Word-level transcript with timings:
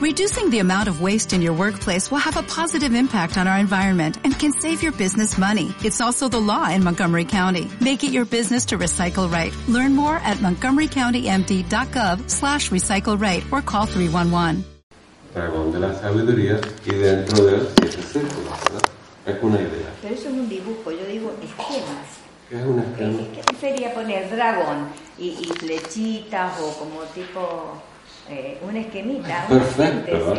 Reducing 0.00 0.48
the 0.48 0.60
amount 0.60 0.88
of 0.88 1.02
waste 1.02 1.34
in 1.34 1.42
your 1.42 1.52
workplace 1.52 2.10
will 2.10 2.24
have 2.24 2.38
a 2.38 2.42
positive 2.42 2.94
impact 2.94 3.36
on 3.36 3.46
our 3.46 3.58
environment 3.58 4.16
and 4.24 4.32
can 4.32 4.50
save 4.50 4.82
your 4.82 4.92
business 4.92 5.36
money. 5.36 5.74
It's 5.84 6.00
also 6.00 6.26
the 6.26 6.40
law 6.40 6.70
in 6.70 6.82
Montgomery 6.82 7.26
County. 7.26 7.68
Make 7.82 8.02
it 8.02 8.10
your 8.10 8.24
business 8.24 8.64
to 8.72 8.78
recycle 8.78 9.30
right. 9.30 9.52
Learn 9.68 9.94
more 9.94 10.16
at 10.16 10.38
montgomerycountymd.gov 10.38 12.30
slash 12.30 12.70
recycle 12.70 13.20
right 13.20 13.44
or 13.52 13.60
call 13.60 13.84
311. 13.84 14.64
Dragón 15.34 15.70
de 15.70 15.80
la 15.80 15.92
sabiduría 15.92 16.58
y 16.86 16.94
dentro 16.94 17.44
de 17.44 17.56
él 17.56 17.68
siete 17.78 18.02
círculos, 18.02 18.58
¿verdad? 18.64 18.82
Es 19.26 19.42
una 19.42 19.60
idea. 19.60 19.92
Pero 20.00 20.14
eso 20.14 20.28
es 20.30 20.34
un 20.34 20.48
dibujo, 20.48 20.92
yo 20.92 21.04
digo 21.04 21.36
esquemas. 21.42 22.06
¿Qué 22.48 22.58
es 22.58 22.64
un 22.64 22.78
esquema? 22.78 23.18
¿Qué 23.34 23.56
sería 23.60 23.92
poner 23.92 24.30
dragón 24.30 24.88
y, 25.18 25.28
y 25.28 25.44
flechitas 25.58 26.58
o 26.58 26.72
como 26.78 27.02
tipo 27.14 27.82
eh, 28.28 28.58
una 28.68 28.80
esquemita? 28.80 29.46
Perfecto. 29.48 30.34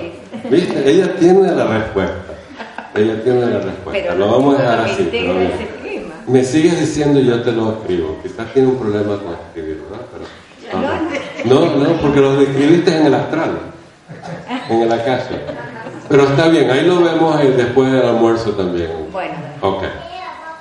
¿Viste? 0.50 0.90
Ella 0.90 1.16
tiene 1.16 1.52
la 1.52 1.66
respuesta. 1.66 2.16
Ella 2.96 3.24
tiene 3.24 3.42
la 3.42 3.60
respuesta. 3.60 3.92
Pero 3.92 4.16
lo 4.16 4.32
vamos 4.32 4.60
a 4.60 4.62
dejar 4.62 4.80
así. 4.82 5.08
pero. 5.12 5.34
Me 6.28 6.44
sigues 6.44 6.80
diciendo 6.80 7.20
y 7.20 7.26
yo 7.26 7.42
te 7.42 7.52
lo 7.52 7.72
escribo. 7.72 8.18
Quizás 8.22 8.54
tiene 8.54 8.68
un 8.70 8.78
problema 8.78 9.18
con 9.18 9.34
escribir, 9.34 9.82
¿verdad? 9.90 10.06
Pero, 10.14 11.50
No, 11.50 11.66
no, 11.76 11.84
no, 11.84 12.02
porque 12.02 12.20
lo 12.22 12.38
describiste 12.38 12.96
en 12.96 13.08
el 13.08 13.14
astral, 13.14 13.58
en 14.70 14.82
el 14.82 14.92
acaso. 14.92 15.30
Pero 16.08 16.24
está 16.24 16.48
bien, 16.50 16.70
ahí 16.70 16.86
lo 16.86 17.02
vemos 17.02 17.40
después 17.58 17.92
del 17.92 18.06
almuerzo 18.06 18.52
también. 18.52 18.90
Bueno, 19.12 19.34
Ok. 19.62 19.84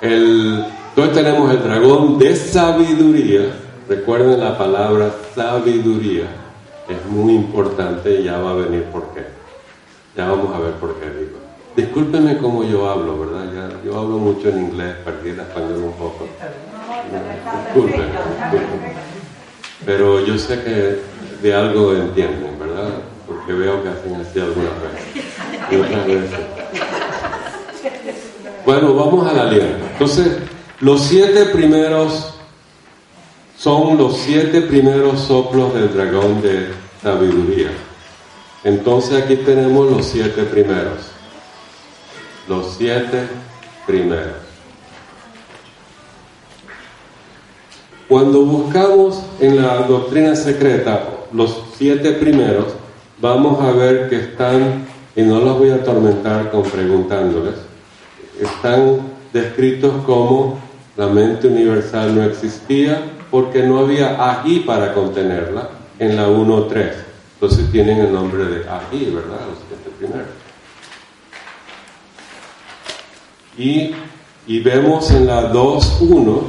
El, 0.01 0.65
entonces 0.95 1.23
tenemos 1.23 1.51
el 1.51 1.63
dragón 1.63 2.17
de 2.17 2.35
sabiduría. 2.35 3.41
Recuerden 3.87 4.39
la 4.39 4.57
palabra 4.57 5.11
sabiduría. 5.35 6.23
Es 6.89 7.05
muy 7.05 7.33
importante 7.33 8.19
y 8.19 8.23
ya 8.23 8.37
va 8.39 8.51
a 8.51 8.55
venir 8.55 8.83
por 8.85 9.13
qué. 9.13 9.25
Ya 10.15 10.27
vamos 10.27 10.53
a 10.55 10.59
ver 10.59 10.73
por 10.73 10.95
qué 10.95 11.05
digo. 11.09 11.37
Discúlpenme 11.75 12.37
cómo 12.37 12.63
yo 12.63 12.89
hablo, 12.89 13.17
¿verdad? 13.19 13.45
Ya, 13.53 13.89
yo 13.89 13.97
hablo 13.97 14.17
mucho 14.17 14.49
en 14.49 14.59
inglés, 14.59 14.95
perdí 15.05 15.29
el 15.29 15.39
español 15.39 15.83
un 15.85 15.93
poco. 15.93 16.27
Disculpen. 17.65 18.05
Pero 19.85 20.25
yo 20.25 20.37
sé 20.37 20.61
que 20.63 20.99
de 21.41 21.53
algo 21.53 21.93
entienden, 21.93 22.59
¿verdad? 22.59 22.89
Porque 23.25 23.53
veo 23.53 23.81
que 23.81 23.89
hacen 23.89 24.15
así 24.15 24.39
algunas 24.39 24.73
veces. 24.81 25.23
Y 25.71 25.75
otras 25.77 26.05
veces. 26.05 26.39
Bueno, 28.65 28.93
vamos 28.93 29.27
al 29.27 29.39
aliento. 29.39 29.85
Entonces, 29.93 30.37
los 30.81 31.01
siete 31.01 31.45
primeros 31.45 32.30
son 33.61 33.95
los 33.95 34.17
siete 34.17 34.61
primeros 34.61 35.19
soplos 35.19 35.75
del 35.75 35.93
dragón 35.93 36.41
de 36.41 36.69
sabiduría. 37.03 37.69
Entonces 38.63 39.21
aquí 39.21 39.35
tenemos 39.35 39.91
los 39.91 40.03
siete 40.07 40.43
primeros. 40.45 40.97
Los 42.47 42.73
siete 42.75 43.27
primeros. 43.85 44.33
Cuando 48.07 48.41
buscamos 48.41 49.21
en 49.39 49.61
la 49.61 49.83
doctrina 49.83 50.35
secreta 50.35 51.07
los 51.31 51.61
siete 51.77 52.13
primeros, 52.13 52.65
vamos 53.19 53.61
a 53.61 53.71
ver 53.73 54.09
que 54.09 54.15
están, 54.15 54.87
y 55.15 55.21
no 55.21 55.39
los 55.39 55.59
voy 55.59 55.69
a 55.69 55.75
atormentar 55.75 56.49
con 56.49 56.63
preguntándoles, 56.63 57.55
están 58.41 59.01
descritos 59.31 60.03
como 60.03 60.59
la 60.97 61.07
mente 61.07 61.47
universal 61.47 62.15
no 62.15 62.23
existía 62.23 63.01
porque 63.31 63.63
no 63.63 63.79
había 63.79 64.29
ají 64.29 64.59
para 64.59 64.93
contenerla 64.93 65.69
en 65.97 66.17
la 66.17 66.27
1.3. 66.27 66.91
Entonces 67.35 67.71
tienen 67.71 67.99
el 67.99 68.13
nombre 68.13 68.43
de 68.43 68.69
ají, 68.69 69.05
¿verdad? 69.05 69.39
Los 69.49 69.59
siete 69.67 69.89
primeros. 69.97 70.27
Y, 73.57 73.95
y 74.45 74.59
vemos 74.59 75.09
en 75.11 75.27
la 75.27 75.51
2.1 75.51 76.41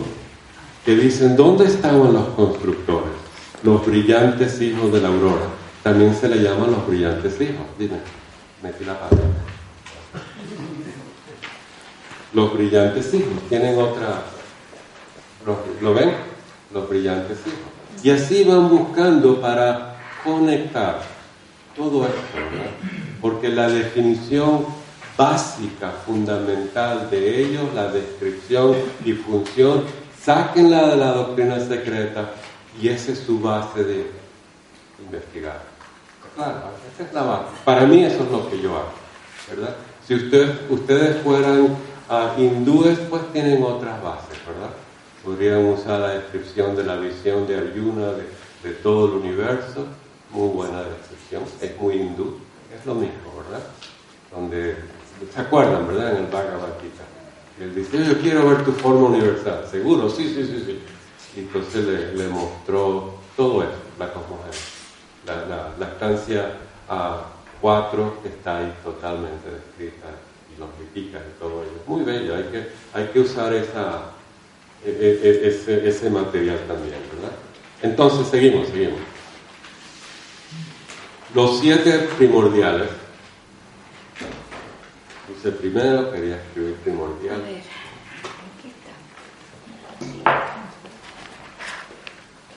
que 0.84 0.97
dicen, 0.97 1.37
¿dónde 1.37 1.66
estaban 1.66 2.12
los 2.12 2.28
constructores? 2.31 3.12
Los 3.62 3.87
brillantes 3.87 4.60
hijos 4.60 4.93
de 4.93 5.00
la 5.00 5.09
aurora. 5.09 5.47
También 5.84 6.14
se 6.14 6.28
le 6.28 6.43
llaman 6.43 6.72
los 6.72 6.87
brillantes 6.87 7.41
hijos. 7.41 7.64
Dime, 7.78 7.99
metí 8.62 8.84
la 8.84 8.99
pata. 8.99 9.16
Los 12.32 12.54
brillantes 12.54 13.14
hijos 13.14 13.49
tienen 13.49 13.78
otra. 13.78 14.22
¿Lo, 15.47 15.59
lo 15.81 15.94
ven? 15.94 16.31
Los 16.72 16.88
brillantes 16.88 17.38
hijos. 17.47 18.03
Y 18.03 18.10
así 18.10 18.44
van 18.44 18.69
buscando 18.69 19.41
para 19.41 19.97
conectar 20.25 21.03
todo 21.77 22.06
esto, 22.06 22.34
¿verdad? 22.34 22.71
Porque 23.21 23.49
la 23.49 23.69
definición 23.69 24.66
básica, 25.16 25.91
fundamental 26.05 27.09
de 27.11 27.44
ellos, 27.44 27.72
la 27.75 27.88
descripción 27.88 28.75
y 29.05 29.12
función, 29.12 29.84
sáquenla 30.21 30.88
de 30.88 30.97
la 30.97 31.12
doctrina 31.12 31.61
secreta 31.61 32.31
y 32.81 32.88
esa 32.88 33.12
es 33.12 33.19
su 33.19 33.41
base 33.41 33.84
de 33.84 34.11
investigar. 35.05 35.61
Claro, 36.34 36.71
esa 36.94 37.09
es 37.09 37.12
la 37.12 37.22
base. 37.22 37.44
Para 37.65 37.87
mí 37.87 38.05
eso 38.05 38.25
es 38.25 38.31
lo 38.31 38.49
que 38.49 38.61
yo 38.61 38.71
hago, 38.71 38.93
¿verdad? 39.49 39.77
Si 40.06 40.15
ustedes, 40.15 40.50
ustedes 40.71 41.22
fueran 41.22 41.77
ah, 42.09 42.34
hindúes, 42.38 42.99
pues 43.11 43.22
tienen 43.32 43.62
otras 43.62 44.03
bases, 44.03 44.38
¿verdad? 44.47 44.71
Podrían 45.25 45.66
usar 45.66 46.00
la 46.00 46.09
descripción 46.15 46.75
de 46.75 46.84
la 46.84 46.97
visión 46.97 47.47
de 47.47 47.56
Arjuna, 47.56 48.12
de, 48.65 48.71
todo 48.83 49.06
el 49.06 49.12
universo, 49.22 49.87
muy 50.31 50.49
buena 50.49 50.83
descripción, 50.83 51.43
es 51.60 51.81
muy 51.81 51.94
hindú, 51.94 52.38
es 52.77 52.84
lo 52.87 52.94
mismo, 52.94 53.43
¿verdad? 53.43 53.65
Donde, 54.32 54.77
¿se 55.32 55.41
acuerdan, 55.41 55.87
verdad? 55.87 56.12
En 56.12 56.25
el 56.25 56.31
Bhagavad 56.31 56.81
Gita. 56.81 57.05
Él 57.61 57.75
dice, 57.75 58.05
yo 58.05 58.19
quiero 58.21 58.49
ver 58.49 58.65
tu 58.65 58.72
forma 58.72 59.09
universal, 59.09 59.66
seguro, 59.71 60.09
sí, 60.09 60.32
sí, 60.34 60.44
sí, 60.44 60.62
sí. 60.66 60.82
Y 61.37 61.41
entonces 61.41 62.15
le, 62.15 62.28
mostró 62.28 63.15
todo 63.37 63.62
eso, 63.62 63.72
la 63.99 64.12
cosmogenesis. 64.12 64.82
La, 65.27 65.87
estancia 65.87 66.53
a 66.88 67.27
4 67.61 68.16
está 68.25 68.59
ahí 68.59 68.75
totalmente 68.82 69.50
descrita 69.50 70.09
y 70.55 70.59
los 70.59 70.69
critica 70.71 71.19
y 71.19 71.41
todo 71.41 71.62
ello. 71.62 71.82
Muy 71.87 72.03
bello, 72.03 72.34
hay 72.34 72.44
que, 72.44 72.69
hay 72.93 73.06
que 73.09 73.21
usar 73.21 73.55
esa, 73.55 74.11
ese, 74.84 75.88
ese 75.88 76.10
material 76.10 76.59
también, 76.66 76.98
¿verdad? 77.15 77.32
Entonces, 77.82 78.28
seguimos, 78.28 78.69
seguimos. 78.69 78.98
Los 81.34 81.60
siete 81.60 82.09
primordiales. 82.16 82.88
Puse 85.26 85.53
primero, 85.53 86.12
quería 86.12 86.37
escribir 86.37 86.75
primordial. 86.76 87.43
ver, 87.43 87.62
aquí 88.59 88.69
está. 88.69 88.93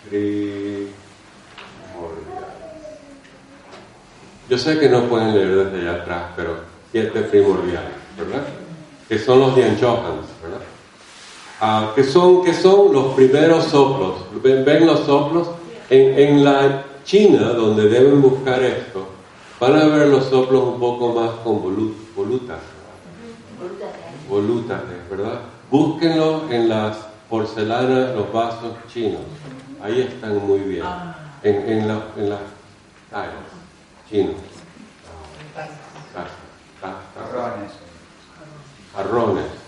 Primordial. 0.10 0.96
Yo 4.50 4.58
sé 4.58 4.80
que 4.80 4.90
no 4.90 5.08
pueden 5.08 5.34
leer 5.34 5.66
desde 5.66 5.90
allá 5.90 6.02
atrás, 6.02 6.24
pero 6.36 6.60
siete 6.92 7.22
primordiales, 7.22 7.94
¿verdad? 8.18 8.44
Que 9.08 9.18
son 9.20 9.40
los 9.40 9.56
Dianchohans, 9.56 10.28
¿verdad? 10.42 10.62
Ah, 11.62 11.92
que, 11.96 12.04
son, 12.04 12.44
que 12.44 12.54
son 12.54 12.92
los 12.94 13.14
primeros 13.14 13.66
soplos. 13.66 14.16
¿Ven, 14.44 14.66
ven 14.66 14.86
los 14.86 15.00
soplos? 15.02 15.48
En, 15.90 16.18
en 16.20 16.44
la 16.44 16.84
China, 17.06 17.50
donde 17.54 17.88
deben 17.88 18.22
buscar 18.22 18.62
esto, 18.64 19.08
van 19.60 19.76
a 19.78 19.86
ver 19.86 20.08
los 20.08 20.26
soplos 20.26 20.64
un 20.64 20.80
poco 20.80 21.14
más 21.14 21.30
con 21.44 21.62
volu- 21.64 21.94
volutas, 22.16 22.58
volutas, 24.30 24.82
¿verdad? 25.10 25.40
Búsquenlo 25.72 26.50
en 26.52 26.68
las 26.70 26.98
porcelanas, 27.30 28.16
los 28.16 28.32
vasos 28.34 28.74
chinos. 28.92 29.22
Ahí 29.82 30.02
están 30.02 30.46
muy 30.46 30.60
bien. 30.60 30.84
En, 31.44 31.56
en, 31.70 31.88
la- 31.88 32.04
en 32.18 32.30
las 32.30 32.40
tiles 33.10 34.10
chinos. 34.10 34.36
Tazas, 35.54 35.72
tazas, 36.82 36.96
Jarrones. 37.16 37.72
jarrones. 38.96 39.65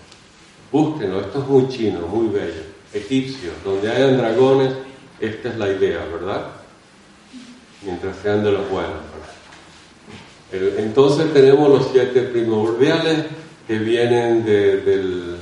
Búsquenlo, 0.71 1.21
esto 1.21 1.39
es 1.41 1.47
muy 1.47 1.67
chino, 1.69 1.99
muy 2.07 2.27
bello. 2.27 2.61
Egipcio, 2.93 3.51
donde 3.63 3.89
hayan 3.91 4.17
dragones, 4.17 4.73
esta 5.19 5.49
es 5.49 5.57
la 5.57 5.69
idea, 5.69 6.05
¿verdad? 6.11 6.47
Mientras 7.83 8.15
sean 8.17 8.43
de 8.43 8.51
los 8.51 8.69
buenos. 8.69 8.93
¿verdad? 10.51 10.79
Entonces 10.79 11.33
tenemos 11.33 11.69
los 11.69 11.87
siete 11.91 12.21
primordiales 12.23 13.25
que 13.67 13.77
vienen 13.79 14.45
de, 14.45 14.77
del- 14.81 15.37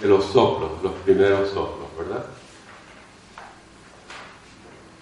de 0.00 0.08
los 0.08 0.24
soplos, 0.26 0.70
los 0.82 0.92
primeros 1.04 1.50
soplos, 1.50 1.88
¿verdad? 1.98 2.24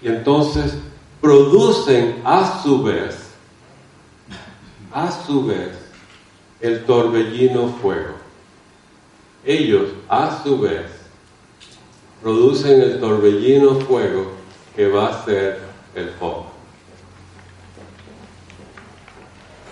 Y 0.03 0.09
entonces 0.09 0.75
producen 1.21 2.23
a 2.25 2.63
su 2.63 2.83
vez, 2.83 3.15
a 4.93 5.11
su 5.27 5.45
vez, 5.47 5.71
el 6.61 6.85
torbellino 6.85 7.69
fuego. 7.81 8.16
Ellos, 9.47 9.91
a 10.09 10.43
su 10.43 10.59
vez, 10.59 10.87
producen 12.21 12.83
el 12.83 12.99
torbellino 12.99 13.77
fuego 13.77 14.33
que 14.75 14.89
va 14.89 15.09
a 15.09 15.25
ser 15.25 15.61
el 15.95 16.11
fuego. 16.11 16.47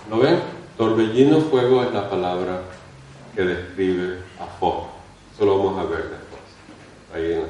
¿Lo 0.09 0.19
ven? 0.19 0.39
Torbellino 0.77 1.41
fuego 1.41 1.83
es 1.83 1.91
la 1.91 2.09
palabra 2.09 2.61
que 3.35 3.41
describe 3.43 4.19
a 4.39 4.45
Foja. 4.45 4.87
Eso 5.33 5.45
lo 5.45 5.57
vamos 5.57 5.79
a 5.79 5.89
ver 5.89 6.03
después. 6.03 6.41
Ahí 7.13 7.33
en 7.33 7.41
la 7.41 7.47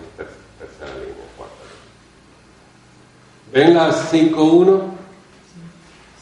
tercera 0.57 0.97
línea, 0.99 1.25
cuarta 1.37 1.63
línea. 3.53 3.67
¿Ven 3.67 3.75
la 3.75 3.91
5.1? 3.91 4.81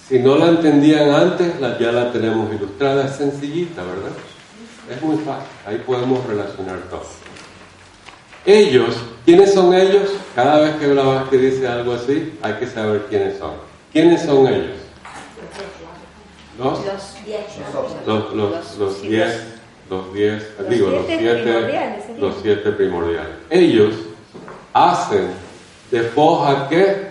Si 0.10 0.20
no 0.20 0.36
la 0.36 0.50
entendían 0.50 1.12
antes, 1.12 1.60
ya 1.80 1.92
la 1.94 2.12
tenemos 2.12 2.54
ilustrada. 2.54 3.06
Es 3.06 3.16
sencillita, 3.16 3.84
¿verdad? 3.84 4.12
Es 4.90 5.02
muy 5.02 5.18
fácil. 5.18 5.48
Ahí 5.66 5.82
podemos 5.86 6.26
relacionar 6.26 6.80
todo. 6.90 7.06
Ellos, 8.46 8.98
¿quiénes 9.26 9.54
son 9.54 9.74
ellos? 9.74 10.10
Cada 10.36 10.60
vez 10.60 10.76
que 10.76 11.30
que 11.30 11.38
dice 11.38 11.68
algo 11.68 11.94
así, 11.94 12.38
hay 12.42 12.54
que 12.56 12.68
saber 12.68 13.06
quiénes 13.10 13.38
son. 13.38 13.54
¿Quiénes 13.94 14.22
son 14.22 14.48
ellos? 14.48 14.78
Los, 16.58 16.80
los, 18.06 18.36
los, 18.36 18.78
los 18.78 19.02
diez, 19.02 19.44
los 19.90 20.14
diez, 20.14 20.44
digo, 20.70 20.90
los 20.90 21.06
siete, 21.08 22.04
los 22.20 22.36
siete 22.42 22.72
primordiales. 22.72 23.32
Ellos 23.50 23.96
hacen 24.74 25.30
de 25.90 26.02
Foja 26.02 26.68
qué? 26.70 27.08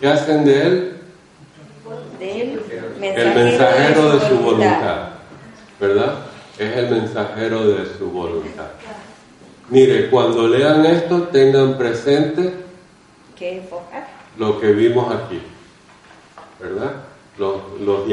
¿Qué 0.00 0.08
hacen 0.08 0.44
de 0.44 0.62
él? 0.62 0.90
el 2.20 3.34
mensajero 3.34 4.16
de 4.16 4.28
su 4.28 4.38
voluntad, 4.38 5.03
¿verdad? 5.88 6.18
Es 6.58 6.76
el 6.76 6.90
mensajero 6.90 7.66
de 7.68 7.86
su 7.98 8.10
voluntad. 8.10 8.68
Mire, 9.70 10.08
cuando 10.10 10.46
lean 10.48 10.84
esto, 10.86 11.24
tengan 11.24 11.76
presente 11.76 12.64
lo 14.38 14.60
que 14.60 14.72
vimos 14.72 15.12
aquí, 15.14 15.40
¿verdad? 16.60 16.92
Los, 17.38 17.80
los 17.80 18.08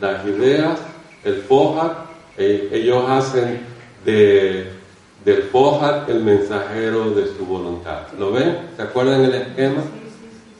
las 0.00 0.26
ideas, 0.26 0.78
el 1.24 1.36
foja, 1.42 2.06
e, 2.36 2.68
ellos 2.72 3.04
hacen 3.08 3.60
de, 4.04 4.72
del 5.24 5.42
foja 5.44 6.06
el 6.08 6.24
mensajero 6.24 7.10
de 7.10 7.26
su 7.36 7.46
voluntad. 7.46 8.08
¿Lo 8.18 8.32
ven? 8.32 8.70
¿Se 8.76 8.82
acuerdan 8.82 9.24
el 9.24 9.34
esquema? 9.34 9.82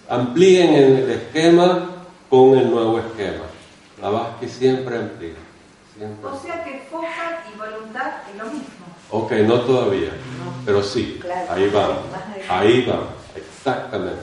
Amplíen 0.09 0.75
el 0.75 1.11
esquema 1.11 1.89
con 2.29 2.57
el 2.59 2.71
nuevo 2.71 2.99
esquema. 2.99 3.45
La 4.01 4.37
que 4.39 4.49
siempre 4.49 4.97
amplía. 4.97 5.50
O 6.01 6.41
sea 6.41 6.65
que 6.65 6.87
foja 6.91 7.45
y 7.53 7.59
voluntad 7.59 8.13
es 8.31 8.39
lo 8.39 8.47
mismo. 8.47 8.87
Ok, 9.11 9.33
no 9.33 9.61
todavía, 9.61 10.11
pero 10.65 10.83
sí, 10.83 11.21
ahí 11.51 11.69
vamos, 11.69 11.99
ahí 12.49 12.87
vamos, 12.89 13.09
exactamente. 13.37 14.23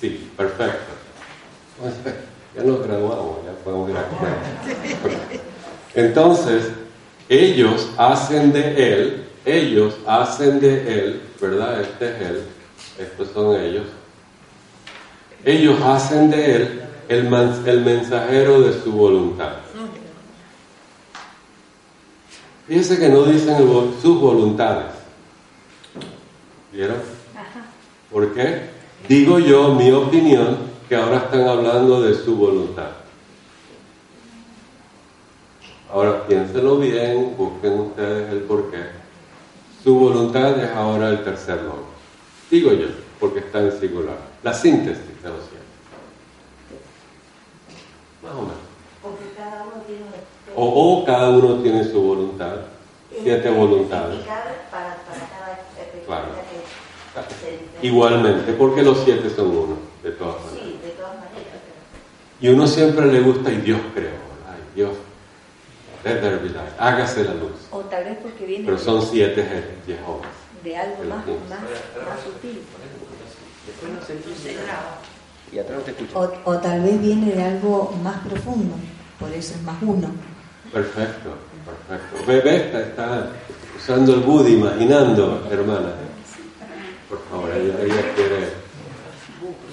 Sí, 0.00 0.30
perfecto. 0.36 0.94
Ya 2.54 2.62
nos 2.62 2.82
graduamos, 2.86 3.44
ya 3.44 3.52
podemos 3.62 3.90
ir 3.90 3.96
a 3.98 4.08
comer. 4.08 4.34
Entonces, 5.94 6.70
ellos 7.28 7.90
hacen 7.98 8.52
de 8.52 8.92
él, 8.92 9.26
ellos 9.44 9.96
hacen 10.06 10.60
de 10.60 10.98
él, 10.98 11.22
¿verdad? 11.40 11.80
Este 11.82 12.08
es 12.08 12.20
él, 12.22 12.42
estos 12.98 13.28
son 13.34 13.60
ellos. 13.60 13.86
Ellos 15.44 15.78
hacen 15.82 16.30
de 16.30 16.56
él 16.56 16.82
el, 17.08 17.26
el 17.66 17.80
mensajero 17.84 18.62
de 18.62 18.82
su 18.82 18.92
voluntad. 18.92 19.65
Fíjense 22.66 22.98
que 22.98 23.08
no 23.08 23.24
dicen 23.24 23.56
sus 24.02 24.20
voluntades. 24.20 24.92
¿Vieron? 26.72 26.96
¿Por 28.10 28.34
qué? 28.34 28.70
Digo 29.08 29.38
yo, 29.38 29.74
mi 29.74 29.90
opinión, 29.92 30.58
que 30.88 30.96
ahora 30.96 31.18
están 31.18 31.46
hablando 31.46 32.02
de 32.02 32.14
su 32.14 32.36
voluntad. 32.36 32.90
Ahora 35.92 36.26
piénsenlo 36.26 36.78
bien, 36.78 37.36
busquen 37.36 37.80
ustedes 37.80 38.32
el 38.32 38.40
por 38.40 38.70
qué. 38.70 38.78
Su 39.84 39.94
voluntad 39.94 40.58
es 40.58 40.70
ahora 40.72 41.10
el 41.10 41.22
tercer 41.22 41.62
logo. 41.62 41.86
Digo 42.50 42.72
yo, 42.72 42.88
porque 43.20 43.38
está 43.38 43.60
en 43.60 43.78
singular. 43.78 44.18
La 44.42 44.52
síntesis 44.52 45.22
de 45.22 45.28
los 45.28 45.38
siete. 45.48 45.64
Más 48.24 48.32
o 48.32 48.42
menos. 48.42 48.65
O, 50.58 51.04
cada 51.04 51.30
uno 51.30 51.56
tiene 51.62 51.84
su 51.84 52.00
voluntad, 52.00 52.56
siete 53.22 53.50
voluntades. 53.50 54.20
Claro. 56.06 56.26
Igualmente, 57.82 58.52
porque 58.52 58.82
los 58.82 58.98
siete 59.04 59.28
son 59.30 59.48
uno, 59.48 59.76
de 60.02 60.12
todas 60.12 60.36
maneras. 60.46 60.64
Sí, 60.64 60.78
de 60.82 60.90
todas 60.90 61.14
maneras. 61.14 61.60
Y 62.40 62.48
uno 62.48 62.66
siempre 62.66 63.06
le 63.06 63.20
gusta, 63.20 63.52
y 63.52 63.56
Dios 63.58 63.80
creó, 63.94 64.10
ay 64.48 64.60
Dios, 64.74 64.92
hágase 66.78 67.24
la 67.24 67.34
luz. 67.34 67.52
O 67.70 67.80
tal 67.80 68.04
vez 68.04 68.18
porque 68.22 68.46
viene 68.46 68.64
Pero 68.64 68.78
son 68.78 69.02
siete 69.02 69.42
Jehová. 69.86 70.26
De 70.64 70.76
algo 70.76 71.04
más, 71.04 71.26
más, 71.26 71.60
más 71.60 72.20
sutil. 72.24 72.62
O, 76.14 76.50
o 76.50 76.58
tal 76.58 76.82
vez 76.82 77.00
viene 77.00 77.32
de 77.32 77.42
algo 77.42 77.94
más 78.02 78.18
profundo, 78.26 78.74
por 79.18 79.30
eso 79.32 79.54
es 79.54 79.62
más 79.62 79.76
uno. 79.82 80.08
Perfecto, 80.72 81.30
perfecto. 81.64 82.26
Bebé 82.26 82.88
está, 82.88 83.30
usando 83.76 84.14
el 84.14 84.20
Budi, 84.20 84.54
imaginando, 84.54 85.46
hermana. 85.50 85.92
Por 87.08 87.20
favor, 87.30 87.50
ella, 87.50 88.14
quiere. 88.14 88.48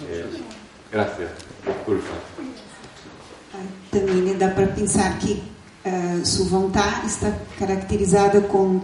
Eh, 0.10 0.26
gracias, 0.92 1.30
disculpa. 1.66 2.14
Também 3.92 4.38
dá 4.38 4.50
para 4.50 4.68
pensar 4.68 5.18
que 5.20 5.42
uh, 5.86 6.26
sua 6.26 6.46
vontade 6.46 7.08
está 7.08 7.32
caracterizada 7.60 8.42
com 8.42 8.82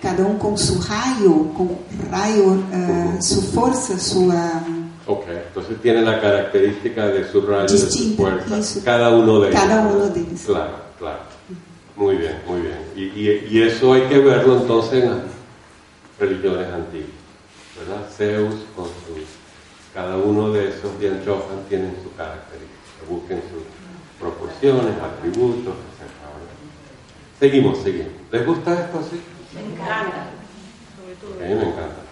cada 0.00 0.24
um 0.24 0.36
com 0.36 0.56
seu 0.56 0.78
raio, 0.78 1.52
com 1.56 1.78
raio, 2.10 2.54
uh, 2.54 3.22
sua 3.22 3.42
força, 3.42 3.98
sua. 3.98 4.62
Ok, 5.06 5.26
entonces 5.48 5.76
tiene 5.82 6.02
la 6.02 6.20
característica 6.20 7.06
de 7.08 7.30
su 7.30 7.40
rayo, 7.40 7.66
de 7.66 7.78
su 7.78 8.16
fuerza, 8.16 8.80
cada 8.84 9.10
uno 9.10 9.40
de 9.40 9.50
cada. 9.50 9.80
Uno 9.82 10.08
de 10.08 10.20
ellos. 10.20 10.40
Claro, 10.46 10.74
claro. 10.98 11.31
Muy 11.96 12.16
bien, 12.16 12.38
muy 12.46 12.60
bien. 12.62 12.78
Y, 12.96 13.56
y, 13.56 13.62
eso 13.62 13.92
hay 13.92 14.02
que 14.02 14.18
verlo 14.18 14.56
entonces 14.56 15.04
en 15.04 15.10
las 15.10 15.20
religiones 16.18 16.68
antiguas. 16.72 17.10
¿verdad? 17.78 18.08
Zeus 18.10 18.54
con 18.74 18.86
sus... 18.86 19.24
Cada 19.92 20.16
uno 20.16 20.50
de 20.52 20.70
esos 20.70 20.98
bien 20.98 21.22
Johan 21.26 21.64
tienen 21.68 21.94
su 22.02 22.14
característica. 22.16 22.72
Busquen 23.08 23.42
sus 23.52 23.62
proporciones, 24.18 24.94
atributos, 25.02 25.74
etc. 25.74 26.12
Seguimos, 27.38 27.78
seguimos. 27.78 28.12
¿Les 28.30 28.46
gusta 28.46 28.72
esto 28.72 29.00
así? 29.00 29.20
Me 29.54 29.74
encanta. 29.74 30.28
A 31.22 31.48
mí 31.48 31.54
me 31.54 31.68
encanta. 31.68 32.02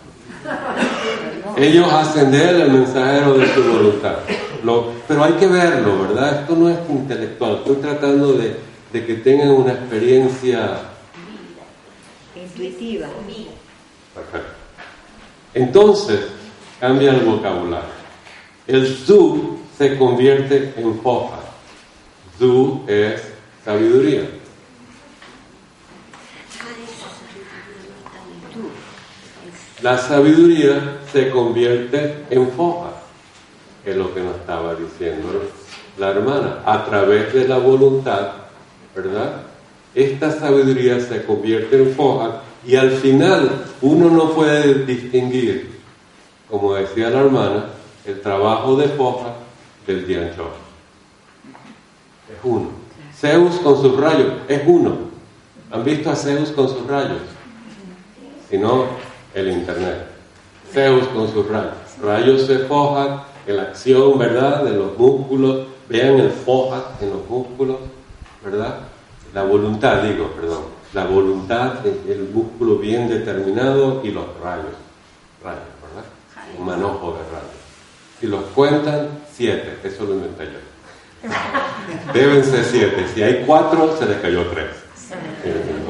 Ellos 1.57 1.93
hacen 1.93 2.31
de 2.31 2.51
él 2.51 2.61
el 2.63 2.73
mensajero 2.73 3.39
de 3.39 3.55
su 3.55 3.63
voluntad. 3.63 4.17
Lo, 4.63 4.93
pero 5.09 5.25
hay 5.25 5.33
que 5.35 5.47
verlo, 5.47 6.03
¿verdad? 6.03 6.41
Esto 6.43 6.57
no 6.57 6.69
es 6.69 6.79
intelectual. 6.89 7.57
Estoy 7.57 7.77
tratando 7.77 8.35
de 8.35 8.57
de 8.93 9.07
que 9.07 9.15
tengan 9.15 9.51
una 9.51 9.73
experiencia 9.73 10.83
intuitiva. 12.35 13.09
Perfecto. 14.15 14.53
Entonces, 15.55 16.21
cambia 16.79 17.13
el 17.13 17.21
vocabulario. 17.21 18.01
El 18.67 18.97
zu 18.97 19.59
se 19.77 19.97
convierte 19.97 20.75
en 20.77 21.01
foja. 21.01 21.41
Zu 22.39 22.85
es 22.87 23.23
sabiduría. 23.65 24.29
La 29.83 29.97
sabiduría 29.97 30.99
se 31.11 31.31
convierte 31.31 32.27
en 32.29 32.51
foja, 32.51 32.91
es 33.85 33.97
lo 33.97 34.13
que 34.13 34.21
nos 34.21 34.37
estaba 34.37 34.75
diciendo 34.75 35.29
la 35.97 36.11
hermana, 36.11 36.63
a 36.67 36.85
través 36.85 37.33
de 37.33 37.49
la 37.49 37.57
voluntad 37.57 38.33
¿verdad? 38.95 39.43
Esta 39.95 40.31
sabiduría 40.31 41.01
se 41.01 41.25
convierte 41.25 41.77
en 41.77 41.95
foja 41.95 42.43
y 42.67 42.77
al 42.77 42.91
final 42.93 43.65
uno 43.83 44.11
no 44.11 44.31
puede 44.31 44.85
distinguir, 44.85 45.81
como 46.49 46.75
decía 46.75 47.11
la 47.11 47.21
hermana, 47.21 47.65
el 48.05 48.21
trabajo 48.21 48.77
de 48.77 48.89
foja 48.89 49.35
del 49.87 50.07
diancho. 50.07 50.51
Es 52.29 52.39
uno. 52.45 52.69
Zeus 53.17 53.57
con 53.57 53.81
sus 53.81 53.99
rayos 53.99 54.33
es 54.49 54.63
uno. 54.67 55.11
¿Han 55.71 55.85
visto 55.85 56.11
a 56.11 56.17
Zeus 56.17 56.51
con 56.51 56.69
sus 56.69 56.87
rayos? 56.87 57.21
Si 58.49 58.59
no, 58.59 58.87
el 59.35 59.51
Internet. 59.51 60.07
Zeus 60.73 61.07
con 61.09 61.31
sus 61.33 61.49
rayos. 61.49 61.75
Rayos 62.03 62.47
se 62.47 62.61
foja 62.61 63.27
en 63.47 63.57
la 63.57 63.63
acción, 63.65 64.19
¿verdad? 64.19 64.65
De 64.65 64.71
los 64.71 64.97
músculos. 64.97 65.67
Vean 65.89 66.19
el 66.21 66.31
foja 66.31 66.93
en 67.01 67.11
los 67.11 67.29
músculos. 67.29 67.79
¿Verdad? 68.45 68.81
La 69.35 69.43
voluntad, 69.45 70.03
digo, 70.03 70.29
perdón, 70.33 70.63
la 70.93 71.05
voluntad, 71.05 71.87
el 71.87 72.29
músculo 72.33 72.77
bien 72.77 73.09
determinado 73.09 74.01
y 74.05 74.11
los 74.11 74.25
rayos, 74.43 74.75
rayos, 75.43 75.61
¿verdad? 75.83 76.05
Un 76.59 76.67
manojo 76.67 77.13
de 77.13 77.19
rayos. 77.31 77.61
Si 78.21 78.27
los 78.27 78.45
cuentan, 78.55 79.09
siete, 79.33 79.79
eso 79.85 80.05
lo 80.05 80.15
inventé 80.15 80.45
yo. 80.47 81.29
Deben 82.13 82.45
ser 82.45 82.65
siete. 82.65 83.07
Si 83.15 83.23
hay 83.23 83.45
cuatro, 83.47 83.97
se 83.99 84.07
les 84.07 84.19
cayó 84.19 84.47
tres. 84.49 84.71
En. 85.45 85.87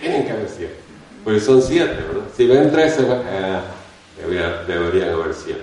Tienen 0.00 0.24
que 0.24 0.30
haber 0.32 0.48
siete. 0.48 0.76
Pues 1.24 1.44
son 1.44 1.60
siete, 1.62 1.94
¿verdad? 1.94 2.24
Si 2.36 2.46
ven 2.46 2.70
tres, 2.70 2.96
eh, 2.98 3.60
debería- 4.20 4.62
deberían 4.66 5.10
haber 5.10 5.34
siete. 5.34 5.62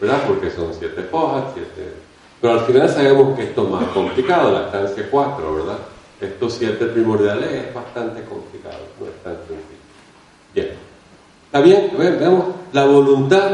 ¿Verdad? 0.00 0.22
Porque 0.26 0.50
son 0.50 0.72
siete 0.78 1.02
fojas, 1.10 1.44
siete... 1.54 1.92
Pero 2.40 2.52
al 2.54 2.60
final 2.60 2.88
sabemos 2.88 3.36
que 3.36 3.44
esto 3.44 3.64
es 3.64 3.68
más 3.70 3.84
complicado, 3.88 4.52
la 4.52 4.66
estancia 4.66 5.08
4, 5.10 5.54
¿verdad? 5.54 5.78
Estos 6.20 6.54
siete 6.54 6.86
primordiales 6.86 7.48
es 7.66 7.74
bastante 7.74 8.22
complicado, 8.24 8.78
no 9.00 9.06
es 9.06 9.22
tan 9.22 9.34
sencillo. 9.46 9.78
Bien. 10.54 10.68
¿Está 11.46 11.60
bien? 11.60 11.92
Ve- 11.98 12.10
Vemos 12.12 12.44
la 12.72 12.84
voluntad, 12.86 13.50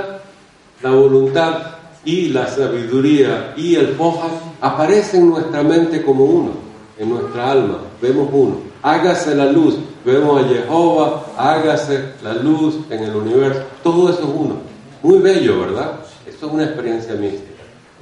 la 0.82 0.90
voluntad 0.90 1.58
y 2.04 2.28
la 2.28 2.46
sabiduría 2.46 3.54
y 3.56 3.74
el 3.76 3.88
foja 3.94 4.28
aparecen 4.60 5.22
en 5.22 5.30
nuestra 5.30 5.62
mente 5.62 6.02
como 6.02 6.24
uno, 6.24 6.50
en 6.98 7.08
nuestra 7.10 7.50
alma, 7.52 7.78
vemos 8.02 8.28
uno. 8.32 8.56
Hágase 8.82 9.34
la 9.34 9.46
luz, 9.46 9.76
vemos 10.04 10.42
a 10.42 10.46
Jehová, 10.48 11.24
hágase 11.38 12.12
la 12.22 12.34
luz 12.34 12.76
en 12.90 13.04
el 13.04 13.14
universo, 13.16 13.62
todo 13.82 14.10
eso 14.10 14.20
es 14.22 14.28
uno. 14.28 14.56
Muy 15.02 15.18
bello, 15.18 15.60
¿verdad? 15.60 15.92
Eso 16.26 16.46
es 16.46 16.52
una 16.52 16.64
experiencia 16.64 17.14
mística. 17.14 17.53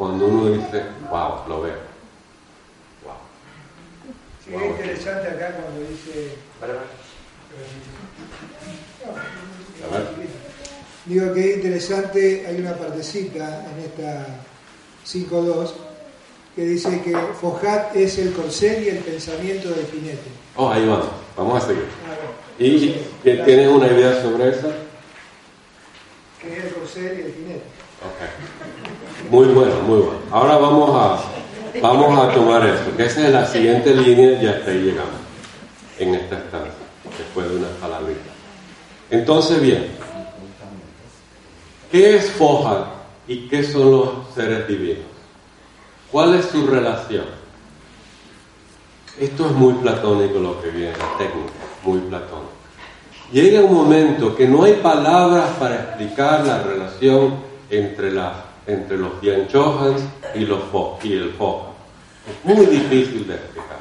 Cuando 0.03 0.27
uno 0.27 0.51
dice, 0.51 0.83
wow, 1.13 1.47
lo 1.47 1.63
veo. 1.63 1.77
Wow. 3.05 3.15
Sí, 4.45 4.53
es 4.53 4.63
interesante 4.63 5.29
acá 5.29 5.55
cuando 5.55 5.89
dice. 5.89 6.35
A 6.61 6.67
ver. 9.95 10.07
Digo 11.05 11.33
que 11.33 11.51
es 11.51 11.57
interesante, 11.57 12.45
hay 12.49 12.57
una 12.57 12.75
partecita 12.75 13.65
en 13.71 13.79
esta 13.85 14.27
5.2 15.07 15.71
que 16.57 16.65
dice 16.65 17.01
que 17.03 17.17
Fojat 17.41 17.95
es 17.95 18.19
el 18.19 18.33
corcel 18.33 18.83
y 18.83 18.89
el 18.89 18.99
pensamiento 18.99 19.69
del 19.69 19.87
jinete. 19.87 20.31
Oh, 20.57 20.69
ahí 20.69 20.85
vamos, 20.85 21.07
vamos 21.37 21.63
a 21.63 21.67
seguir. 21.69 21.87
Ah. 22.09 22.17
¿Y 22.59 23.05
tienes 23.23 23.69
una 23.69 23.87
idea 23.87 24.21
sobre 24.21 24.49
eso? 24.49 24.69
Que 26.41 26.59
es 26.59 26.65
el 26.65 26.73
corcel 26.73 27.21
y 27.21 27.23
el 27.23 27.35
jinete. 27.35 27.67
Ok. 28.03 28.82
Muy 29.31 29.47
bueno, 29.47 29.75
muy 29.87 29.99
bueno. 29.99 30.19
Ahora 30.31 30.57
vamos 30.59 30.91
a, 30.95 31.81
vamos 31.81 32.19
a 32.19 32.33
tomar 32.33 32.67
eso, 32.67 32.97
que 32.97 33.07
esa 33.07 33.27
es 33.27 33.33
la 33.33 33.47
siguiente 33.47 33.95
línea 33.95 34.43
y 34.43 34.47
hasta 34.47 34.71
ahí 34.71 34.79
llegamos, 34.79 35.13
en 35.99 36.15
esta 36.15 36.39
estancia, 36.39 36.73
después 37.19 37.49
de 37.49 37.57
unas 37.57 37.71
palabritas. 37.81 38.33
Entonces, 39.11 39.61
bien, 39.61 39.87
¿qué 41.91 42.17
es 42.17 42.31
Foja 42.31 42.87
y 43.27 43.49
qué 43.49 43.63
son 43.63 43.91
los 43.91 44.09
seres 44.35 44.67
divinos? 44.69 45.07
¿Cuál 46.11 46.35
es 46.35 46.47
su 46.47 46.67
relación? 46.67 47.25
Esto 49.19 49.47
es 49.47 49.53
muy 49.53 49.75
platónico 49.75 50.39
lo 50.39 50.61
que 50.61 50.71
viene, 50.71 50.93
la 50.93 51.19
técnica, 51.19 51.53
muy 51.85 52.01
platónico. 52.01 52.53
Llega 53.33 53.61
un 53.61 53.75
momento 53.75 54.35
que 54.37 54.47
no 54.47 54.65
hay 54.65 54.75
palabras 54.75 55.51
para 55.59 55.77
explicar 55.77 56.47
la 56.47 56.63
relación 56.63 57.35
entre, 57.71 58.11
la, 58.11 58.52
entre 58.67 58.99
los 58.99 59.13
Chohans 59.49 60.03
y, 60.35 60.41
los 60.41 60.61
y 61.03 61.13
el 61.15 61.31
Foja. 61.33 61.69
Es 62.29 62.45
muy 62.45 62.67
difícil 62.67 63.27
de 63.27 63.35
explicar. 63.35 63.79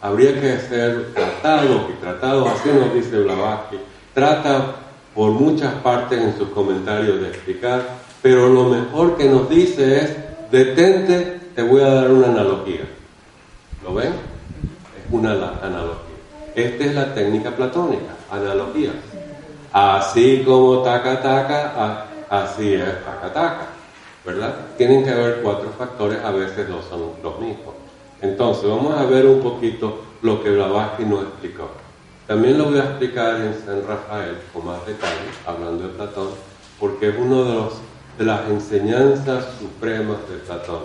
Habría 0.00 0.38
que 0.38 0.52
hacer 0.52 1.14
tratados 1.14 1.82
y 1.90 2.00
tratados, 2.00 2.48
así 2.48 2.68
nos 2.68 2.92
dice 2.92 3.18
Blavatsky. 3.18 3.76
Trata 4.12 4.76
por 5.14 5.30
muchas 5.30 5.72
partes 5.74 6.20
en 6.20 6.36
sus 6.36 6.48
comentarios 6.48 7.20
de 7.20 7.28
explicar, 7.28 7.82
pero 8.20 8.48
lo 8.48 8.64
mejor 8.64 9.16
que 9.16 9.28
nos 9.28 9.48
dice 9.48 10.00
es, 10.00 10.16
detente, 10.50 11.40
te 11.54 11.62
voy 11.62 11.82
a 11.82 11.94
dar 11.94 12.10
una 12.10 12.26
analogía. 12.26 12.82
¿Lo 13.82 13.94
ven? 13.94 14.08
Es 14.08 15.12
una 15.12 15.32
analogía. 15.32 16.14
Esta 16.54 16.84
es 16.84 16.94
la 16.94 17.14
técnica 17.14 17.50
platónica, 17.50 18.14
analogía. 18.30 18.90
Así 19.72 20.42
como 20.44 20.82
taca 20.82 21.20
taca, 21.20 22.06
así 22.28 22.74
es 22.74 23.04
taca 23.04 23.32
taca, 23.32 23.66
¿verdad? 24.24 24.54
Tienen 24.76 25.04
que 25.04 25.10
haber 25.10 25.40
cuatro 25.42 25.70
factores, 25.78 26.18
a 26.24 26.30
veces 26.30 26.68
no 26.68 26.80
son 26.82 27.10
los 27.22 27.38
mismos. 27.40 27.74
Entonces, 28.22 28.68
vamos 28.68 28.94
a 28.98 29.04
ver 29.04 29.26
un 29.26 29.40
poquito 29.40 30.02
lo 30.22 30.42
que 30.42 30.50
Blavatsky 30.50 31.04
nos 31.04 31.24
explicó. 31.24 31.68
También 32.26 32.56
lo 32.56 32.66
voy 32.70 32.78
a 32.78 32.84
explicar 32.84 33.36
en 33.40 33.54
San 33.66 33.86
Rafael 33.86 34.38
con 34.52 34.64
más 34.66 34.84
detalle, 34.86 35.28
hablando 35.46 35.82
de 35.84 35.90
Platón, 35.90 36.28
porque 36.80 37.10
es 37.10 37.14
uno 37.18 37.44
de, 37.44 37.54
los, 37.54 37.72
de 38.18 38.24
las 38.24 38.48
enseñanzas 38.48 39.44
supremas 39.58 40.18
de 40.30 40.36
Platón. 40.46 40.80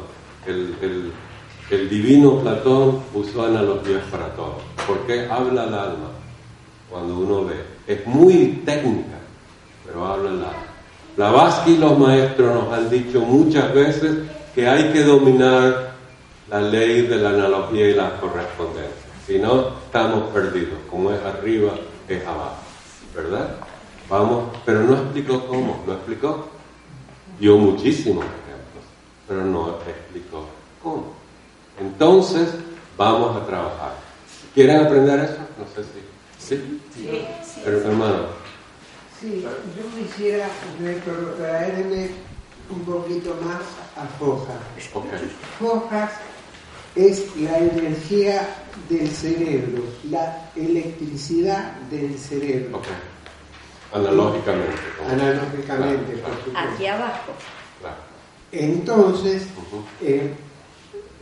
El, 0.46 0.76
el- 0.82 1.12
el 1.70 1.88
divino 1.88 2.40
Platón 2.40 3.00
usó 3.14 3.46
analogías 3.46 4.02
para 4.10 4.30
todo, 4.34 4.56
porque 4.88 5.28
habla 5.30 5.64
al 5.64 5.74
alma 5.76 6.10
cuando 6.90 7.20
uno 7.20 7.46
ve. 7.46 7.64
Es 7.86 8.08
muy 8.08 8.64
técnica, 8.66 9.20
pero 9.86 10.04
habla 10.04 10.30
al 10.32 10.36
alma. 10.38 10.54
Blavatsky 11.20 11.72
y 11.72 11.78
los 11.80 12.00
maestros 12.00 12.56
nos 12.56 12.72
han 12.72 12.90
dicho 12.90 13.20
muchas 13.20 13.74
veces 13.74 14.20
que 14.56 14.66
hay 14.66 14.94
que 14.94 15.04
dominar 15.04 15.92
la 16.50 16.62
ley 16.62 17.08
de 17.08 17.18
la 17.18 17.32
analogía 17.32 17.90
y 17.90 17.94
la 17.94 18.18
correspondencia. 18.22 19.12
Si 19.28 19.38
no, 19.38 19.68
estamos 19.84 20.30
perdidos. 20.30 20.80
Como 20.90 21.12
es 21.12 21.20
arriba, 21.26 21.74
es 22.08 22.26
abajo. 22.26 22.64
¿Verdad? 23.14 23.50
Vamos, 24.08 24.46
pero 24.66 24.84
no 24.84 24.94
explicó 24.94 25.46
cómo. 25.46 25.84
¿Lo 25.86 25.96
explicó? 25.96 26.48
Dio 27.38 27.58
muchísimos 27.58 28.24
ejemplos, 28.24 28.86
pero 29.28 29.44
no 29.44 29.78
explicó 29.90 30.46
cómo. 30.82 31.16
Entonces, 31.82 32.48
vamos 32.96 33.36
a 33.36 33.46
trabajar. 33.46 33.92
¿Quieren 34.54 34.86
aprender 34.86 35.20
eso? 35.20 35.40
No 35.58 35.66
sé 35.76 35.84
si. 35.84 36.00
¿Sí? 36.56 36.80
Pero, 37.66 37.80
hermano, 37.80 38.39
Sí, 39.20 39.42
yo 39.44 40.02
quisiera 40.04 40.48
retrotraerme 40.80 42.10
un 42.70 42.80
poquito 42.86 43.36
más 43.44 43.62
a 43.98 44.08
Foja. 44.18 44.54
ok. 44.94 45.06
Foja 45.60 46.12
es 46.96 47.36
la 47.38 47.58
energía 47.58 48.48
del 48.88 49.10
cerebro, 49.10 49.84
la 50.10 50.50
electricidad 50.56 51.74
del 51.92 52.18
cerebro. 52.18 52.82
Analógicamente. 53.92 54.74
analógicamente, 55.10 56.14
Claro, 56.14 56.36
por 56.36 56.44
supuesto. 56.46 56.60
Aquí 56.76 56.88
abajo. 56.88 57.32
claro. 57.80 57.96
Entonces, 58.52 59.44
eh, 60.02 60.32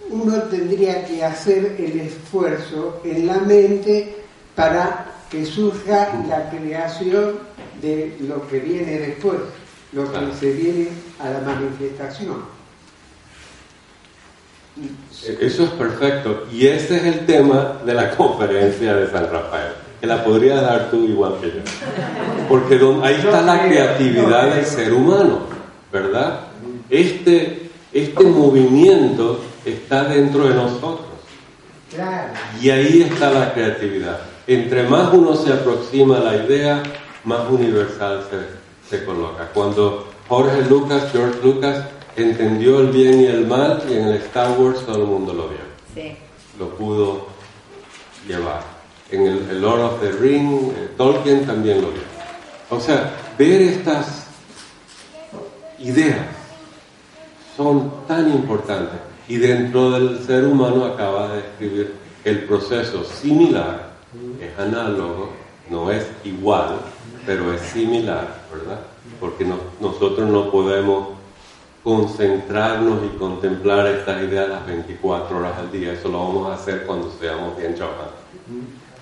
uno 0.09 0.41
tendría 0.43 1.05
que 1.05 1.23
hacer 1.23 1.75
el 1.79 1.99
esfuerzo 2.01 3.01
en 3.03 3.25
la 3.25 3.39
mente 3.39 4.17
para 4.55 5.05
que 5.29 5.45
surja 5.45 6.23
la 6.27 6.49
creación 6.49 7.39
de 7.81 8.17
lo 8.27 8.47
que 8.47 8.59
viene 8.59 8.99
después, 8.99 9.37
lo 9.93 10.03
que 10.05 10.09
Claro. 10.11 10.27
se 10.39 10.51
viene 10.51 10.87
a 11.19 11.29
la 11.29 11.39
manifestación. 11.41 12.37
E- 15.25 15.37
Eso 15.45 15.63
es 15.63 15.69
perfecto. 15.71 16.45
Y 16.51 16.67
ese 16.67 16.97
es 16.97 17.03
el 17.03 17.25
tema 17.25 17.79
de 17.85 17.93
la 17.93 18.11
conferencia 18.11 18.93
de 18.95 19.09
San 19.09 19.31
Rafael. 19.31 19.73
Que 19.99 20.05
la 20.05 20.23
podrías 20.23 20.61
dar 20.61 20.91
tú 20.91 21.05
igual 21.05 21.37
que 21.41 21.47
yo. 21.47 21.61
Porque 22.47 22.79
ahí 23.03 23.15
está 23.15 23.41
la 23.41 23.63
creatividad 23.67 24.53
del 24.53 24.65
ser 24.65 24.93
humano, 24.93 25.39
¿verdad? 25.91 26.41
Este, 26.89 27.69
este 27.91 28.23
movimiento 28.23 29.39
está 29.65 30.03
dentro 30.03 30.47
de 30.47 30.53
nosotros. 30.53 31.07
Y 32.61 32.69
ahí 32.69 33.01
está 33.09 33.31
la 33.31 33.53
creatividad. 33.53 34.19
Entre 34.45 34.83
más 34.83 35.11
uno 35.13 35.35
se 35.35 35.51
aproxima 35.51 36.17
a 36.17 36.19
la 36.19 36.35
idea, 36.45 36.83
más 37.27 37.49
universal 37.49 38.23
se, 38.29 38.97
se 38.97 39.05
coloca. 39.05 39.49
Cuando 39.53 40.07
Jorge 40.29 40.63
Lucas, 40.69 41.09
George 41.11 41.39
Lucas, 41.43 41.83
entendió 42.15 42.79
el 42.79 42.87
bien 42.87 43.19
y 43.21 43.25
el 43.25 43.45
mal, 43.45 43.83
y 43.89 43.93
en 43.93 44.07
el 44.07 44.13
Star 44.15 44.57
Wars 44.57 44.85
todo 44.85 44.95
el 45.01 45.07
mundo 45.07 45.33
lo 45.33 45.49
vio, 45.49 45.59
Sí. 45.93 46.15
lo 46.57 46.69
pudo 46.69 47.27
llevar. 48.27 48.61
En 49.11 49.27
el, 49.27 49.49
el 49.49 49.61
Lord 49.61 49.81
of 49.81 50.01
the 50.01 50.11
Ring, 50.13 50.71
eh, 50.71 50.89
Tolkien 50.97 51.45
también 51.45 51.81
lo 51.81 51.89
vio. 51.91 52.01
O 52.69 52.79
sea, 52.79 53.13
ver 53.37 53.61
estas 53.61 54.25
ideas 55.79 56.25
son 57.55 57.91
tan 58.07 58.29
importantes. 58.31 58.99
Y 59.27 59.35
dentro 59.37 59.91
del 59.91 60.23
ser 60.25 60.45
humano 60.45 60.85
acaba 60.85 61.27
de 61.29 61.35
describir 61.41 61.93
el 62.23 62.43
proceso 62.45 63.03
similar, 63.03 63.91
es 64.41 64.57
análogo, 64.59 65.29
no 65.69 65.91
es 65.91 66.05
igual, 66.23 66.79
pero 67.27 67.53
es 67.53 67.61
similar, 67.61 68.27
¿verdad? 68.51 68.79
Porque 69.19 69.45
no- 69.45 69.59
nosotros 69.81 70.27
no 70.29 70.49
podemos 70.49 71.09
concentrarnos 71.83 72.99
y 73.05 73.17
contemplar 73.17 73.85
estas 73.87 74.23
ideas 74.23 74.49
las 74.49 74.65
24 74.65 75.37
horas 75.37 75.57
al 75.59 75.71
día. 75.71 75.93
Eso 75.93 76.09
lo 76.09 76.19
vamos 76.19 76.49
a 76.49 76.55
hacer 76.55 76.85
cuando 76.85 77.11
seamos 77.19 77.55
bien 77.57 77.75
chocas. 77.75 78.07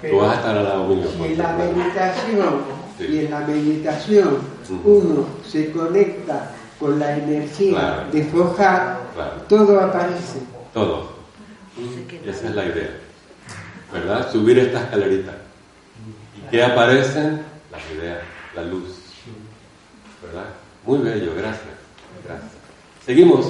Tú 0.10 0.18
vas 0.18 0.32
a 0.32 0.40
estar 0.40 0.58
al 0.58 0.64
lado 0.64 0.88
mío. 0.88 1.06
Y 1.20 1.24
en 1.34 1.38
la 1.38 1.54
meditación, 1.54 2.56
Sí. 2.98 3.06
y 3.10 3.20
en 3.20 3.32
la 3.32 3.40
meditación 3.42 4.38
uno 4.84 5.26
se 5.48 5.72
conecta 5.72 6.52
con 6.80 7.00
la 7.00 7.16
energía 7.18 7.72
Claro. 7.72 8.12
de 8.12 8.24
Foja, 8.26 9.00
Claro. 9.16 9.32
todo 9.48 9.80
aparece. 9.80 10.40
Todos. 10.74 11.06
Y 11.78 12.28
esa 12.30 12.48
es 12.50 12.56
la 12.56 12.66
idea. 12.66 12.90
¿Verdad? 13.94 14.32
Subir 14.32 14.60
esta 14.60 14.80
escalerita. 14.82 15.32
¿Y 16.38 16.50
qué 16.52 16.64
aparecen? 16.64 17.42
Las 17.76 17.98
ideas, 17.98 18.20
la 18.56 18.64
luz. 18.64 18.96
¿Verdad? 20.22 20.46
Muy 20.86 21.00
bello, 21.00 21.34
gracias. 21.36 21.76
Gracias. 22.26 22.52
Seguimos. 23.06 23.48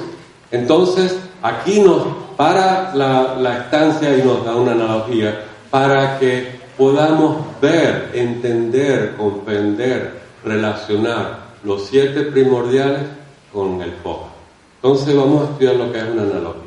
Entonces, 0.52 1.18
aquí 1.42 1.82
nos 1.82 2.04
para 2.36 2.94
la, 2.96 3.36
la 3.36 3.60
estancia 3.60 4.18
y 4.18 4.22
nos 4.22 4.44
da 4.44 4.56
una 4.56 4.74
analogía 4.74 5.46
para 5.70 6.20
que 6.20 6.60
podamos 6.78 7.60
ver, 7.62 8.12
entender, 8.14 9.16
comprender, 9.16 10.20
relacionar 10.44 11.46
los 11.64 11.88
siete 11.88 12.24
primordiales 12.24 13.04
con 13.52 13.82
el 13.82 13.94
foja. 14.04 14.28
Entonces 14.82 15.16
vamos 15.16 15.42
a 15.42 15.52
estudiar 15.52 15.76
lo 15.76 15.92
que 15.92 15.98
es 15.98 16.06
una 16.06 16.22
analogía. 16.24 16.62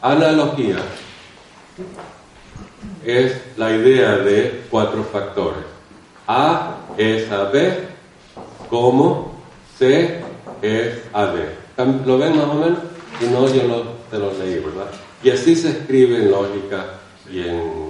Analogía 0.00 0.76
es 3.04 3.36
la 3.56 3.72
idea 3.72 4.16
de 4.16 4.64
cuatro 4.70 5.04
factores. 5.04 5.75
A 6.26 6.76
es 6.96 7.30
a 7.30 7.44
B, 7.44 7.88
como 8.68 9.36
C 9.78 10.20
es 10.62 10.94
a 11.12 11.26
D. 11.26 11.48
¿Lo 12.04 12.18
ven 12.18 12.36
más 12.36 12.46
o 12.46 12.54
menos? 12.54 12.78
Si 13.18 13.26
no, 13.28 13.48
yo 13.48 13.62
lo, 13.64 13.82
te 14.10 14.18
lo 14.18 14.32
leí, 14.32 14.58
¿verdad? 14.58 14.90
Y 15.22 15.30
así 15.30 15.56
se 15.56 15.70
escribe 15.70 16.16
en 16.16 16.30
lógica 16.30 16.86
y 17.30 17.40
en... 17.40 17.86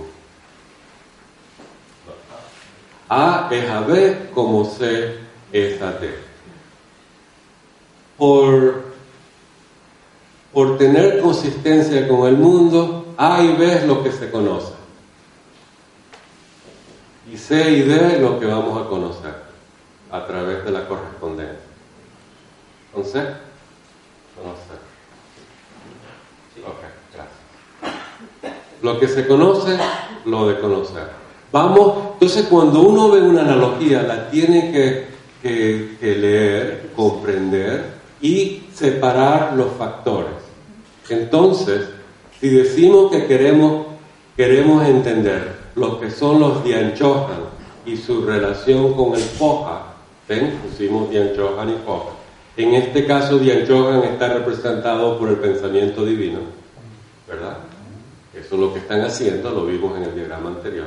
A 3.09 3.49
es 3.53 3.71
a 3.71 3.81
B 3.81 4.31
como 4.35 4.65
C 4.65 5.17
es 5.53 5.81
a 5.81 5.93
D. 5.93 6.15
Por, 8.17 8.85
por 10.53 10.79
tener 10.79 11.21
consistencia 11.21 12.09
con 12.09 12.27
el 12.27 12.37
mundo, 12.37 13.15
A 13.17 13.43
y 13.43 13.53
B 13.57 13.73
es 13.73 13.85
lo 13.87 14.03
que 14.03 14.13
se 14.13 14.31
conoce. 14.31 14.76
Y 17.33 17.37
C 17.37 17.71
y 17.71 17.83
D 17.83 18.15
es 18.15 18.21
lo 18.21 18.39
que 18.39 18.47
vamos 18.47 18.81
a 18.81 18.89
conocer 18.89 19.35
a 20.11 20.27
través 20.27 20.65
de 20.65 20.71
la 20.71 20.87
correspondencia. 20.87 21.59
¿Con 22.93 23.05
C? 23.05 23.19
Conocer. 24.37 24.79
Ok, 26.65 26.83
gracias. 27.13 28.43
Lo 28.83 29.01
que 29.01 29.09
se 29.09 29.27
conoce, 29.27 29.77
lo 30.25 30.49
de 30.49 30.61
conocer. 30.61 31.09
Vamos, 31.51 32.13
entonces 32.15 32.47
cuando 32.47 32.81
uno 32.81 33.11
ve 33.11 33.23
una 33.23 33.43
analogía, 33.43 34.03
la 34.03 34.31
tiene 34.31 34.73
que, 34.73 35.07
que, 35.43 35.97
que 35.99 36.15
leer, 36.15 36.91
comprender 36.95 37.97
y 38.21 38.65
separar 38.73 39.55
los 39.55 39.73
factores. 39.73 40.35
Entonces, 41.09 41.89
si 42.41 42.49
decimos 42.49 43.11
que 43.11 43.27
queremos, 43.27 43.87
queremos 44.37 44.87
entender 44.87 45.56
lo 45.77 46.01
que 46.01 46.11
son 46.11 46.41
los 46.41 46.65
Dianchohan 46.65 47.45
y 47.85 47.97
su 47.97 48.23
relación 48.23 48.95
con 48.95 49.15
el 49.15 49.21
Foja, 49.21 49.95
¿ven? 50.27 50.59
Pusimos 50.65 51.11
Dianchohan 51.11 51.69
y 51.69 51.77
Foja. 51.85 52.11
En 52.57 52.75
este 52.75 53.07
caso, 53.07 53.39
Dianchohan 53.39 54.03
está 54.05 54.33
representado 54.33 55.19
por 55.19 55.29
el 55.29 55.37
pensamiento 55.37 56.05
divino, 56.05 56.39
¿verdad? 57.29 57.59
Eso 58.35 58.55
es 58.55 58.61
lo 58.61 58.73
que 58.73 58.81
están 58.81 59.03
haciendo, 59.03 59.51
lo 59.51 59.67
vimos 59.67 59.97
en 59.99 60.05
el 60.05 60.15
diagrama 60.15 60.49
anterior. 60.49 60.87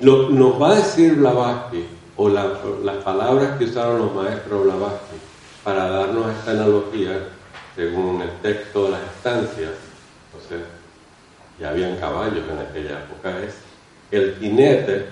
Lo, 0.00 0.28
nos 0.28 0.60
va 0.60 0.72
a 0.72 0.74
decir 0.76 1.14
Blavatsky, 1.14 1.84
o 2.16 2.28
la, 2.28 2.52
las 2.84 2.96
palabras 2.96 3.56
que 3.58 3.64
usaron 3.64 3.98
los 3.98 4.14
maestros 4.14 4.64
Blavatsky, 4.64 5.16
para 5.64 5.88
darnos 5.88 6.30
esta 6.30 6.50
analogía, 6.50 7.26
según 7.74 8.20
el 8.20 8.30
texto 8.42 8.84
de 8.84 8.90
las 8.90 9.02
estancias, 9.02 9.70
ya 11.62 11.70
habían 11.70 11.96
caballos 11.96 12.42
en 12.50 12.58
aquella 12.58 13.04
época, 13.04 13.38
es 13.38 13.54
el 14.10 14.36
jinete 14.40 15.06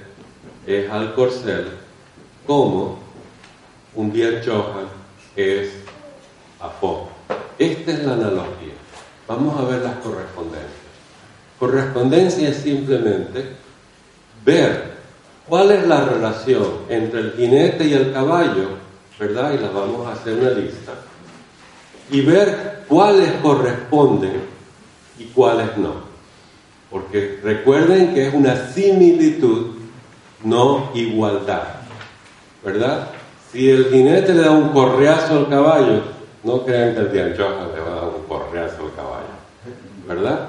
es 0.66 0.90
al 0.90 1.14
corcel 1.14 1.68
como 2.44 2.98
un 3.94 4.12
día 4.12 4.40
Chohan 4.40 4.87
es 5.37 5.70
a 6.61 6.68
Fo. 6.68 7.09
Esta 7.57 7.92
es 7.92 8.05
la 8.05 8.14
analogía. 8.14 8.75
Vamos 9.29 9.59
a 9.61 9.64
ver 9.64 9.83
las 9.83 9.94
correspondencias. 9.98 10.70
Correspondencia 11.57 12.48
es 12.48 12.57
simplemente 12.57 13.44
ver 14.44 14.94
cuál 15.48 15.70
es 15.70 15.87
la 15.87 16.05
relación 16.05 16.66
entre 16.88 17.20
el 17.20 17.33
jinete 17.33 17.85
y 17.85 17.92
el 17.92 18.12
caballo, 18.12 18.70
¿verdad? 19.20 19.53
Y 19.55 19.59
las 19.59 19.72
vamos 19.72 20.05
a 20.07 20.12
hacer 20.12 20.35
una 20.35 20.51
lista. 20.51 20.94
Y 22.11 22.22
ver 22.22 22.85
cuáles 22.88 23.33
corresponden 23.35 24.42
y 25.16 25.27
cuáles 25.27 25.77
no. 25.77 26.10
Porque 26.90 27.38
recuerden 27.42 28.14
que 28.14 28.29
es 28.29 28.35
una 28.35 28.68
similitud, 28.68 29.76
no 30.44 30.90
igualdad. 30.94 31.62
¿Verdad? 32.64 33.09
Si 33.53 33.70
el 33.70 33.87
jinete 33.90 34.35
le 34.35 34.42
da 34.42 34.50
un 34.50 34.68
correazo 34.70 35.38
al 35.38 35.48
caballo, 35.48 36.03
no 36.42 36.64
crean 36.64 36.94
que 36.94 37.00
el 37.00 37.12
dianchoja 37.12 37.68
le 37.74 37.81
va 37.81 37.92
a 37.92 37.94
dar 37.96 38.09
un 38.09 38.24
correazo 38.29 38.85
al 38.85 38.94
caballo. 38.94 39.35
¿Verdad? 40.07 40.48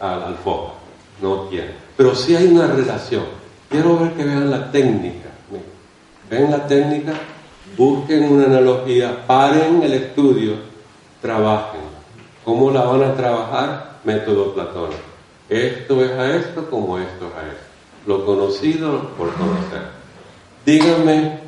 Al, 0.00 0.22
al 0.22 0.36
foco. 0.36 0.74
No 1.20 1.42
tiene. 1.42 1.70
Pero 1.96 2.14
sí 2.14 2.34
hay 2.34 2.46
una 2.46 2.66
relación. 2.66 3.24
Quiero 3.68 3.98
ver 3.98 4.12
que 4.12 4.24
vean 4.24 4.50
la 4.50 4.70
técnica. 4.70 5.32
Ven 6.32 6.50
la 6.50 6.66
técnica, 6.66 7.12
busquen 7.76 8.24
una 8.24 8.46
analogía, 8.46 9.26
paren 9.26 9.82
el 9.82 9.92
estudio, 9.92 10.54
trabajen. 11.20 11.82
¿Cómo 12.42 12.70
la 12.70 12.84
van 12.84 13.02
a 13.02 13.14
trabajar? 13.14 13.98
Método 14.04 14.54
platónico. 14.54 15.11
Esto 15.48 16.04
es 16.04 16.10
a 16.12 16.36
esto 16.36 16.68
como 16.70 16.98
esto 16.98 17.26
es 17.28 17.34
a 17.34 17.46
esto. 17.48 17.64
Lo 18.06 18.24
conocido 18.26 19.10
por 19.16 19.32
conocer. 19.34 19.82
Díganme, 20.64 21.38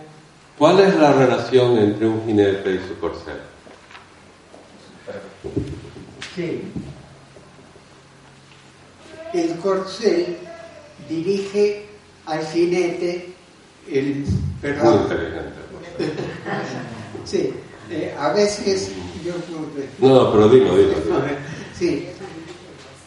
¿cuál 0.58 0.80
es 0.80 0.94
la 0.96 1.12
relación 1.12 1.78
entre 1.78 2.06
un 2.06 2.24
jinete 2.26 2.74
y 2.74 2.78
su 2.88 2.98
corcel? 3.00 3.36
Sí. 6.34 6.62
El 9.32 9.56
corcel 9.58 10.36
dirige 11.08 11.86
al 12.26 12.44
jinete 12.46 13.32
el 13.90 14.16
Muy 14.16 14.26
perdón. 14.60 15.02
inteligente. 15.02 15.50
Sí, 17.24 17.52
eh, 17.90 18.14
a 18.18 18.32
veces 18.32 18.92
yo 19.24 19.32
No, 19.98 20.14
no, 20.24 20.32
pero 20.32 20.48
dilo, 20.48 20.76
dilo. 20.76 20.94
dilo. 21.00 21.22
Sí. 21.78 22.08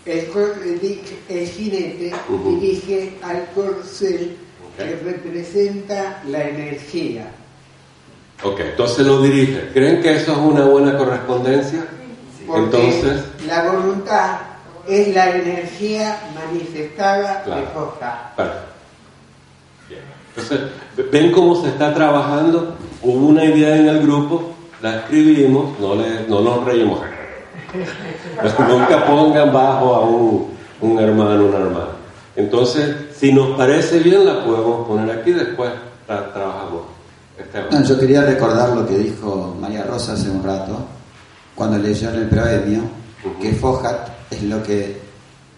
El, 0.07 1.47
jinete 1.47 2.13
dirige 2.45 3.17
al 3.21 3.45
corcel 3.53 4.37
que 4.77 4.95
representa 5.03 6.23
la 6.27 6.47
energía. 6.47 7.29
Ok, 8.41 8.59
entonces 8.61 9.05
lo 9.05 9.21
dirige. 9.21 9.69
¿Creen 9.73 10.01
que 10.01 10.15
eso 10.15 10.31
es 10.31 10.37
una 10.37 10.65
buena 10.65 10.97
correspondencia? 10.97 11.85
Porque 12.45 12.63
Entonces, 12.63 13.23
la 13.45 13.69
voluntad 13.69 14.39
es 14.87 15.13
la 15.13 15.35
energía 15.35 16.17
manifestada 16.33 17.39
de 17.39 17.43
Claro. 17.43 17.67
Foja. 17.73 18.33
perfecto. 18.37 18.61
Bien. 19.89 20.01
Entonces, 20.29 21.11
¿ven 21.11 21.31
cómo 21.33 21.61
se 21.61 21.67
está 21.69 21.93
trabajando? 21.93 22.77
Hubo 23.01 23.27
una 23.27 23.43
idea 23.43 23.75
en 23.75 23.89
el 23.89 24.01
grupo, 24.01 24.53
la 24.81 24.99
escribimos, 24.99 25.77
no, 25.79 25.95
le, 25.95 26.27
no 26.29 26.39
nos 26.39 26.63
reímos. 26.63 27.01
Nunca 28.67 29.05
pongan 29.05 29.51
bajo 29.53 29.95
a 29.95 29.99
un, 30.01 30.47
un 30.81 30.99
hermano, 30.99 31.45
una 31.45 31.57
hermana. 31.57 31.87
Entonces, 32.35 32.95
si 33.17 33.33
nos 33.33 33.57
parece 33.57 33.99
bien, 33.99 34.25
la 34.25 34.43
podemos 34.43 34.87
poner 34.87 35.19
aquí, 35.19 35.31
después 35.31 35.71
tra- 36.07 36.31
trabajamos. 36.33 36.81
Esteban. 37.37 37.67
No, 37.71 37.83
yo 37.83 37.99
quería 37.99 38.21
recordar 38.23 38.69
lo 38.69 38.87
que 38.87 38.97
dijo 38.97 39.55
María 39.59 39.83
Rosa 39.83 40.13
hace 40.13 40.29
un 40.29 40.43
rato, 40.43 40.77
cuando 41.55 41.77
leyó 41.77 42.09
en 42.09 42.15
el 42.15 42.29
proemio, 42.29 42.79
Ujú. 43.23 43.39
que 43.41 43.53
Fohat 43.53 44.07
es 44.31 44.43
lo 44.43 44.61
que 44.63 44.99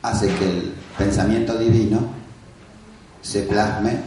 hace 0.02 0.28
que 0.36 0.46
el 0.46 0.74
pensamiento 0.98 1.56
divino 1.58 2.00
se 3.22 3.42
plasme 3.44 3.98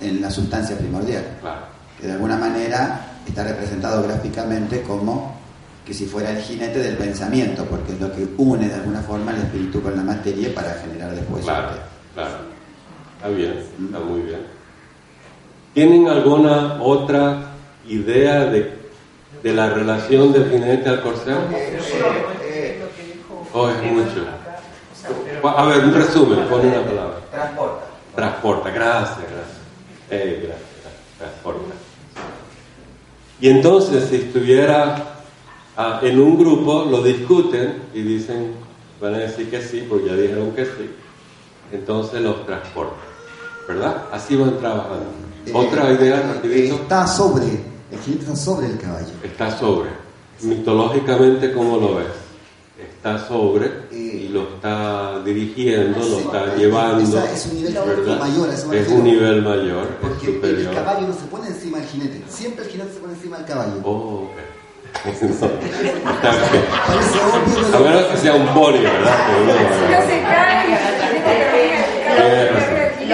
en 0.00 0.20
la 0.20 0.30
sustancia 0.30 0.76
primordial, 0.76 1.24
Claro. 1.40 1.60
que 2.00 2.06
de 2.06 2.12
alguna 2.12 2.36
manera 2.36 3.00
está 3.26 3.44
representado 3.44 4.02
gráficamente 4.02 4.82
como 4.82 5.37
que 5.88 5.94
si 5.94 6.04
fuera 6.04 6.28
el 6.32 6.42
jinete 6.42 6.80
del 6.80 6.98
pensamiento, 6.98 7.64
porque 7.64 7.92
es 7.92 7.98
lo 8.00 8.12
que 8.12 8.28
une 8.36 8.68
de 8.68 8.74
alguna 8.74 9.00
forma 9.00 9.30
el 9.32 9.38
espíritu 9.38 9.80
con 9.80 9.96
la 9.96 10.02
materia 10.02 10.54
para 10.54 10.74
generar 10.74 11.12
después 11.14 11.42
Claro, 11.46 11.68
arte. 11.68 11.80
claro. 12.14 12.34
Está 13.16 13.28
bien, 13.30 13.64
está 13.86 13.98
muy 14.00 14.20
bien. 14.20 14.40
¿Tienen 15.72 16.06
alguna 16.08 16.74
otra 16.82 17.38
idea 17.88 18.44
de, 18.44 18.70
de 19.42 19.52
la 19.54 19.70
relación 19.70 20.30
del 20.30 20.50
jinete 20.50 20.90
al 20.90 21.00
corcel? 21.00 21.36
Oh, 23.54 23.70
es 23.70 23.82
mucho. 23.82 24.26
A 25.42 25.64
ver, 25.64 25.84
un 25.86 25.94
resumen, 25.94 26.40
pon 26.50 26.66
una 26.66 26.82
palabra. 26.84 27.14
Transporta. 27.30 27.84
Transporta, 28.14 28.70
gracias, 28.70 29.18
gracias. 29.20 29.58
Eh, 30.10 30.40
gracias, 30.44 30.68
transporta. 31.18 31.74
Y 33.40 33.48
entonces, 33.48 34.04
si 34.10 34.16
estuviera 34.16 35.07
ah, 35.78 36.00
en 36.02 36.20
un 36.20 36.38
grupo 36.38 36.84
lo 36.84 37.02
discuten 37.02 37.84
y 37.94 38.02
dicen, 38.02 38.52
van 39.00 39.14
a 39.14 39.18
decir 39.18 39.48
que 39.48 39.62
sí, 39.62 39.86
porque 39.88 40.08
ya 40.08 40.14
dijeron 40.14 40.50
que 40.50 40.64
sí, 40.64 40.90
entonces 41.72 42.20
los 42.20 42.44
transportan, 42.44 42.98
¿verdad? 43.66 44.04
Así 44.12 44.36
van 44.36 44.58
trabajando. 44.58 45.06
Eh, 45.46 45.52
Otra 45.54 45.90
idea 45.92 46.20
rapidito. 46.34 46.74
Está 46.74 47.06
sobre, 47.06 47.46
el 47.46 47.98
jinete 48.04 48.24
está 48.24 48.36
sobre 48.36 48.66
el 48.66 48.78
caballo. 48.78 49.08
Está 49.22 49.56
sobre. 49.56 49.90
Mitológicamente, 50.42 51.52
¿cómo 51.52 51.78
lo 51.78 51.96
ves? 51.96 52.06
Está 52.78 53.26
sobre 53.26 53.70
y 53.90 54.28
lo 54.28 54.42
está 54.54 55.20
dirigiendo, 55.24 55.98
lo 55.98 56.18
está 56.18 56.54
llevando. 56.54 57.18
Es 57.24 57.46
un 57.46 57.54
nivel 57.56 57.74
mayor, 58.18 58.50
Es 58.50 58.88
un 58.88 59.04
nivel 59.04 59.42
mayor, 59.42 59.86
Porque 60.00 60.40
el 60.42 60.70
caballo 60.74 61.08
no 61.08 61.14
se 61.14 61.26
pone 61.30 61.48
encima 61.48 61.78
del 61.78 61.86
jinete, 61.88 62.22
siempre 62.28 62.64
el 62.64 62.70
jinete 62.70 62.92
se 62.94 63.00
pone 63.00 63.14
encima 63.14 63.38
del 63.38 63.46
caballo. 63.46 63.80
Oh, 63.84 64.24
ok. 64.24 64.57
A 67.74 67.78
menos 67.78 68.02
que 68.04 68.16
sea 68.16 68.34
un 68.34 68.46
pony, 68.48 68.80
¿verdad? 68.82 69.16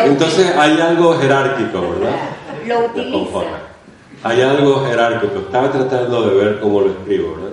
Entonces 0.07 0.53
hay 0.57 0.81
algo 0.81 1.15
jerárquico, 1.19 1.81
¿verdad? 1.81 2.17
Lo 2.67 2.87
utiliza. 2.87 3.39
Hay 4.23 4.41
algo 4.41 4.85
jerárquico. 4.87 5.39
Estaba 5.41 5.71
tratando 5.71 6.29
de 6.29 6.35
ver 6.35 6.61
cómo 6.61 6.81
lo 6.81 6.91
escribo, 6.91 7.35
¿verdad? 7.37 7.51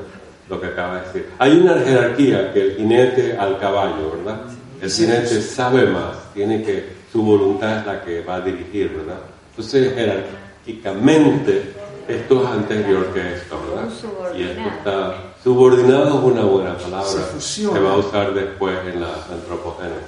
Lo 0.49 0.62
que 0.62 0.67
acaba 0.67 0.95
de 0.95 1.07
decir. 1.07 1.29
Hay 1.38 1.60
una 1.60 1.75
jerarquía 1.79 2.53
que 2.53 2.62
el 2.62 2.75
jinete 2.77 3.38
al 3.38 3.60
caballo, 3.60 4.17
¿verdad? 4.17 4.41
El 4.81 4.89
jinete 4.89 5.41
sabe 5.41 5.86
más, 5.86 6.34
tiene 6.34 6.63
que, 6.63 7.01
su 7.12 7.21
voluntad 7.21 7.79
es 7.79 7.86
la 7.86 8.01
que 8.01 8.21
va 8.21 8.36
a 8.36 8.41
dirigir, 8.41 8.89
¿verdad? 8.89 9.19
Entonces, 9.51 9.93
jerárquicamente, 9.93 11.73
esto 12.15 12.43
es 12.43 12.50
anterior 12.50 13.08
que 13.13 13.36
esto, 13.36 13.60
¿verdad? 13.69 13.89
Y 14.38 14.43
esto 14.43 14.62
está. 14.78 15.24
Subordinado 15.43 16.19
es 16.19 16.24
una 16.26 16.43
buena 16.43 16.78
palabra. 16.78 17.08
Se 17.10 17.19
fusiona. 17.19 17.74
Se 17.78 17.84
va 17.84 17.93
a 17.93 17.97
usar 17.97 18.34
después 18.34 18.78
en 18.93 19.02
la 19.02 19.13
antropogénesis. 19.32 20.08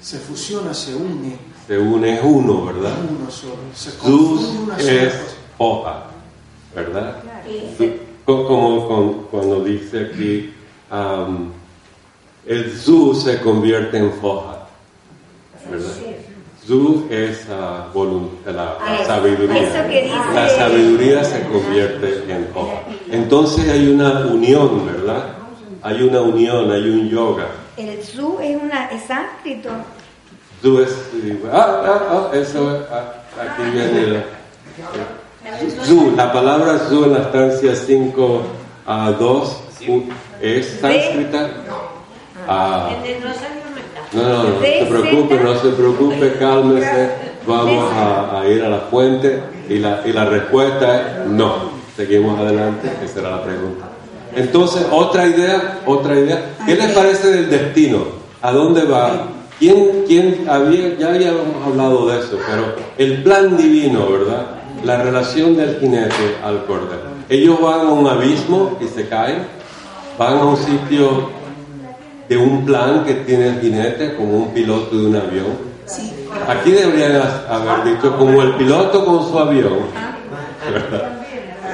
Se 0.00 0.18
fusiona, 0.18 0.74
se 0.74 0.94
une, 0.94 1.38
Se 1.66 1.78
une 1.78 2.14
es 2.18 2.20
uno, 2.22 2.66
¿verdad? 2.66 2.92
uno 3.08 3.30
solo. 3.30 3.54
Se 3.74 3.96
confunde 3.96 4.42
Zeus 4.44 4.56
una 4.62 4.78
sola 4.78 4.92
es 5.02 5.14
hoja, 5.58 6.02
¿verdad? 6.74 7.16
Co- 8.26 8.46
Como 8.46 8.88
con- 8.88 9.14
cuando 9.30 9.64
dice 9.64 10.10
aquí, 10.12 10.52
el 12.46 12.72
Zu 12.78 13.14
se 13.14 13.40
convierte 13.40 13.96
en 13.98 14.12
foja, 14.12 14.66
¿verdad? 15.70 15.86
Zu 16.66 17.06
es 17.10 17.46
ah, 17.50 17.88
volun- 17.92 18.30
la, 18.46 18.52
la 18.52 18.94
eso 18.96 19.04
sabiduría. 19.06 19.88
que 19.88 20.02
dice- 20.02 20.14
La 20.34 20.48
sabiduría 20.48 21.24
se 21.24 21.42
convierte 21.42 22.24
en 22.28 22.48
hoja. 22.54 22.80
Entonces 23.10 23.68
hay 23.68 23.88
una 23.88 24.20
unión, 24.26 24.86
¿verdad? 24.86 25.24
Hay 25.82 26.00
una 26.02 26.22
unión, 26.22 26.70
hay 26.72 26.88
un 26.88 27.08
yoga. 27.10 27.48
El 27.76 28.02
Zu 28.02 28.38
es, 28.40 28.56
una, 28.62 28.86
es 28.86 29.02
sánscrito. 29.04 29.68
Zu 30.62 30.80
es, 30.80 30.90
ah, 31.52 31.82
ah, 31.84 32.00
ah, 32.32 32.36
eso 32.36 32.74
es, 32.76 32.82
ah, 32.90 33.12
aquí 33.42 33.62
viene 33.70 34.06
la, 34.06 35.84
Zu, 35.84 36.12
la 36.16 36.32
palabra 36.32 36.78
Zu 36.88 37.04
en 37.04 37.12
la 37.12 37.18
estancia 37.18 37.74
5 37.76 38.42
a 38.86 39.10
2 39.12 39.60
es 40.40 40.78
sánscrita. 40.80 41.50
Ah, 42.48 42.88
no, 44.14 44.22
no, 44.22 44.42
no, 44.44 44.44
no 44.50 44.60
se 44.60 44.86
preocupe, 44.86 45.40
no 45.40 45.54
se 45.60 45.68
preocupe, 45.70 46.32
cálmese, 46.38 47.10
vamos 47.46 47.92
a, 47.92 48.40
a 48.40 48.48
ir 48.48 48.62
a 48.62 48.68
la 48.68 48.78
fuente 48.78 49.40
y 49.68 49.78
la, 49.78 50.02
y 50.04 50.12
la 50.12 50.24
respuesta 50.24 51.00
es 51.00 51.26
no. 51.28 51.74
Seguimos 51.96 52.38
adelante, 52.40 52.90
que 53.00 53.06
será 53.06 53.30
la 53.30 53.44
pregunta. 53.44 53.86
Entonces, 54.34 54.86
otra 54.90 55.26
idea, 55.26 55.80
otra 55.86 56.18
idea. 56.18 56.56
¿Qué 56.66 56.74
les 56.74 56.90
parece 56.92 57.30
del 57.30 57.48
destino? 57.48 57.98
¿A 58.42 58.50
dónde 58.50 58.84
va? 58.84 59.28
¿Quién, 59.58 60.04
quién 60.06 60.46
había, 60.48 60.96
ya 60.98 61.08
habíamos 61.08 61.64
hablado 61.64 62.08
de 62.08 62.18
eso, 62.18 62.38
pero 62.44 62.74
el 62.98 63.22
plan 63.22 63.56
divino, 63.56 64.10
¿verdad? 64.10 64.46
La 64.84 65.00
relación 65.02 65.56
del 65.56 65.78
jinete 65.78 66.36
al 66.42 66.64
cordero. 66.64 67.14
Ellos 67.28 67.60
van 67.60 67.86
a 67.86 67.92
un 67.92 68.06
abismo 68.08 68.76
y 68.80 68.88
se 68.88 69.08
caen, 69.08 69.46
van 70.18 70.38
a 70.38 70.44
un 70.44 70.56
sitio 70.56 71.30
de 72.34 72.40
un 72.42 72.64
plan 72.66 73.04
que 73.04 73.14
tiene 73.26 73.48
el 73.48 73.60
jinete 73.60 74.16
como 74.16 74.38
un 74.38 74.48
piloto 74.52 74.96
de 74.96 75.06
un 75.06 75.16
avión. 75.16 75.46
Sí. 75.86 76.10
Aquí 76.48 76.72
deberían 76.72 77.16
ha- 77.22 77.46
haber 77.54 77.94
dicho 77.94 78.16
como 78.18 78.42
el 78.42 78.54
piloto 78.56 79.04
con 79.04 79.28
su 79.28 79.38
avión. 79.38 79.78
¿verdad? 80.72 81.12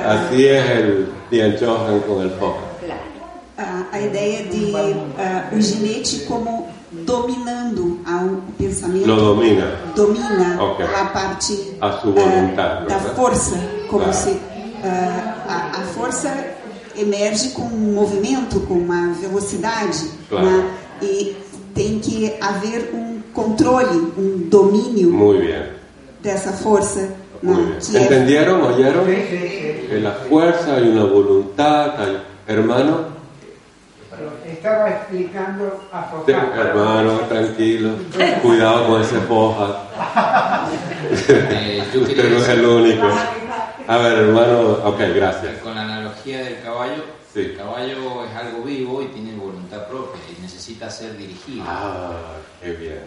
Así 0.06 0.46
es 0.46 0.70
el 0.70 1.08
Tian 1.30 1.56
Chohan 1.56 2.00
con 2.00 2.22
el 2.22 2.30
foco. 2.32 2.60
a, 3.56 3.84
a 3.92 4.00
ideia 4.00 4.40
de 4.50 4.96
ah, 5.18 5.44
o 5.52 5.56
ginete 5.60 6.24
como 6.26 6.68
dominando 6.90 7.98
ao 8.06 8.40
pensamento, 8.58 9.06
Lo 9.06 9.16
domina. 9.16 9.66
domina 9.94 10.56
Ok. 10.60 10.80
a 10.80 11.12
parte 11.12 11.54
A 11.80 12.00
su 12.00 12.08
ah, 12.08 12.20
voluntad, 12.20 12.70
da 12.88 12.96
¿verdad? 12.98 13.16
força, 13.16 13.56
como 13.90 14.04
Claro. 14.04 14.18
se 14.18 14.32
ah, 14.82 15.44
a, 15.48 15.56
a 15.76 15.82
força 15.94 16.32
emerge 16.96 17.50
com 17.50 17.62
um 17.62 17.92
movimento, 17.94 18.60
com 18.60 18.74
uma 18.74 19.12
velocidade, 19.14 19.98
Claro. 20.28 20.46
né? 20.46 20.70
e 21.02 21.36
tem 21.74 21.98
que 21.98 22.32
haver 22.40 22.90
um 22.94 23.20
controle, 23.32 24.12
um 24.18 24.48
domínio 24.48 25.10
Muy 25.10 25.38
bien. 25.40 25.62
dessa 26.22 26.52
força, 26.52 27.00
né? 27.00 27.10
Muy 27.42 27.54
bien. 27.64 28.02
¿Entendieron? 28.02 28.60
¿Oyeron? 28.62 29.04
Que 29.06 29.98
la 30.02 30.12
fuerza 30.28 30.74
hay 30.76 30.88
una 30.88 31.04
voluntad, 31.04 31.98
hay 32.00 32.18
hermano. 32.46 33.20
Estaba 34.46 34.90
explicando 34.90 35.80
a 35.92 36.02
Sí, 36.26 36.32
Fofá. 36.32 36.60
hermano, 36.60 37.20
tranquilo. 37.28 37.90
Cuidado 38.42 38.88
con 38.88 39.00
ese 39.00 39.16
foja. 39.20 39.84
Eh, 41.28 41.82
Usted 41.94 42.30
no 42.30 42.36
es 42.38 42.48
el 42.48 42.64
único. 42.66 43.06
A 43.86 43.96
ver, 43.98 44.12
hermano. 44.18 44.60
Ok, 44.84 44.98
gracias. 45.14 45.58
Con 45.62 45.74
la 45.74 45.84
analogía 46.10 46.42
del 46.44 46.62
caballo, 46.62 47.02
Sí. 47.32 47.40
el 47.40 47.56
caballo 47.56 48.24
es 48.24 48.34
algo 48.36 48.62
vivo 48.64 49.02
y 49.02 49.06
tiene 49.06 49.36
voluntad 49.36 49.86
propia 49.86 50.20
y 50.36 50.42
necesita 50.42 50.90
ser 50.90 51.16
dirigido. 51.16 51.64
Ah, 51.66 52.12
qué 52.62 52.72
bien. 52.72 52.98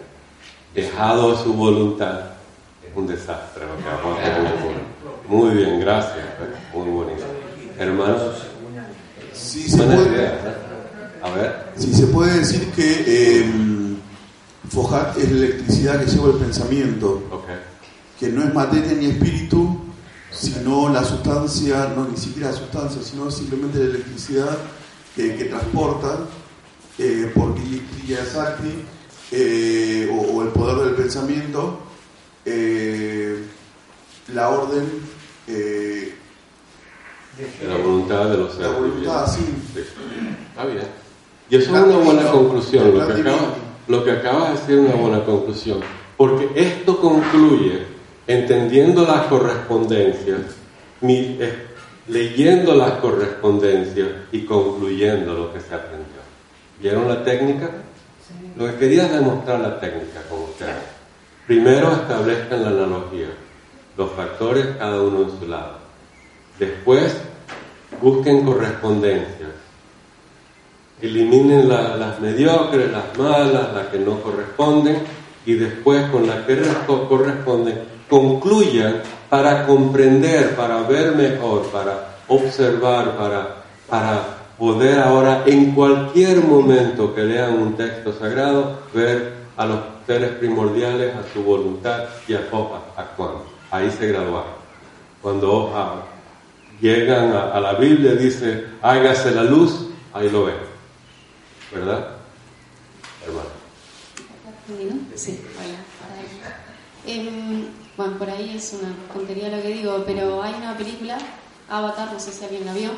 Dejado 0.74 1.34
a 1.36 1.42
su 1.42 1.52
voluntad 1.52 2.20
es 2.82 2.96
un 2.96 3.06
desastre 3.06 3.64
lo 3.66 3.76
que. 3.76 5.28
Muy 5.28 5.54
bien, 5.54 5.80
gracias. 5.80 6.24
Muy 6.74 6.88
bonito. 6.90 7.24
Hermanos, 7.78 8.22
Sí, 9.32 9.68
se 9.68 9.78
puede, 9.82 10.08
idea. 10.10 10.28
¿eh? 10.28 11.20
A 11.22 11.30
ver. 11.30 11.64
sí, 11.76 11.92
se 11.92 12.06
puede 12.06 12.38
decir 12.38 12.70
que 12.70 13.04
eh, 13.40 13.52
Fojat 14.70 15.16
es 15.18 15.30
la 15.32 15.36
electricidad 15.46 16.00
que 16.04 16.06
lleva 16.10 16.28
el 16.28 16.34
pensamiento, 16.36 17.22
Ok. 17.32 17.46
que 18.20 18.28
no 18.28 18.44
es 18.44 18.54
materia 18.54 18.92
ni 18.92 19.06
espíritu, 19.06 19.63
sino 20.34 20.88
la 20.88 21.04
sustancia, 21.04 21.92
no 21.94 22.08
ni 22.08 22.16
siquiera 22.16 22.50
la 22.50 22.56
sustancia, 22.56 23.02
sino 23.02 23.30
simplemente 23.30 23.78
la 23.78 23.84
electricidad 23.84 24.58
que, 25.14 25.36
que 25.36 25.44
transporta 25.44 26.18
eh, 26.98 27.30
por 27.34 27.54
Kriya 27.54 28.24
Sakti 28.24 28.84
eh, 29.30 30.10
o, 30.12 30.36
o 30.36 30.42
el 30.42 30.48
poder 30.48 30.86
del 30.86 30.94
pensamiento, 30.94 31.78
eh, 32.44 33.44
la 34.32 34.48
orden, 34.50 34.88
eh, 35.46 36.14
De 37.60 37.68
la 37.68 37.76
voluntad 37.76 38.28
de 38.30 38.36
los 38.38 38.58
la 38.58 38.66
seres 38.66 38.80
voluntad, 38.80 39.26
sí. 39.26 39.44
Está 39.76 40.66
bien. 40.66 40.82
Y 41.50 41.56
eso 41.56 41.76
es 41.76 41.82
una 41.82 41.96
buena 41.98 42.30
conclusión. 42.30 42.96
Lo 42.96 43.06
que, 43.06 43.12
acaba, 43.20 43.54
lo 43.88 44.04
que 44.04 44.10
acabas 44.12 44.48
de 44.48 44.54
decir 44.54 44.78
es 44.78 44.94
una 44.94 45.02
buena 45.02 45.24
conclusión. 45.24 45.80
Porque 46.16 46.50
esto 46.54 47.00
concluye 47.00 47.93
entendiendo 48.26 49.04
las 49.06 49.26
correspondencias, 49.26 50.40
mi- 51.00 51.36
eh, 51.40 51.66
leyendo 52.08 52.74
las 52.74 52.92
correspondencias 52.92 54.08
y 54.32 54.44
concluyendo 54.44 55.34
lo 55.34 55.52
que 55.52 55.60
se 55.60 55.74
aprendió. 55.74 56.04
¿Vieron 56.80 57.08
la 57.08 57.22
técnica? 57.24 57.70
Lo 58.56 58.66
que 58.66 58.74
quería 58.76 59.06
es 59.06 59.12
demostrar 59.12 59.60
la 59.60 59.78
técnica 59.80 60.22
con 60.28 60.42
ustedes. 60.42 60.74
Primero 61.46 61.92
establezcan 61.92 62.62
la 62.62 62.68
analogía, 62.70 63.28
los 63.96 64.10
factores 64.12 64.66
cada 64.78 65.00
uno 65.02 65.22
en 65.24 65.38
su 65.38 65.46
lado. 65.46 65.78
Después 66.58 67.16
busquen 68.00 68.44
correspondencias. 68.44 69.50
Eliminen 71.02 71.68
la- 71.68 71.96
las 71.96 72.20
mediocres, 72.20 72.90
las 72.90 73.16
malas, 73.18 73.74
las 73.74 73.86
que 73.88 73.98
no 73.98 74.20
corresponden 74.20 74.98
y 75.44 75.54
después 75.54 76.06
con 76.10 76.26
las 76.26 76.46
que 76.46 76.62
respo- 76.62 77.08
corresponden 77.08 77.78
concluyan 78.14 79.02
para 79.28 79.66
comprender, 79.66 80.54
para 80.54 80.82
ver 80.82 81.16
mejor, 81.16 81.66
para 81.72 82.14
observar, 82.28 83.16
para, 83.16 83.56
para 83.88 84.38
poder 84.56 85.00
ahora 85.00 85.42
en 85.46 85.74
cualquier 85.74 86.44
momento 86.44 87.12
que 87.12 87.22
lean 87.22 87.54
un 87.54 87.76
texto 87.76 88.16
sagrado 88.16 88.78
ver 88.94 89.32
a 89.56 89.66
los 89.66 89.80
seres 90.06 90.30
primordiales, 90.38 91.12
a 91.16 91.24
su 91.32 91.42
voluntad 91.42 92.04
y 92.28 92.34
a 92.34 92.40
Fopa 92.42 92.82
actuando. 92.96 93.46
Ahí 93.72 93.90
se 93.90 94.06
graduaron. 94.06 94.62
Cuando 95.20 95.72
ah, 95.74 96.02
llegan 96.80 97.32
a, 97.32 97.58
la 97.58 97.74
Biblia 97.74 98.14
dice, 98.14 98.64
hágase 98.80 99.32
la 99.32 99.42
luz, 99.42 99.88
ahí 100.12 100.30
lo 100.30 100.44
ven. 100.44 100.54
¿Verdad? 101.72 102.10
Hermano. 103.26 103.48
Sí, 105.16 105.40
bueno, 107.96 108.18
por 108.18 108.28
ahí 108.30 108.54
es 108.56 108.72
una 108.72 108.92
tontería 109.12 109.48
lo 109.48 109.62
que 109.62 109.68
digo, 109.68 110.02
pero 110.06 110.42
hay 110.42 110.54
una 110.54 110.76
película, 110.76 111.16
Avatar, 111.68 112.12
no 112.12 112.20
sé 112.20 112.32
si 112.32 112.44
alguien 112.44 112.66
la 112.66 112.74
vio, 112.74 112.90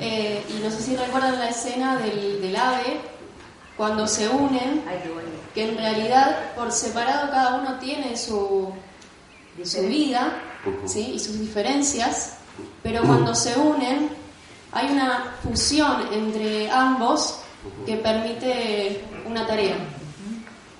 Eh, 0.00 0.42
y 0.48 0.62
no 0.62 0.70
sé 0.70 0.82
si 0.82 0.96
recuerdan 0.96 1.38
la 1.38 1.48
escena 1.50 1.96
del, 1.98 2.40
del 2.40 2.56
ave, 2.56 3.00
cuando 3.76 4.06
se 4.06 4.28
unen, 4.28 4.82
que 5.54 5.68
en 5.70 5.76
realidad 5.76 6.54
por 6.54 6.70
separado 6.72 7.30
cada 7.30 7.54
uno 7.56 7.78
tiene 7.78 8.16
su, 8.16 8.70
su 9.64 9.82
vida 9.82 10.32
¿sí? 10.86 11.12
y 11.14 11.18
sus 11.18 11.38
diferencias, 11.38 12.34
pero 12.82 13.02
cuando 13.02 13.34
se 13.34 13.56
unen 13.58 14.10
hay 14.72 14.90
una 14.90 15.34
fusión 15.42 16.08
entre 16.12 16.70
ambos 16.70 17.38
que 17.86 17.96
permite 17.96 19.02
una 19.26 19.46
tarea. 19.46 19.76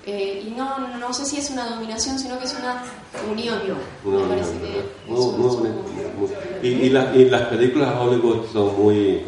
Eh, 0.05 0.43
y 0.47 0.51
no, 0.51 0.79
no 0.99 1.13
sé 1.13 1.25
si 1.25 1.37
es 1.37 1.49
una 1.49 1.65
dominación, 1.69 2.19
sino 2.19 2.37
que 2.37 2.43
es 2.45 2.53
una 2.59 2.83
unión. 3.31 3.59
No, 4.03 4.19
Me 4.19 4.27
parece 4.27 4.53
no, 4.55 4.61
que 4.61 4.83
muy- 5.07 5.31
muy 5.37 5.55
bonito, 5.55 5.83
muy- 6.17 6.29
y, 6.61 6.67
y 6.67 6.89
la- 6.89 7.15
y 7.15 7.29
las 7.29 7.43
películas 7.43 7.93
de 7.93 7.99
Hollywood 8.01 8.45
son 8.51 8.77
muy, 8.81 9.21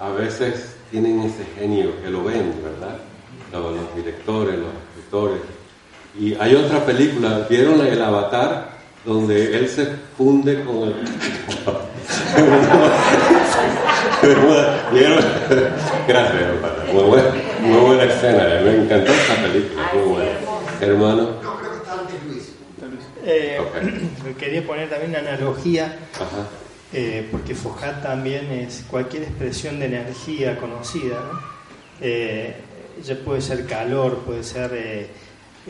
a 0.00 0.10
veces 0.10 0.76
tienen 0.90 1.20
ese 1.22 1.44
genio 1.58 2.00
que 2.00 2.10
lo 2.10 2.22
ven, 2.22 2.54
¿verdad? 2.62 2.98
Los, 3.52 3.74
los 3.76 3.96
directores, 3.96 4.54
los 4.56 4.68
escritores. 4.96 5.40
Y 6.18 6.34
hay 6.34 6.54
otra 6.54 6.84
película, 6.86 7.44
¿vieron 7.50 7.80
el 7.84 8.00
Avatar? 8.02 8.70
Donde 9.04 9.58
él 9.58 9.68
se 9.68 9.86
funde 10.16 10.62
con 10.64 10.76
el... 10.84 10.94
Gracias, 16.06 16.42
hermano. 16.42 16.74
Muy 16.92 17.02
buena, 17.02 17.30
muy 17.60 17.78
buena 17.80 18.04
escena, 18.04 18.44
eh, 18.54 18.60
me 18.64 18.84
encantó 18.84 19.12
esta 19.12 19.34
película, 19.42 19.90
muy 19.94 20.02
buena. 20.04 20.30
Hermano, 20.80 21.30
Eh, 23.24 23.58
Ok. 23.60 24.36
Quería 24.38 24.66
poner 24.66 24.88
también 24.90 25.10
una 25.10 25.20
analogía, 25.20 25.96
ajá. 26.14 26.46
eh, 26.92 27.28
porque 27.30 27.54
Fojat 27.54 28.02
también 28.02 28.50
es 28.52 28.84
cualquier 28.88 29.22
expresión 29.24 29.78
de 29.80 29.86
energía 29.86 30.56
conocida, 30.58 31.16
¿no? 31.32 31.40
Eh, 32.00 32.54
ya 33.04 33.14
puede 33.24 33.40
ser 33.40 33.66
calor, 33.66 34.18
puede 34.18 34.42
ser 34.42 34.72
eh, 34.74 35.06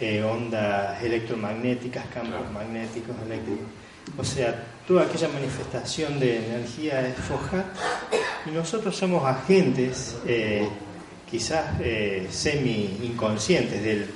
eh, 0.01 0.23
ondas 0.23 1.03
electromagnéticas, 1.03 2.05
campos 2.13 2.51
magnéticos, 2.53 3.15
eléctricos. 3.27 3.67
O 4.19 4.25
sea, 4.25 4.55
toda 4.87 5.05
aquella 5.05 5.29
manifestación 5.29 6.19
de 6.19 6.47
energía 6.47 7.07
es 7.07 7.17
Fojat 7.17 7.67
y 8.47 8.51
nosotros 8.51 8.97
somos 8.97 9.25
agentes, 9.25 10.17
eh, 10.27 10.69
quizás 11.31 11.81
eh, 11.81 12.27
semi-inconscientes 12.31 13.83
del 13.83 14.07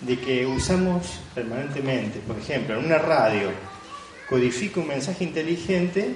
de 0.00 0.18
que 0.18 0.46
usamos 0.46 1.20
permanentemente. 1.34 2.20
Por 2.20 2.38
ejemplo, 2.38 2.78
en 2.78 2.84
una 2.84 2.98
radio 2.98 3.50
codifica 4.28 4.80
un 4.80 4.88
mensaje 4.88 5.24
inteligente 5.24 6.14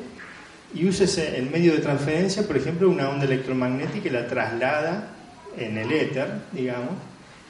y 0.74 0.86
usa 0.86 1.06
el 1.34 1.50
medio 1.50 1.72
de 1.72 1.78
transferencia, 1.78 2.46
por 2.46 2.56
ejemplo, 2.56 2.88
una 2.88 3.08
onda 3.08 3.24
electromagnética 3.24 4.08
y 4.08 4.12
la 4.12 4.26
traslada 4.26 5.08
en 5.56 5.76
el 5.76 5.92
éter, 5.92 6.28
digamos, 6.52 6.92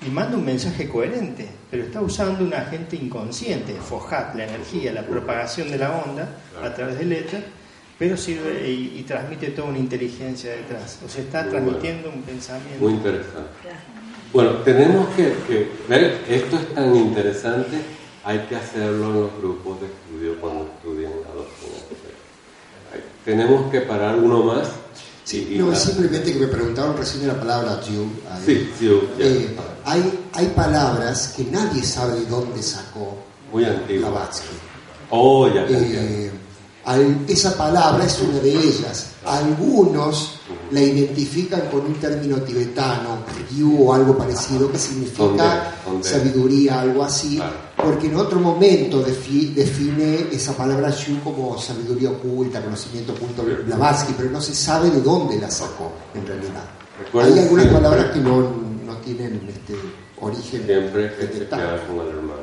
y 0.07 0.11
manda 0.11 0.37
un 0.37 0.45
mensaje 0.45 0.89
coherente, 0.89 1.49
pero 1.71 1.85
está 1.85 2.01
usando 2.01 2.45
un 2.45 2.53
agente 2.55 2.97
inconsciente, 2.97 3.75
FOHAT, 3.75 4.35
la 4.35 4.45
energía, 4.47 4.93
la 4.93 5.07
propagación 5.07 5.71
de 5.71 5.79
la 5.79 5.93
onda 6.05 6.29
a 6.63 6.75
través 6.75 6.99
del 6.99 7.13
éter, 7.13 7.45
pero 7.99 8.17
sirve 8.17 8.69
y, 8.69 8.99
y 8.99 9.03
transmite 9.05 9.49
toda 9.51 9.69
una 9.69 9.79
inteligencia 9.79 10.51
detrás. 10.53 10.99
O 11.05 11.09
sea, 11.09 11.23
está 11.23 11.43
Muy 11.43 11.51
transmitiendo 11.53 12.09
un 12.11 12.23
pensamiento. 12.23 12.81
Muy 12.81 12.95
interesante. 12.95 13.51
Bueno, 14.33 14.51
tenemos 14.65 15.09
que, 15.15 15.35
que 15.47 15.69
ver, 15.89 16.21
esto 16.29 16.57
es 16.57 16.75
tan 16.75 16.97
interesante, 16.97 17.77
hay 18.25 18.39
que 18.49 18.57
hacerlo 18.57 19.07
en 19.11 19.21
los 19.21 19.37
grupos 19.39 19.81
de 19.81 19.87
estudio 19.87 20.41
cuando 20.41 20.65
estudian 20.77 21.13
la 21.13 21.35
doctrina. 21.35 21.77
Hay- 22.95 23.03
Tenemos 23.25 23.71
que 23.71 23.81
parar 23.83 24.17
uno 24.19 24.43
más. 24.45 24.69
y- 25.31 25.55
y 25.55 25.59
No, 25.59 25.69
dar- 25.69 25.77
simplemente 25.77 26.33
que 26.33 26.39
me 26.41 26.47
preguntaron 26.49 26.97
recién 26.97 27.29
la 27.29 27.39
palabra 27.39 27.79
ahí. 27.85 28.13
Sí. 28.45 28.69
Eh, 29.21 29.55
hay, 29.85 30.27
hay 30.33 30.47
palabras 30.49 31.35
que 31.37 31.45
nadie 31.45 31.83
sabe 31.83 32.21
de 32.21 32.27
dónde 32.27 32.63
sacó 32.63 33.17
Muy. 33.53 33.65
Blavatsky. 33.99 34.47
Oh, 35.11 35.47
ya, 35.49 35.67
ya, 35.69 35.79
Eh, 35.79 36.31
al- 36.85 37.19
esa 37.29 37.57
palabra 37.57 38.05
es 38.05 38.19
una 38.21 38.39
de 38.41 38.51
ellas. 38.51 39.09
Algunos 39.25 40.39
la 40.71 40.81
identifican 40.81 41.63
con 41.71 41.81
un 41.83 41.95
término 41.95 42.39
tibetano, 42.43 43.19
Ryu 43.51 43.85
o 43.87 43.93
algo 43.95 44.17
parecido, 44.17 44.71
que 44.73 44.79
significa 44.79 45.75
sabiduría, 46.01 46.81
algo 46.81 47.05
así, 47.05 47.37
Claro. 47.37 47.53
porque 47.77 48.07
en 48.09 48.17
otro 48.17 48.41
momento 48.41 49.05
defi- 49.07 49.53
define 49.55 50.27
esa 50.33 50.57
palabra 50.57 50.91
Shu 50.91 51.21
como 51.23 51.57
sabiduría 51.59 52.11
oculta, 52.11 52.61
conocimiento 52.63 53.13
oculto, 53.13 53.45
Blavatsky, 53.67 54.15
pero 54.17 54.31
no 54.31 54.41
se 54.41 54.55
sabe 54.55 54.91
de 54.91 55.01
dónde 55.03 55.39
la 55.39 55.51
sacó 55.51 55.93
en 56.15 56.27
realidad. 56.27 56.65
Hay 57.15 57.39
algunas 57.39 57.67
palabras 57.67 58.07
que 58.13 58.21
no 58.21 58.72
tienen 59.03 59.41
este 59.49 59.75
origen. 60.21 60.65
Siempre 60.65 61.15
que 61.17 61.27
con 61.49 62.01
el 62.01 62.09
hermano. 62.09 62.43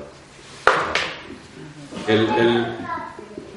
El, 2.07 2.29
el- 2.37 2.77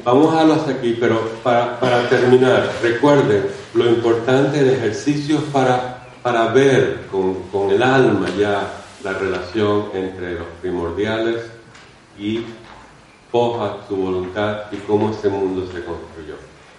vamos 0.05 0.29
a 0.29 0.33
dejarlo 0.33 0.55
hasta 0.55 0.71
aquí, 0.73 0.97
pero 0.99 1.21
para, 1.43 1.79
para 1.79 2.09
terminar, 2.09 2.71
recuerden 2.83 3.45
lo 3.75 3.89
importante 3.89 4.63
del 4.63 4.75
ejercicio 4.77 5.39
es 5.39 5.45
para, 5.45 6.09
para 6.23 6.49
ver 6.53 7.07
con, 7.11 7.35
con 7.45 7.71
el 7.71 7.83
alma 7.83 8.29
ya 8.39 8.79
la 9.03 9.13
relación 9.15 9.87
entre 9.95 10.35
los 10.35 10.47
primordiales 10.61 11.43
y 12.19 12.45
foja 13.31 13.79
su 13.89 13.97
voluntad 13.97 14.65
y 14.71 14.77
cómo 14.79 15.11
ese 15.11 15.29
mundo 15.29 15.67
se 15.73 15.83
construyó. 15.85 16.35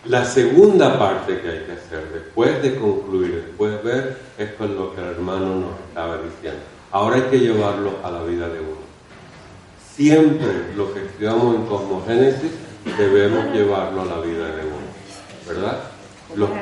La 0.05 0.25
segunda 0.25 0.99
parte 0.99 1.39
que 1.39 1.49
hay 1.49 1.59
que 1.59 1.71
hacer 1.71 2.11
después 2.13 2.61
de 2.61 2.75
concluir, 2.75 3.45
después 3.47 3.71
de 3.71 3.77
ver, 3.89 4.17
es 4.37 4.59
lo 4.59 4.93
que 4.93 5.01
el 5.01 5.07
hermano 5.07 5.55
nos 5.55 5.79
estaba 5.87 6.17
diciendo. 6.17 6.59
Ahora 6.91 7.15
hay 7.15 7.21
que 7.23 7.39
llevarlo 7.39 7.93
a 8.03 8.11
la 8.11 8.23
vida 8.23 8.49
de 8.49 8.59
uno. 8.59 8.83
Siempre 9.95 10.73
lo 10.75 10.93
que 10.93 11.05
estudiamos 11.05 11.55
en 11.55 11.65
cosmogénesis 11.67 12.51
debemos 12.97 13.45
llevarlo 13.53 14.01
a 14.01 14.05
la 14.05 14.19
vida 14.19 14.47
de 14.47 14.63
uno, 14.65 15.47
¿verdad? 15.47 15.79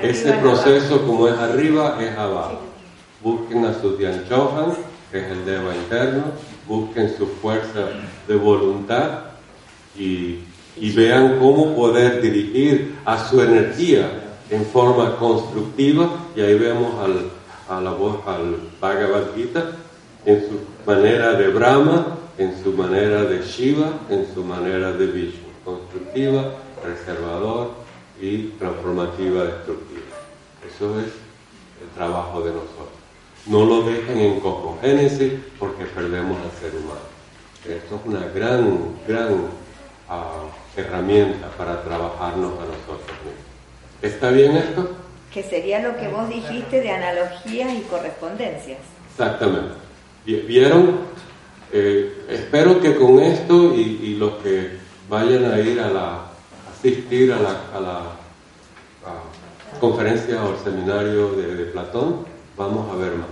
Ese 0.04 0.34
proceso 0.34 1.06
como 1.08 1.28
es 1.28 1.38
arriba 1.38 1.98
es 2.00 2.16
abajo. 2.18 2.60
Busquen 3.24 3.66
a 3.66 3.74
su 3.74 3.98
Dian 3.98 4.26
Chohan, 4.28 4.74
que 5.12 5.20
es 5.20 5.32
el 5.32 5.46
Deva 5.46 5.76
interno, 5.76 6.24
busquen 6.68 7.16
su 7.18 7.26
fuerza 7.26 7.88
de 8.28 8.36
voluntad 8.36 9.22
y, 9.98 10.40
y 10.78 10.92
vean 10.92 11.38
cómo 11.40 11.76
poder 11.76 12.22
dirigir 12.22 12.96
a 13.06 13.28
su 13.28 13.42
energía 13.42 14.10
en 14.50 14.66
forma 14.66 15.16
constructiva 15.18 16.10
y 16.36 16.42
ahí 16.42 16.58
vemos 16.58 16.94
al, 17.00 17.30
a 17.70 17.82
la 17.82 17.92
voz, 17.92 18.26
al 18.28 18.58
Bhagavad 18.80 19.36
Gita 19.36 19.72
en 20.26 20.42
su 20.42 20.60
manera 20.86 21.34
de 21.34 21.48
Brahma, 21.48 22.18
en 22.38 22.62
su 22.64 22.72
manera 22.74 23.24
de 23.24 23.42
Shiva, 23.44 23.92
en 24.10 24.28
su 24.34 24.44
manera 24.44 24.92
de 24.92 25.08
Vishnu, 25.08 25.48
constructiva, 25.64 26.52
preservador 26.82 27.72
y 28.20 28.50
transformativa, 28.60 29.46
destructiva. 29.46 30.02
Eso 30.68 31.00
es 31.00 31.08
el 31.82 31.90
trabajo 31.96 32.42
de 32.42 32.52
nosotros. 32.52 33.02
No 33.48 33.66
lo 33.66 33.84
dejen 33.84 34.20
en 34.20 34.40
cosmogénesis 34.40 35.34
porque 35.58 35.86
perdemos 35.86 36.38
al 36.42 36.52
ser 36.60 36.78
humano. 36.78 37.12
Esto 37.68 37.96
es 37.96 38.02
una 38.06 38.28
gran, 38.28 38.96
gran 39.08 39.48
ah, 40.12 40.43
herramienta 40.76 41.47
para 41.58 41.82
trabajarnos 41.84 42.52
a 42.54 42.65
nosotros 42.65 43.17
mismos. 43.24 43.45
¿Está 44.02 44.30
bien 44.32 44.58
esto? 44.58 44.91
Que 45.34 45.41
sería 45.43 45.80
lo 45.82 45.97
que 45.97 46.08
vos 46.10 46.28
dijiste 46.30 46.82
de 46.82 46.91
analogías 46.91 47.71
y 47.74 47.82
correspondencias. 47.82 48.80
Exactamente. 49.12 49.74
Vi- 50.26 50.41
¿Vieron? 50.41 51.00
Eh, 51.74 52.26
espero 52.30 52.82
que 52.82 52.95
con 52.97 53.19
esto 53.19 53.74
y, 53.74 53.80
y 54.04 54.15
los 54.17 54.34
que 54.43 54.78
vayan 55.10 55.50
a 55.52 55.60
ir 55.60 55.80
a 55.80 55.89
la 55.89 56.19
asistir 56.78 57.32
a 57.32 57.38
la, 57.39 57.50
a 57.74 57.80
la 57.80 57.97
a 59.06 59.80
conferencia 59.80 60.43
o 60.43 60.58
seminario 60.63 61.32
de, 61.34 61.56
de 61.56 61.65
Platón, 61.65 62.26
vamos 62.58 62.91
a 62.91 62.97
ver 62.97 63.13
más, 63.13 63.30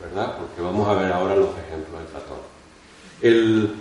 ¿verdad? 0.00 0.36
Porque 0.36 0.60
vamos 0.60 0.86
a 0.88 0.94
ver 1.00 1.10
ahora 1.12 1.34
los 1.36 1.48
ejemplos 1.66 2.00
de 2.02 2.06
Platón. 2.10 2.38
El, 3.22 3.74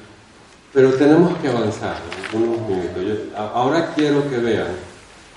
pero 0.74 0.94
tenemos 0.94 1.38
que 1.40 1.50
avanzar 1.50 1.98
unos 2.34 2.60
minutos. 2.68 3.36
Ahora 3.36 3.94
quiero 3.96 4.30
que 4.30 4.38
vean 4.38 4.76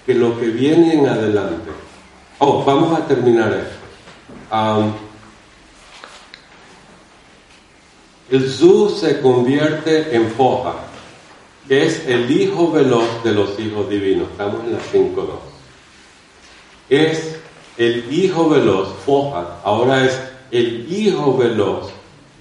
que 0.06 0.14
lo 0.14 0.38
que 0.38 0.46
viene 0.46 0.94
en 0.94 1.06
adelante. 1.08 1.70
Oh, 2.38 2.64
vamos 2.64 2.98
a 2.98 3.06
terminar 3.06 3.52
esto. 3.52 3.74
Am, 4.50 4.92
el 8.30 8.50
Zu 8.50 8.90
se 8.90 9.20
convierte 9.20 10.14
en 10.14 10.30
foja 10.30 10.74
es 11.68 12.06
el 12.06 12.30
hijo 12.30 12.70
veloz 12.70 13.22
de 13.24 13.32
los 13.32 13.58
hijos 13.58 13.88
divinos. 13.88 14.28
Estamos 14.30 14.64
en 14.64 14.72
la 14.72 14.78
5.2. 14.78 15.26
Es 16.90 17.36
el 17.78 18.12
hijo 18.12 18.48
veloz, 18.48 18.94
Fohat, 19.04 19.64
ahora 19.64 20.04
es 20.04 20.20
el 20.50 20.92
hijo 20.92 21.36
veloz 21.36 21.90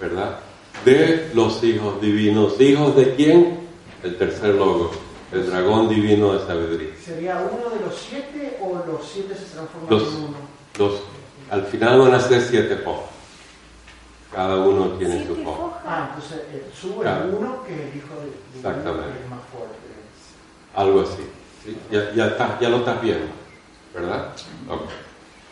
¿verdad? 0.00 0.38
De 0.86 1.30
los 1.34 1.62
hijos 1.62 2.00
divinos. 2.00 2.58
¿Hijos 2.58 2.96
de 2.96 3.14
quién? 3.14 3.58
El 4.02 4.16
tercer 4.16 4.54
logo, 4.54 4.90
el 5.30 5.44
dragón 5.50 5.90
divino 5.90 6.32
de 6.32 6.46
sabiduría. 6.46 6.88
¿Sería 7.04 7.36
uno 7.36 7.68
de 7.76 7.80
los 7.84 7.94
siete 7.94 8.56
o 8.62 8.72
los 8.90 9.06
siete 9.06 9.34
se 9.34 9.44
transforman 9.54 9.90
Los, 9.90 10.02
en 10.04 10.14
uno? 10.16 10.38
los, 10.78 10.92
al 11.50 11.62
final 11.66 12.00
van 12.00 12.14
a 12.14 12.20
ser 12.20 12.40
siete 12.40 12.76
fojas. 12.76 13.07
Cada 14.32 14.56
uno 14.56 14.86
tiene 14.98 15.26
su 15.26 15.36
foja. 15.36 15.80
Ah, 15.86 16.10
entonces 16.14 16.42
eh, 16.52 16.66
sube 16.78 17.02
Claro. 17.02 17.36
uno 17.38 17.62
que 17.66 17.74
es 17.74 17.80
el 17.80 17.96
hijo 17.96 18.14
de, 18.20 18.58
Exactamente. 18.58 19.12
que 19.18 19.24
es 19.24 19.30
más 19.30 19.40
fuerte. 19.50 19.78
Algo 20.74 21.00
así. 21.00 21.22
¿sí? 21.64 21.76
Ya, 21.90 22.12
ya, 22.14 22.68
lo 22.68 22.76
estás 22.78 23.00
viendo, 23.00 23.26
¿verdad? 23.94 24.28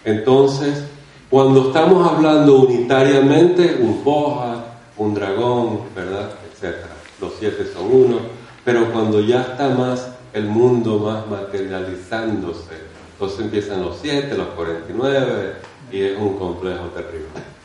Entonces, 0.04 0.84
cuando 1.30 1.68
estamos 1.68 2.06
hablando 2.06 2.60
unitariamente, 2.60 3.78
un 3.80 4.02
foja, 4.04 4.64
un 4.96 5.14
dragón, 5.14 5.80
¿verdad? 5.94 6.30
Etcétera. 6.52 6.94
Los 7.20 7.32
siete 7.38 7.66
son 7.72 7.86
uno, 7.92 8.18
pero 8.64 8.92
cuando 8.92 9.20
ya 9.20 9.40
está 9.40 9.70
más 9.70 10.08
el 10.32 10.44
mundo 10.44 10.98
más 10.98 11.26
materializándose, 11.26 12.74
entonces 13.12 13.40
empiezan 13.40 13.82
los 13.82 13.96
siete, 14.00 14.36
los 14.36 14.48
49, 14.48 15.54
y 15.90 16.02
es 16.02 16.18
un 16.18 16.38
complejo 16.38 16.84
terrible. 16.88 17.55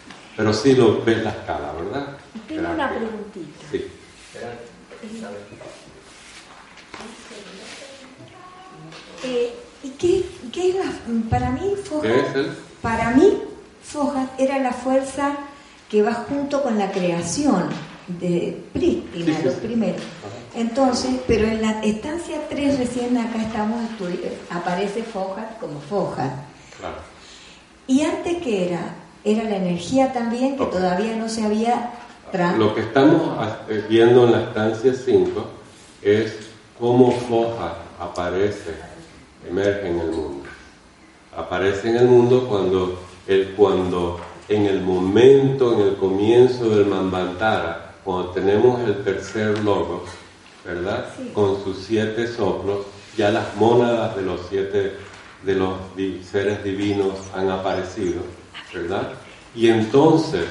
Pero 0.42 0.54
sí 0.56 0.74
lo 0.74 1.04
ves 1.04 1.24
la 1.24 1.30
escala, 1.30 1.72
¿verdad? 1.74 2.18
Tengo 2.48 2.72
una 2.72 2.90
preguntita. 2.90 3.60
Sí. 3.72 3.86
Eh, 9.24 9.54
¿Y 9.84 9.90
qué, 9.92 10.26
qué 10.52 10.70
es 10.70 10.76
la, 10.78 10.92
para 11.30 11.52
mí 11.52 11.74
Fohat, 11.84 12.02
¿Qué 12.04 12.20
es 12.22 12.36
el? 12.36 12.52
para 12.82 13.12
mí 13.12 13.38
Fohat 13.84 14.40
era 14.40 14.58
la 14.58 14.72
fuerza 14.72 15.34
que 15.90 16.02
va 16.02 16.14
junto 16.28 16.64
con 16.64 16.78
la 16.80 16.92
creación 16.92 17.66
de 18.08 18.64
Prístina, 18.74 19.38
Sí, 19.38 19.44
los 19.46 19.54
sí. 19.54 19.60
primeros. 19.62 20.02
Entonces, 20.56 21.12
pero 21.28 21.48
en 21.48 21.62
la 21.62 21.82
estancia 21.84 22.38
3 22.50 22.80
recién 22.80 23.16
acá 23.18 23.42
estamos 23.44 23.80
estudi- 23.92 24.22
aparece 24.50 25.04
Fohat 25.04 25.60
como 25.60 25.80
Fohat. 25.82 26.32
Claro. 26.80 26.96
Y 27.88 28.02
antes 28.02 28.38
que 28.42 28.70
era, 28.70 28.96
era 29.24 29.44
la 29.44 29.58
energía 29.58 30.14
también 30.14 30.58
que 30.58 30.66
todavía 30.66 31.16
no 31.16 31.30
se 31.30 31.44
había 31.44 31.92
Lo 32.58 32.74
que 32.74 32.82
estamos 32.82 33.22
eh, 33.70 33.86
viendo 33.90 34.26
en 34.26 34.32
la 34.32 34.42
estancia 34.44 34.94
5 34.94 35.46
es 36.02 36.38
cómo 36.80 37.12
Foja 37.12 37.76
aparece, 38.00 38.74
emerge 39.48 39.88
en 39.88 40.00
el 40.00 40.12
mundo. 40.12 40.50
Aparece 41.36 41.90
en 41.90 41.98
el 41.98 42.08
mundo 42.08 42.48
cuando, 42.48 43.00
el, 43.28 43.54
cuando 43.56 44.20
en 44.50 44.66
el 44.66 44.82
momento, 44.82 45.74
en 45.74 45.82
el 45.82 45.96
comienzo 45.96 46.70
del 46.70 46.88
Manvantara, 46.88 47.96
cuando 48.04 48.32
tenemos 48.32 48.82
el 48.82 49.04
tercer 49.04 49.60
logo, 49.60 50.04
¿verdad? 50.66 51.06
Con 51.34 51.64
sus 51.64 51.78
siete 51.86 52.28
soplos, 52.28 52.86
ya 53.18 53.30
las 53.30 53.56
mónadas 53.56 54.16
de 54.16 54.24
los 54.24 54.42
siete 54.50 54.94
de 55.44 55.56
los 55.56 55.74
seres 56.30 56.64
divinos 56.64 57.14
han 57.36 57.50
aparecido, 57.50 58.22
¿verdad? 58.74 59.10
Y 59.56 59.68
entonces 59.70 60.46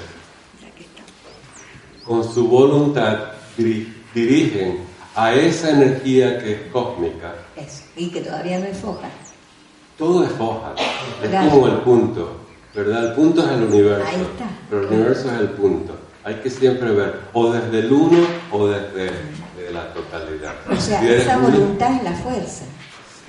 con 2.04 2.24
su 2.24 2.46
voluntad 2.48 3.18
diri- 3.56 3.92
dirigen 4.14 4.80
a 5.14 5.32
esa 5.34 5.70
energía 5.70 6.38
que 6.38 6.52
es 6.52 6.60
cósmica. 6.72 7.34
Eso, 7.56 7.82
y 7.96 8.10
que 8.10 8.20
todavía 8.20 8.58
no 8.58 8.66
es 8.66 8.78
Fohat. 8.78 9.10
Todo 9.98 10.24
es 10.24 10.30
foja, 10.32 10.72
es 11.22 11.50
como 11.50 11.66
el 11.68 11.76
punto, 11.80 12.32
¿verdad? 12.74 13.08
El 13.08 13.12
punto 13.12 13.44
es 13.44 13.50
el 13.52 13.62
universo, 13.64 14.06
Ahí 14.08 14.20
está. 14.22 14.46
pero 14.70 14.80
el 14.82 14.86
universo 14.94 15.30
es 15.30 15.40
el 15.40 15.48
punto. 15.50 15.94
Hay 16.24 16.36
que 16.36 16.48
siempre 16.48 16.90
ver 16.92 17.20
o 17.34 17.52
desde 17.52 17.80
el 17.80 17.92
uno 17.92 18.18
o 18.50 18.66
desde 18.66 19.10
de 19.10 19.70
la 19.72 19.92
totalidad. 19.92 20.54
O 20.70 20.76
sea, 20.80 21.00
Si 21.00 21.08
esa 21.08 21.36
uno- 21.36 21.50
voluntad 21.50 21.94
es 21.96 22.02
la 22.02 22.12
fuerza. 22.12 22.64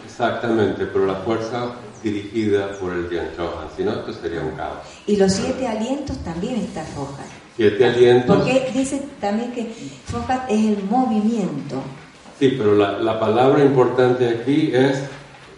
Exactamente, 0.05 0.85
pero 0.85 1.05
la 1.05 1.15
fuerza 1.15 1.71
dirigida 2.03 2.71
por 2.79 2.93
el 2.93 3.09
Dian 3.09 3.29
Chohan, 3.35 3.67
si 3.75 3.83
no 3.83 3.91
esto 3.93 4.13
sería 4.13 4.41
un 4.41 4.51
caos. 4.51 4.79
Y 5.07 5.17
los 5.17 5.31
siete 5.31 5.67
alientos 5.67 6.17
también 6.23 6.55
está 6.55 6.83
Fohat. 6.83 7.27
Siete 7.55 7.85
alientos. 7.85 8.37
Porque 8.37 8.71
dice 8.73 9.03
también 9.19 9.51
que 9.51 9.71
Fohat 10.05 10.49
es 10.49 10.77
el 10.77 10.83
movimiento. 10.89 11.81
Sí, 12.39 12.55
pero 12.57 12.75
la, 12.75 12.97
la 12.99 13.19
palabra 13.19 13.63
importante 13.63 14.27
aquí 14.27 14.71
es 14.73 14.99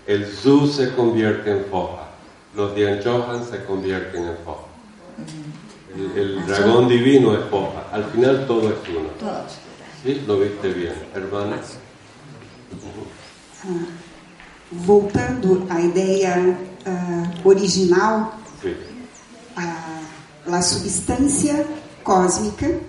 el 0.05 0.25
Zu 0.25 0.67
se 0.67 0.93
convierte 0.95 1.49
en 1.51 1.65
foja, 1.71 2.09
los 2.55 2.75
Dianchohan 2.75 3.45
se 3.45 3.63
convierten 3.63 4.23
en 4.23 4.37
foja. 4.43 4.67
El, 5.95 6.19
el 6.19 6.45
dragón 6.45 6.89
divino 6.89 7.33
es 7.35 7.45
foja, 7.45 7.83
al 7.91 8.03
final 8.05 8.45
todo 8.47 8.69
es 8.69 8.89
uno. 8.89 9.09
Todos. 9.19 9.59
¿Sí? 10.03 10.21
Lo 10.27 10.39
viste 10.39 10.73
bien, 10.73 10.95
hermana. 11.15 11.57
Ah, 13.63 13.67
voltando 14.73 15.65
à 15.69 15.79
ideia 15.79 16.57
ah, 16.85 17.23
original, 17.43 18.37
a, 19.55 20.01
a 20.51 20.61
substância 20.61 21.65
cósmica 22.03 22.79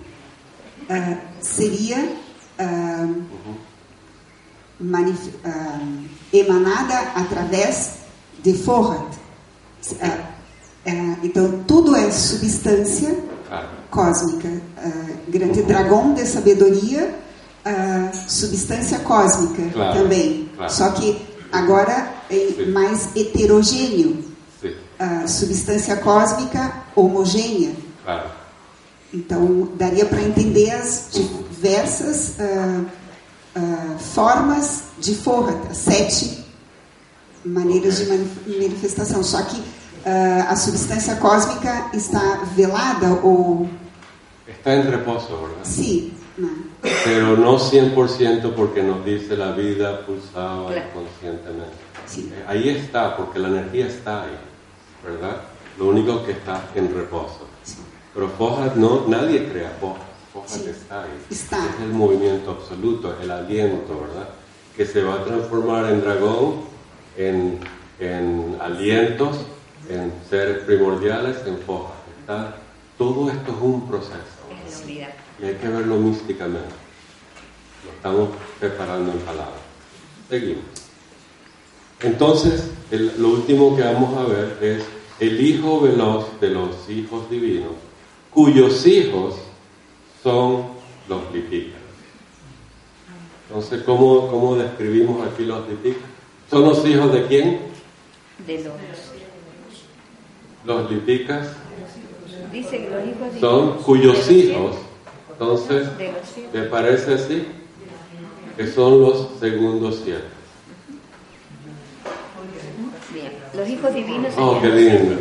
ah, 0.89 1.17
seria 1.41 2.09
ah, 2.59 3.07
emanada 6.33 6.99
através 7.15 7.93
de. 8.43 8.55
Ah, 10.01 10.19
ah, 10.87 11.17
então, 11.23 11.63
tudo 11.67 11.95
é 11.95 12.11
substância 12.11 13.17
cósmica. 13.89 14.49
Grande 15.27 15.63
dragão 15.63 16.13
de 16.13 16.25
sabedoria, 16.25 17.17
substância 18.27 18.99
cósmica 18.99 19.63
Claro, 19.73 19.99
também. 19.99 20.49
claro. 20.55 20.71
Só 20.71 20.91
que 20.91 21.34
agora 21.51 22.09
é 22.29 22.65
mais 22.67 23.09
heterogêneo. 23.15 24.33
Ah, 24.97 25.27
substância 25.27 25.97
cósmica 25.97 26.73
homogênea. 26.95 27.75
claro. 28.03 28.29
Então, 29.13 29.69
daria 29.75 30.05
para 30.05 30.21
entender 30.21 30.71
as 30.71 31.09
diversas 31.11 32.33
ah, 32.39 32.83
ah, 33.55 33.95
formas 33.99 34.83
de 34.99 35.13
forra, 35.15 35.53
as 35.69 35.77
sete 35.77 36.45
maneiras 37.45 37.97
de 37.97 38.05
manif- 38.07 38.47
manifestação. 38.47 39.21
Só 39.23 39.41
que 39.43 39.61
ah, 40.05 40.47
a 40.49 40.55
substância 40.55 41.15
cósmica 41.17 41.89
está 41.93 42.43
velada 42.55 43.19
ou 43.23 43.69
Está 44.47 44.75
en 44.75 44.83
reposo, 44.89 45.27
¿verdad? 45.37 45.63
sim, 45.63 46.13
Pero 47.05 47.37
no 47.37 47.57
100% 47.57 48.51
porque 48.53 48.83
nos 48.83 49.05
dice 49.05 49.37
la 49.37 49.51
vida 49.51 50.05
pulsaba 50.05 50.67
Claro. 50.71 50.89
inconscientemente. 50.89 51.75
Sí. 52.07 52.31
Eh, 52.33 52.43
Ahí 52.47 52.69
está, 52.69 53.15
porque 53.15 53.39
la 53.39 53.47
energía 53.47 53.87
está 53.87 54.23
ahí, 54.23 54.37
¿verdad? 55.03 55.37
Lo 55.79 55.87
único 55.87 56.25
que 56.25 56.33
está 56.33 56.63
en 56.75 56.93
reposo. 56.93 57.47
Pero 58.13 58.29
Fohat 58.29 58.75
no, 58.75 59.05
nadie 59.07 59.47
crea 59.49 59.75
Fohat. 59.79 60.01
Fohat 60.33 60.67
está 60.67 61.03
ahí. 61.03 61.09
Está. 61.29 61.57
Es 61.57 61.81
el 61.81 61.89
movimiento 61.93 62.51
absoluto, 62.51 63.15
el 63.21 63.29
aliento, 63.31 63.99
¿verdad? 64.07 64.29
Que 64.75 64.85
se 64.85 65.01
va 65.03 65.15
a 65.15 65.23
transformar 65.23 65.85
en 65.91 66.01
dragón, 66.01 66.61
en, 67.17 67.59
en 67.99 68.57
alientos, 68.61 69.37
en 69.89 70.11
seres 70.29 70.59
primordiales, 70.65 71.37
en 71.45 71.57
Fohat. 71.59 71.93
Está, 72.21 72.55
todo 72.97 73.29
esto 73.29 73.51
es 73.51 73.57
un 73.61 73.87
proceso. 73.87 74.15
Y 75.41 75.45
hay 75.45 75.55
que 75.55 75.67
verlo 75.67 75.97
místicamente. 75.97 76.69
Lo 77.85 77.91
estamos 77.91 78.29
preparando 78.59 79.11
en 79.11 79.19
palabras. 79.19 79.59
Seguimos. 80.29 80.63
Entonces, 82.01 82.71
el- 82.91 83.13
lo 83.21 83.29
último 83.29 83.75
que 83.75 83.83
vamos 83.83 84.17
a 84.17 84.23
ver 84.23 84.57
es 84.61 84.83
el 85.19 85.39
hijo 85.45 85.81
veloz 85.81 86.39
de 86.41 86.49
los 86.49 86.89
hijos 86.89 87.29
divinos, 87.29 87.71
cuyos 88.31 88.85
hijos 88.85 89.35
son 90.21 90.67
los 91.07 91.31
lipicas. 91.33 91.79
Entonces, 93.47 93.83
¿cómo, 93.83 94.27
cómo 94.27 94.55
describimos 94.55 95.25
aquí 95.27 95.45
los 95.45 95.67
lipicas? 95.69 96.01
¿Son 96.49 96.63
los 96.63 96.85
hijos 96.85 97.13
de 97.13 97.25
quién? 97.27 97.59
De 98.45 98.63
los. 98.63 98.75
Los 100.65 100.91
lipicas 100.91 101.47
Dice 102.55 102.85
que 102.85 102.89
los 102.89 103.03
hijos 103.03 103.39
son 103.41 103.77
cuyos 103.83 104.31
hijos. 104.31 104.75
Entonces. 105.29 105.89
¿te 106.53 106.61
parece 106.63 107.15
así? 107.15 107.47
que 108.55 108.67
son 108.67 109.01
los 109.01 109.27
segundos 109.41 109.99
siete. 110.01 110.23
Bien. 113.13 113.33
Los 113.53 113.67
hijos 113.67 113.93
divinos 113.93 114.33
Oh, 114.37 114.57
qué 114.61 114.69
lindo. 114.69 115.17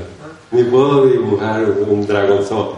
Ni 0.53 0.63
puedo 0.63 1.07
dibujar 1.07 1.65
un, 1.65 1.99
un 1.99 2.07
dragonzote. 2.07 2.77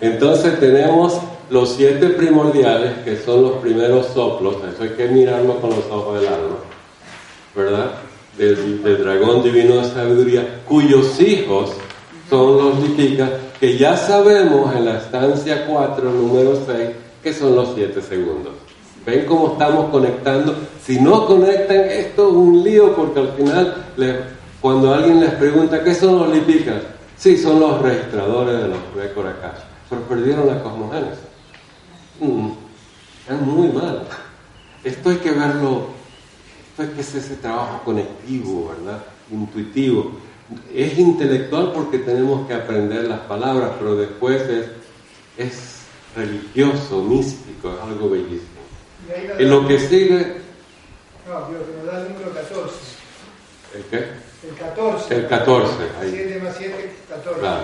Entonces 0.00 0.58
tenemos 0.58 1.20
los 1.48 1.74
siete 1.74 2.08
primordiales, 2.08 3.04
que 3.04 3.16
son 3.18 3.42
los 3.42 3.52
primeros 3.58 4.08
soplos, 4.08 4.56
eso 4.74 4.82
hay 4.82 4.96
que 4.96 5.06
mirarlo 5.06 5.60
con 5.60 5.70
los 5.70 5.86
ojos 5.90 6.18
del 6.20 6.26
alma, 6.26 6.56
¿verdad? 7.54 7.92
Del, 8.36 8.82
del 8.82 9.04
dragón 9.04 9.44
divino 9.44 9.76
de 9.76 9.84
sabiduría, 9.84 10.62
cuyos 10.66 11.20
hijos 11.20 11.76
son 12.32 12.56
los 12.56 12.78
lipicas, 12.80 13.28
que 13.60 13.76
ya 13.76 13.94
sabemos 13.94 14.74
en 14.74 14.86
la 14.86 14.96
estancia 14.96 15.66
4, 15.66 16.10
número 16.10 16.58
6, 16.64 16.90
que 17.22 17.34
son 17.34 17.54
los 17.54 17.74
siete 17.74 18.00
segundos. 18.00 18.54
¿Ven 19.04 19.26
cómo 19.26 19.52
estamos 19.52 19.90
conectando? 19.90 20.56
Si 20.82 20.98
no 20.98 21.26
conectan, 21.26 21.80
esto 21.80 22.28
es 22.28 22.34
un 22.34 22.64
lío 22.64 22.96
porque 22.96 23.20
al 23.20 23.32
final, 23.34 23.84
cuando 24.62 24.94
alguien 24.94 25.20
les 25.20 25.32
pregunta 25.32 25.84
qué 25.84 25.94
son 25.94 26.20
los 26.20 26.32
lipicas, 26.34 26.80
sí, 27.18 27.36
son 27.36 27.60
los 27.60 27.82
registradores 27.82 28.62
de 28.62 28.68
los 28.68 28.78
récords 28.94 29.28
acá, 29.28 29.52
pero 29.90 30.00
perdieron 30.00 30.46
la 30.46 30.62
cosmogénesis. 30.62 31.24
Mm, 32.18 32.48
es 33.28 33.40
muy 33.42 33.68
mal. 33.68 34.04
Esto 34.82 35.10
hay 35.10 35.16
que 35.16 35.32
verlo, 35.32 35.88
esto 36.70 36.82
hay 36.82 36.88
que 36.88 37.02
hacer 37.02 37.20
ese 37.20 37.36
trabajo 37.36 37.82
conectivo, 37.84 38.72
¿verdad? 38.74 39.02
Intuitivo. 39.30 40.12
Es 40.74 40.98
intelectual 40.98 41.72
porque 41.72 41.98
tenemos 41.98 42.46
que 42.46 42.54
aprender 42.54 43.04
las 43.08 43.20
palabras, 43.20 43.72
pero 43.78 43.96
después 43.96 44.42
es, 44.42 44.66
es 45.36 45.78
religioso, 46.16 47.02
místico, 47.02 47.74
es 47.74 47.80
algo 47.82 48.10
bellísimo. 48.10 48.48
Y 49.38 49.42
En 49.42 49.50
lo 49.50 49.66
que 49.66 49.78
sigue, 49.78 50.36
No, 51.28 51.46
que 51.48 51.52
nos 51.76 51.86
da 51.86 52.02
el 52.02 52.12
número 52.12 52.32
14. 52.34 52.74
¿el 53.74 53.82
qué? 53.84 53.96
El 54.48 54.54
14. 54.58 55.14
El 55.16 55.28
14, 55.28 55.72
ahí. 56.00 56.10
7 56.12 56.40
más 56.42 56.54
7, 56.58 56.92
14. 57.08 57.40
Claro. 57.40 57.62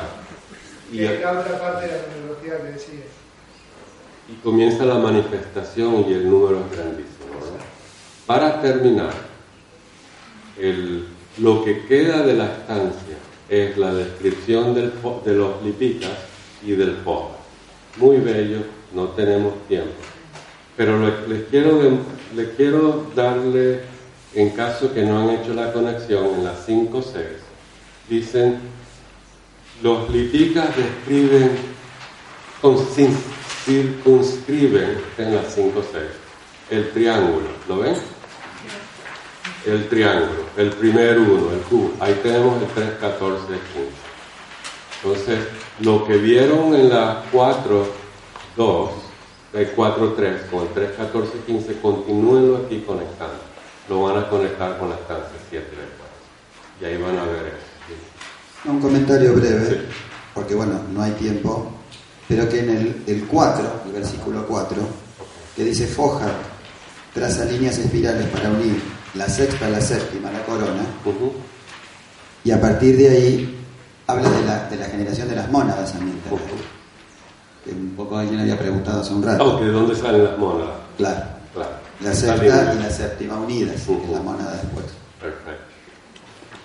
Y, 0.93 0.99
Y 1.01 1.05
es 1.05 1.21
la 1.21 1.41
otra 1.41 1.59
parte 1.61 1.87
de 1.87 1.93
la 1.93 1.99
numerología 2.17 2.57
que 2.59 2.73
decía. 2.73 3.05
y 4.31 4.35
comienza 4.43 4.85
la 4.85 4.95
manifestación 4.97 6.05
y 6.09 6.13
el 6.13 6.31
número 6.31 6.61
es 6.71 6.77
grandísimo. 6.77 7.35
¿verdad? 7.35 7.65
Para 8.27 8.61
terminar, 8.63 9.13
el- 10.59 11.09
lo 11.41 11.65
que 11.65 11.85
queda 11.87 12.23
de 12.23 12.35
la 12.35 12.47
estancia 12.47 13.17
es 13.49 13.77
la 13.79 13.95
descripción 13.95 14.75
del 14.75 14.93
de 15.25 15.35
los 15.35 15.63
lipicas 15.63 16.11
y 16.65 16.73
del 16.73 16.97
foja. 17.05 17.37
Muy 17.97 18.19
bello, 18.19 18.59
no 18.95 19.05
tenemos 19.09 19.55
tiempo. 19.69 19.93
Pero 20.77 20.99
le- 20.99 21.29
les 21.29 21.49
quiero, 21.49 21.81
les 22.35 22.49
quiero 22.57 23.07
darle, 23.15 23.81
en 24.35 24.51
caso 24.51 24.93
que 24.93 25.03
no 25.03 25.19
han 25.21 25.31
hecho 25.31 25.55
la 25.55 25.73
conexión, 25.73 26.27
en 26.37 26.45
las 26.45 26.67
5-6, 26.67 27.15
dicen, 28.09 28.59
los 29.83 30.09
lipicas 30.11 30.69
describen, 30.77 31.51
con- 32.61 32.79
circunscriben 33.65 34.99
en 35.19 35.35
las 35.35 35.55
5-6 35.57 36.11
el 36.71 36.91
triángulo, 36.91 37.47
¿lo 37.69 37.79
ven? 37.79 37.95
El 39.67 39.89
triángulo, 39.89 40.45
el 40.57 40.71
primer 40.71 41.19
uno, 41.19 41.53
el 41.53 41.61
cubo, 41.61 41.93
ahí 42.01 42.19
tenemos 42.23 42.63
el 42.63 42.69
3, 42.69 42.91
14, 43.01 43.45
15. 43.47 43.59
Entonces, 45.03 45.39
lo 45.81 46.07
que 46.07 46.17
vieron 46.17 46.75
en 46.75 46.89
la 46.89 47.25
4, 47.33 47.87
2, 48.57 48.91
el 49.55 49.69
4, 49.71 50.13
3, 50.17 50.43
con 50.51 50.63
el 50.63 50.69
3, 50.73 50.91
14, 50.97 51.33
15, 51.47 51.81
continúenlo 51.81 52.59
aquí 52.59 52.83
conectando. 52.87 53.39
Lo 53.89 54.03
van 54.03 54.19
a 54.19 54.29
conectar 54.29 54.79
con 54.79 54.91
la 54.91 54.95
estancia 54.95 55.39
7 55.51 55.65
después. 55.65 56.09
Y 56.81 56.85
ahí 56.85 56.97
van 57.03 57.19
a 57.19 57.25
ver 57.25 57.47
eso. 57.47 58.71
Un 58.71 58.81
comentario 58.81 59.35
breve, 59.35 59.83
porque 60.35 60.55
bueno, 60.55 60.81
no 60.93 61.03
hay 61.03 61.13
tiempo, 61.13 61.73
pero 62.29 62.49
que 62.49 62.61
en 62.61 62.71
el, 62.71 63.03
el 63.07 63.27
4, 63.27 63.83
el 63.87 63.93
versículo 63.93 64.47
4, 64.47 64.77
que 65.57 65.65
dice 65.65 65.87
Foja, 65.87 66.31
traza 67.15 67.45
líneas 67.45 67.79
espirales 67.79 68.27
para 68.29 68.51
unir 68.51 68.98
la 69.19 69.29
sexta, 69.29 69.69
la 69.69 69.81
séptima, 69.81 70.31
la 70.31 70.45
corona, 70.45 70.85
y 72.45 72.51
a 72.53 72.61
partir 72.61 72.97
de 72.97 73.09
ahí 73.09 73.59
habla 74.07 74.31
de 74.31 74.45
la, 74.45 74.69
de 74.71 74.77
la 74.77 74.85
generación 74.87 75.29
de 75.29 75.35
las 75.35 75.51
mónadas 75.51 75.93
también. 75.93 76.19
Que 77.65 77.73
un 77.73 77.95
poco 77.97 78.17
alguien 78.17 78.39
había 78.39 78.57
preguntado 78.57 79.01
hace 79.01 79.13
un 79.13 79.23
rato. 79.25 79.45
Oh, 79.45 79.61
¿de 79.61 79.71
dónde 79.73 79.97
salen 79.97 80.25
las 80.25 80.39
mónadas? 80.39 80.77
Claro. 80.97 81.25
Claro. 81.53 81.71
La 82.01 82.15
sexta 82.15 82.45
y 82.45 82.79
la 82.79 82.91
séptima 82.91 83.37
unidas, 83.39 83.83
que 83.83 83.93
es 83.93 84.11
la 84.11 84.21
mónada 84.21 84.53
después. 84.53 84.87
Perfecto. 85.21 85.65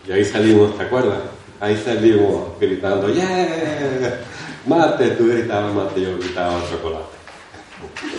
Y 0.08 0.12
ahí 0.12 0.24
salimos, 0.24 0.78
¿te 0.78 0.84
acuerdas? 0.84 1.20
Ahí 1.60 1.82
salimos 1.84 2.60
gritando, 2.60 3.10
¡Yeah! 3.10 4.20
Mate, 4.68 5.10
tú 5.12 5.28
gritabas 5.28 5.74
mate, 5.74 6.02
yo 6.02 6.18
gritaba 6.18 6.62
chocolate. 6.70 7.04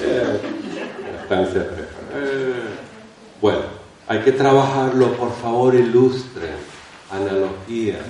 Yeah. 0.05 1.23
Estancia. 1.23 1.63
Eh. 1.63 2.63
Bueno, 3.41 3.61
hay 4.07 4.21
que 4.21 4.33
trabajarlo, 4.33 5.13
por 5.17 5.35
favor, 5.35 5.75
ilustren, 5.75 6.57
analogía, 7.11 8.01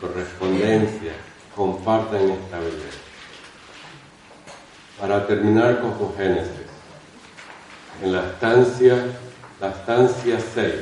correspondencia, 0.00 1.12
compartan 1.56 2.30
esta 2.30 2.58
belleza. 2.58 2.98
Para 5.00 5.26
terminar 5.26 5.80
con 5.80 6.14
Génesis, 6.16 6.52
en 8.02 8.12
la 8.12 8.26
estancia, 8.26 9.04
la 9.60 9.68
estancia 9.68 10.38
6, 10.54 10.72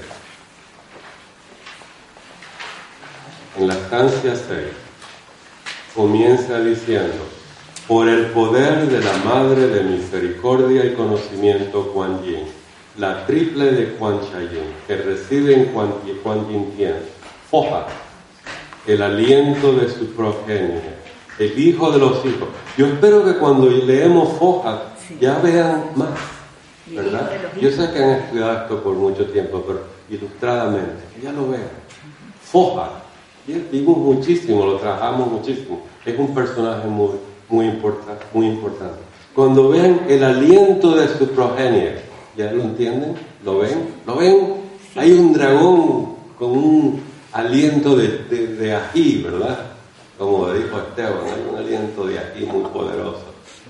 en 3.58 3.66
la 3.66 3.74
estancia 3.74 4.34
6, 4.36 4.58
comienza 5.94 6.60
diciendo, 6.60 7.26
por 7.88 8.08
el 8.08 8.26
poder 8.26 8.88
de 8.88 9.00
la 9.02 9.16
Madre 9.24 9.66
de 9.68 9.82
Misericordia 9.82 10.84
y 10.84 10.94
Conocimiento 10.94 11.92
Kuan 11.92 12.22
Yin, 12.22 12.59
la 13.00 13.24
triple 13.26 13.72
de 13.72 13.94
Kuan 13.94 14.20
Chayin, 14.20 14.74
que 14.86 14.96
reside 14.96 15.54
en 15.54 15.64
Kuan, 15.72 15.90
Kuan 16.22 16.46
Yin 16.48 16.70
Tien, 16.76 16.96
Foja, 17.50 17.86
el 18.86 19.00
aliento 19.00 19.72
de 19.72 19.88
su 19.88 20.06
progenie, 20.12 20.82
el 21.38 21.58
hijo 21.58 21.90
de 21.90 21.98
los 21.98 22.24
hijos. 22.26 22.48
Yo 22.76 22.86
espero 22.86 23.24
que 23.24 23.36
cuando 23.38 23.70
leemos 23.70 24.36
Foja 24.38 24.82
ya 25.18 25.38
vean 25.38 25.84
más, 25.96 26.10
¿verdad? 26.88 27.30
Yo 27.58 27.70
sé 27.70 27.90
que 27.90 28.04
han 28.04 28.10
estudiado 28.10 28.62
esto 28.62 28.82
por 28.82 28.94
mucho 28.94 29.24
tiempo, 29.26 29.64
pero 29.66 29.80
ilustradamente, 30.10 31.02
que 31.14 31.22
ya 31.22 31.32
lo 31.32 31.48
vean. 31.48 31.70
Foja, 32.44 32.90
y 33.48 33.54
vimos 33.72 33.96
muchísimo, 33.96 34.66
lo 34.66 34.76
trabajamos 34.76 35.32
muchísimo. 35.32 35.80
Es 36.04 36.18
un 36.18 36.34
personaje 36.34 36.86
muy, 36.86 37.12
muy, 37.48 37.72
muy 38.34 38.46
importante. 38.46 39.00
Cuando 39.34 39.70
vean 39.70 40.02
el 40.06 40.22
aliento 40.22 40.94
de 40.96 41.08
su 41.08 41.28
progenie, 41.28 42.09
¿ya 42.36 42.52
lo 42.52 42.62
entienden? 42.62 43.14
¿Lo 43.44 43.58
ven? 43.58 43.94
¿Lo 44.06 44.16
ven? 44.16 44.54
Hay 44.96 45.12
un 45.12 45.32
dragón 45.32 46.16
con 46.38 46.50
un 46.50 47.02
aliento 47.32 47.96
de, 47.96 48.24
de, 48.28 48.74
ají, 48.74 49.22
¿verdad? 49.22 49.66
Como 50.18 50.52
dijo 50.52 50.78
Esteban, 50.78 51.24
hay 51.26 51.46
un 51.50 51.58
aliento 51.58 52.06
de 52.06 52.18
ají 52.18 52.46
muy 52.46 52.64
poderoso. 52.70 53.24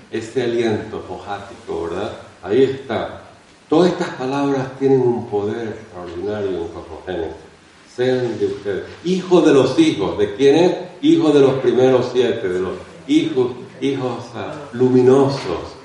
Ese 0.09 0.43
aliento 0.43 1.03
fojático, 1.07 1.89
¿verdad? 1.89 2.11
Ahí 2.43 2.63
está. 2.63 3.21
Todas 3.69 3.91
estas 3.91 4.09
palabras 4.15 4.67
tienen 4.79 5.01
un 5.01 5.27
poder 5.27 5.67
extraordinario 5.67 6.49
en 6.49 6.67
Cosmogénesis 6.67 7.51
sean 7.95 8.39
de 8.39 8.45
ustedes. 8.45 8.83
Hijo 9.03 9.41
de 9.41 9.53
los 9.53 9.77
hijos, 9.77 10.17
¿de 10.17 10.35
quién 10.35 10.55
es? 10.55 10.75
Hijo 11.01 11.31
de 11.31 11.41
los 11.41 11.53
primeros 11.55 12.09
siete, 12.13 12.47
de 12.47 12.59
los 12.59 12.73
hijos, 13.07 13.51
hijos 13.81 14.25
luminosos, 14.73 15.75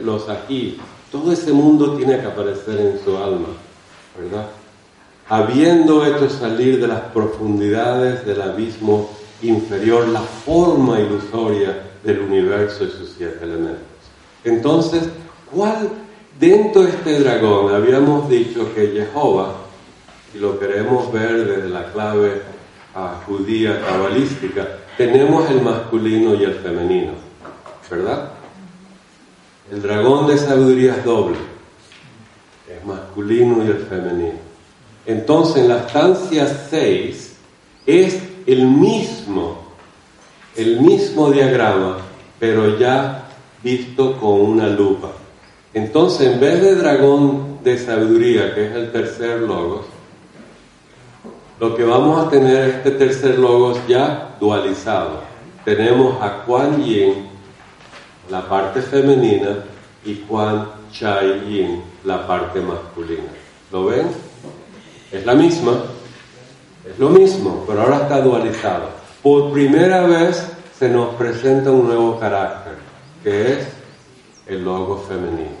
los 0.00 0.28
aquí. 0.28 0.78
Todo 1.12 1.30
ese 1.30 1.52
mundo 1.52 1.94
tiene 1.94 2.18
que 2.18 2.26
aparecer 2.26 2.80
en 2.80 3.04
su 3.04 3.16
alma, 3.18 3.48
¿verdad? 4.18 4.46
Habiendo 5.28 6.04
hecho 6.06 6.30
salir 6.30 6.80
de 6.80 6.88
las 6.88 7.00
profundidades 7.12 8.24
del 8.24 8.40
abismo 8.40 9.10
inferior 9.42 10.08
la 10.08 10.20
forma 10.20 10.98
ilusoria 10.98 11.90
del 12.02 12.20
universo 12.20 12.84
y 12.84 12.90
sus 12.90 13.14
siete 13.16 13.44
elementos. 13.44 13.82
Entonces, 14.42 15.02
¿cuál 15.54 15.90
dentro 16.40 16.82
de 16.82 16.90
este 16.90 17.20
dragón 17.20 17.74
habíamos 17.74 18.28
dicho 18.30 18.74
que 18.74 18.88
Jehová 18.88 19.54
y 20.34 20.38
lo 20.38 20.58
queremos 20.58 21.12
ver 21.12 21.46
desde 21.46 21.68
la 21.68 21.92
clave 21.92 22.40
ah, 22.94 23.20
judía 23.26 23.80
cabalística, 23.86 24.66
tenemos 24.96 25.48
el 25.50 25.60
masculino 25.60 26.34
y 26.34 26.44
el 26.44 26.54
femenino, 26.54 27.12
¿verdad? 27.90 28.30
El 29.70 29.80
dragón 29.82 30.26
de 30.26 30.38
sabiduría 30.38 30.96
es 30.96 31.04
doble, 31.04 31.36
es 32.68 32.84
masculino 32.84 33.64
y 33.64 33.68
el 33.68 33.78
femenino. 33.78 34.38
Entonces, 35.06 35.62
en 35.62 35.68
la 35.68 35.78
estancia 35.78 36.46
6 36.70 37.36
es 37.86 38.22
el 38.46 38.66
mismo, 38.66 39.62
el 40.56 40.80
mismo 40.80 41.30
diagrama, 41.30 41.98
pero 42.38 42.78
ya 42.78 43.28
visto 43.62 44.18
con 44.18 44.40
una 44.40 44.68
lupa. 44.68 45.12
Entonces, 45.74 46.32
en 46.32 46.40
vez 46.40 46.60
de 46.60 46.74
dragón 46.74 47.58
de 47.64 47.78
sabiduría, 47.78 48.54
que 48.54 48.66
es 48.66 48.74
el 48.74 48.92
tercer 48.92 49.40
logos, 49.40 49.86
lo 51.58 51.74
que 51.76 51.84
vamos 51.84 52.26
a 52.26 52.28
tener 52.28 52.68
es 52.68 52.74
este 52.76 52.90
tercer 52.92 53.38
logos 53.38 53.78
ya 53.86 54.36
dualizado. 54.40 55.20
Tenemos 55.64 56.20
a 56.20 56.42
Kuan 56.44 56.82
Yin, 56.82 57.31
la 58.32 58.48
parte 58.48 58.80
femenina, 58.80 59.58
y 60.06 60.14
Kuan 60.14 60.66
Chai 60.90 61.42
Yin, 61.46 61.82
la 62.04 62.26
parte 62.26 62.60
masculina. 62.60 63.30
¿Lo 63.70 63.84
ven? 63.84 64.06
Es 65.12 65.26
la 65.26 65.34
misma, 65.34 65.72
es 66.90 66.98
lo 66.98 67.10
mismo, 67.10 67.62
pero 67.66 67.82
ahora 67.82 67.98
está 67.98 68.22
dualizado. 68.22 68.88
Por 69.22 69.52
primera 69.52 70.06
vez 70.06 70.46
se 70.78 70.88
nos 70.88 71.14
presenta 71.16 71.70
un 71.70 71.88
nuevo 71.88 72.18
carácter, 72.18 72.76
que 73.22 73.52
es 73.52 73.68
el 74.46 74.64
logo 74.64 75.04
femenino. 75.06 75.60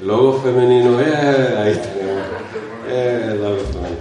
El 0.00 0.06
logo 0.06 0.40
femenino, 0.40 0.98
eh, 0.98 1.58
ahí 1.58 1.74
tenemos, 1.74 2.26
eh. 2.88 3.98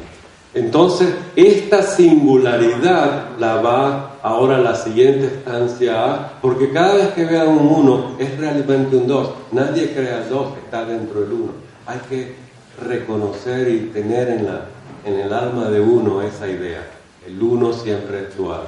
Entonces, 0.54 1.10
esta 1.36 1.82
singularidad 1.84 3.38
la 3.38 3.56
va 3.56 4.09
ahora 4.24 4.58
la 4.58 4.76
siguiente 4.76 5.28
estancia 5.28 6.14
A, 6.14 6.40
porque 6.42 6.72
cada 6.72 6.96
vez 6.96 7.10
que 7.10 7.26
vean 7.26 7.48
un 7.50 7.68
1 7.68 8.16
es 8.20 8.38
realmente 8.38 8.96
un 8.96 9.08
2. 9.08 9.30
Nadie 9.52 9.94
crea 9.94 10.24
el 10.24 10.30
2, 10.30 10.58
está 10.64 10.86
dentro 10.86 11.22
del 11.22 11.34
1. 11.34 11.52
Hay 11.88 12.00
que 12.10 12.36
reconocer 12.82 13.68
y 13.70 13.80
tener 13.94 14.30
en, 14.30 14.46
la, 14.46 14.66
en 15.06 15.20
el 15.20 15.34
alma 15.34 15.70
de 15.70 15.82
uno 15.82 16.22
esa 16.22 16.48
idea. 16.48 16.86
El 17.26 17.42
1 17.42 17.74
siempre 17.74 18.28
es 18.28 18.38
dual, 18.38 18.62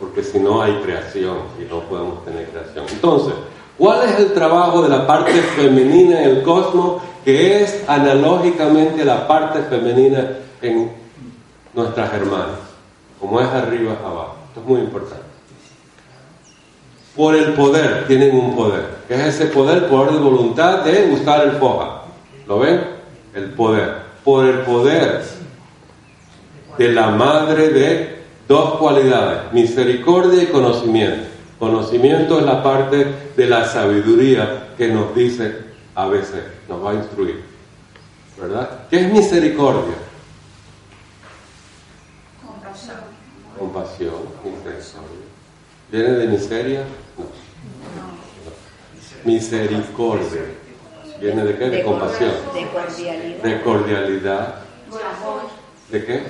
porque 0.00 0.22
si 0.22 0.38
no 0.38 0.62
hay 0.62 0.74
creación 0.82 1.38
y 1.60 1.70
no 1.70 1.80
podemos 1.80 2.24
tener 2.24 2.48
creación. 2.48 2.86
Entonces, 2.90 3.34
¿cuál 3.78 4.08
es 4.08 4.18
el 4.18 4.32
trabajo 4.32 4.82
de 4.82 4.88
la 4.88 5.06
parte 5.06 5.32
femenina 5.32 6.22
en 6.22 6.30
el 6.30 6.42
cosmos? 6.42 7.02
Que 7.24 7.62
es 7.62 7.84
analógicamente 7.88 9.04
la 9.04 9.26
parte 9.26 9.62
femenina 9.62 10.38
en 10.60 10.90
nuestras 11.74 12.12
hermanas, 12.14 12.58
como 13.24 13.40
es 13.40 13.48
arriba 13.48 13.96
abajo. 14.04 14.36
Esto 14.48 14.60
es 14.60 14.66
muy 14.66 14.80
importante. 14.80 15.24
Por 17.16 17.34
el 17.34 17.54
poder, 17.54 18.06
tienen 18.06 18.36
un 18.36 18.54
poder, 18.54 18.84
que 19.08 19.14
es 19.14 19.34
ese 19.34 19.46
poder, 19.46 19.88
poder 19.88 20.12
de 20.12 20.18
voluntad 20.18 20.84
de 20.84 21.10
usar 21.10 21.46
el 21.46 21.52
foja. 21.52 22.02
¿Lo 22.46 22.58
ven? 22.58 22.82
El 23.34 23.50
poder. 23.52 23.94
Por 24.22 24.44
el 24.44 24.58
poder 24.58 25.22
de 26.76 26.92
la 26.92 27.08
madre 27.12 27.70
de 27.70 28.18
dos 28.46 28.74
cualidades, 28.74 29.50
misericordia 29.52 30.42
y 30.42 30.46
conocimiento. 30.48 31.26
Conocimiento 31.58 32.40
es 32.40 32.44
la 32.44 32.62
parte 32.62 33.06
de 33.34 33.46
la 33.46 33.64
sabiduría 33.64 34.74
que 34.76 34.88
nos 34.88 35.14
dice 35.14 35.60
a 35.94 36.08
veces, 36.08 36.42
nos 36.68 36.84
va 36.84 36.90
a 36.90 36.94
instruir. 36.94 37.42
¿Verdad? 38.38 38.68
¿Qué 38.90 39.00
es 39.00 39.10
misericordia? 39.10 39.94
Compasión, 43.58 44.14
misericordia. 44.42 45.02
¿Viene 45.90 46.10
de 46.10 46.26
miseria? 46.26 46.84
No. 47.18 47.24
Misericordia. 49.24 50.42
¿Viene 51.20 51.44
de 51.44 51.56
qué? 51.56 51.70
De 51.70 51.82
compasión. 51.82 52.32
De 52.52 52.68
cordialidad. 52.68 53.42
De 53.42 53.62
cordialidad. 53.62 54.54
¿De 55.90 56.04
qué? 56.04 56.22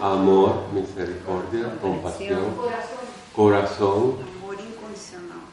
Amor, 0.00 0.62
misericordia, 0.72 1.78
compasión, 1.80 2.54
corazón. 3.34 4.16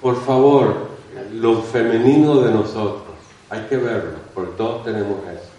Por 0.01 0.21
favor, 0.23 0.89
lo 1.31 1.61
femenino 1.61 2.41
de 2.41 2.51
nosotros, 2.51 3.15
hay 3.49 3.61
que 3.61 3.77
verlo, 3.77 4.17
porque 4.33 4.51
todos 4.57 4.83
tenemos 4.83 5.23
eso. 5.23 5.52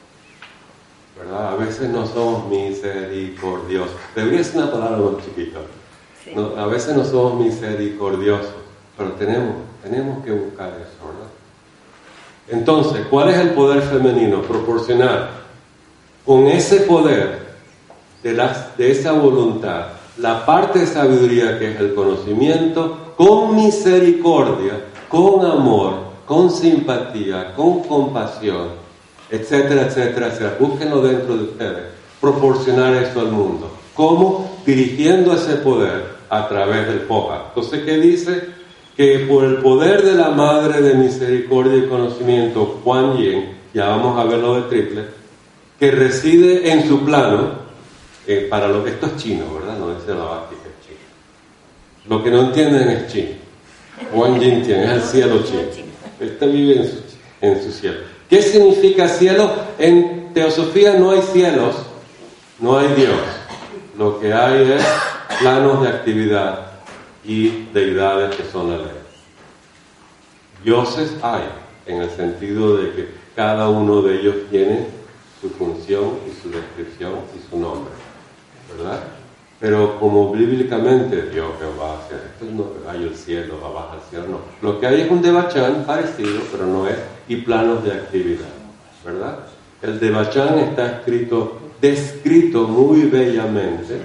¿Verdad? 1.24 1.52
A 1.52 1.56
veces 1.56 1.88
no 1.88 2.06
somos 2.06 2.48
misericordiosos. 2.48 3.94
Debería 4.14 4.44
ser 4.44 4.62
una 4.62 4.72
palabra 4.72 4.98
más 4.98 5.24
chiquita. 5.24 5.60
No, 6.34 6.56
a 6.56 6.66
veces 6.66 6.96
no 6.96 7.04
somos 7.04 7.44
misericordiosos, 7.44 8.54
pero 8.96 9.12
tenemos, 9.12 9.56
tenemos 9.82 10.24
que 10.24 10.32
buscar 10.32 10.68
eso, 10.70 11.06
¿verdad? 11.06 11.30
Entonces, 12.48 13.06
¿cuál 13.10 13.30
es 13.30 13.38
el 13.38 13.50
poder 13.50 13.82
femenino? 13.82 14.42
Proporcionar 14.42 15.30
con 16.24 16.46
ese 16.46 16.80
poder 16.80 17.38
de, 18.22 18.32
las, 18.32 18.76
de 18.76 18.90
esa 18.90 19.12
voluntad 19.12 19.86
la 20.18 20.46
parte 20.46 20.80
de 20.80 20.86
sabiduría 20.86 21.58
que 21.58 21.72
es 21.72 21.80
el 21.80 21.94
conocimiento, 21.94 23.14
con 23.16 23.56
misericordia, 23.56 24.84
con 25.08 25.44
amor, 25.44 25.94
con 26.26 26.50
simpatía, 26.50 27.54
con 27.54 27.80
compasión, 27.80 28.83
etcétera, 29.34 29.86
etcétera, 29.86 30.28
etcétera. 30.28 30.56
Búsquenlo 30.58 31.02
dentro 31.02 31.36
de 31.36 31.44
ustedes. 31.44 31.84
Proporcionar 32.20 32.94
eso 32.94 33.20
al 33.20 33.32
mundo. 33.32 33.70
¿Cómo? 33.94 34.60
Dirigiendo 34.64 35.34
ese 35.34 35.56
poder 35.56 36.14
a 36.30 36.48
través 36.48 36.86
del 36.86 37.00
Poja. 37.00 37.46
Entonces, 37.48 37.84
¿qué 37.84 37.96
dice? 37.98 38.48
Que 38.96 39.26
por 39.28 39.44
el 39.44 39.56
poder 39.56 40.02
de 40.02 40.14
la 40.14 40.30
Madre 40.30 40.80
de 40.80 40.94
Misericordia 40.94 41.76
y 41.76 41.88
Conocimiento, 41.88 42.80
Juan 42.84 43.16
Yin, 43.16 43.58
ya 43.72 43.88
vamos 43.88 44.18
a 44.18 44.24
ver 44.24 44.38
lo 44.38 44.54
de 44.54 44.62
triple, 44.62 45.02
que 45.78 45.90
reside 45.90 46.70
en 46.70 46.88
su 46.88 47.04
plano, 47.04 47.64
eh, 48.26 48.46
para 48.48 48.68
lo 48.68 48.84
que 48.84 48.90
esto 48.90 49.06
es 49.06 49.16
chino, 49.16 49.44
¿verdad? 49.52 49.76
No 49.78 49.94
dice 49.94 50.14
la 50.14 50.24
básica 50.24 50.62
es 50.64 50.86
chino. 50.86 50.98
Lo 52.08 52.22
que 52.22 52.30
no 52.30 52.40
entienden 52.40 52.88
es 52.88 53.12
chino. 53.12 53.30
Juan 54.12 54.40
Yin 54.40 54.62
tiene, 54.62 54.84
es 54.84 54.90
el 54.92 55.02
cielo 55.02 55.42
chino. 55.44 55.92
Este 56.20 56.46
vive 56.46 56.76
en 56.76 56.86
su, 56.86 56.98
en 57.40 57.62
su 57.62 57.72
cielo. 57.72 58.13
¿Qué 58.34 58.42
significa 58.42 59.06
cielo? 59.06 59.48
En 59.78 60.34
teosofía 60.34 60.94
no 60.94 61.12
hay 61.12 61.22
cielos, 61.22 61.76
no 62.58 62.76
hay 62.76 62.88
Dios. 62.94 63.14
Lo 63.96 64.18
que 64.18 64.32
hay 64.32 64.72
es 64.72 64.84
planos 65.38 65.82
de 65.82 65.88
actividad 65.88 66.72
y 67.24 67.66
deidades 67.72 68.34
que 68.34 68.42
son 68.50 68.72
la 68.72 68.78
ley. 68.78 68.98
Dioses 70.64 71.12
hay, 71.22 71.44
en 71.86 72.02
el 72.02 72.10
sentido 72.10 72.76
de 72.76 72.90
que 72.94 73.08
cada 73.36 73.68
uno 73.68 74.02
de 74.02 74.18
ellos 74.18 74.34
tiene 74.50 74.88
su 75.40 75.50
función 75.50 76.18
y 76.26 76.42
su 76.42 76.50
descripción 76.50 77.12
y 77.38 77.48
su 77.48 77.56
nombre, 77.56 77.92
¿verdad? 78.76 79.00
Pero 79.64 79.98
como 79.98 80.30
bíblicamente 80.30 81.30
Dios 81.30 81.52
va 81.80 81.94
hacia 81.94 82.18
esto, 82.18 82.44
no 82.52 82.66
hay 82.86 83.04
el 83.04 83.14
cielo, 83.14 83.58
va 83.62 83.68
abajo 83.68 83.94
al 83.94 84.10
cielo, 84.10 84.26
no. 84.28 84.40
Lo 84.60 84.78
que 84.78 84.86
hay 84.86 85.00
es 85.00 85.10
un 85.10 85.22
debachán 85.22 85.84
parecido, 85.86 86.42
pero 86.52 86.66
no 86.66 86.86
es, 86.86 86.98
y 87.28 87.36
planos 87.36 87.82
de 87.82 87.92
actividad, 87.92 88.52
¿verdad? 89.02 89.38
El 89.80 89.98
debachán 89.98 90.58
está 90.58 90.98
escrito, 90.98 91.60
descrito 91.80 92.68
muy 92.68 93.04
bellamente 93.04 94.02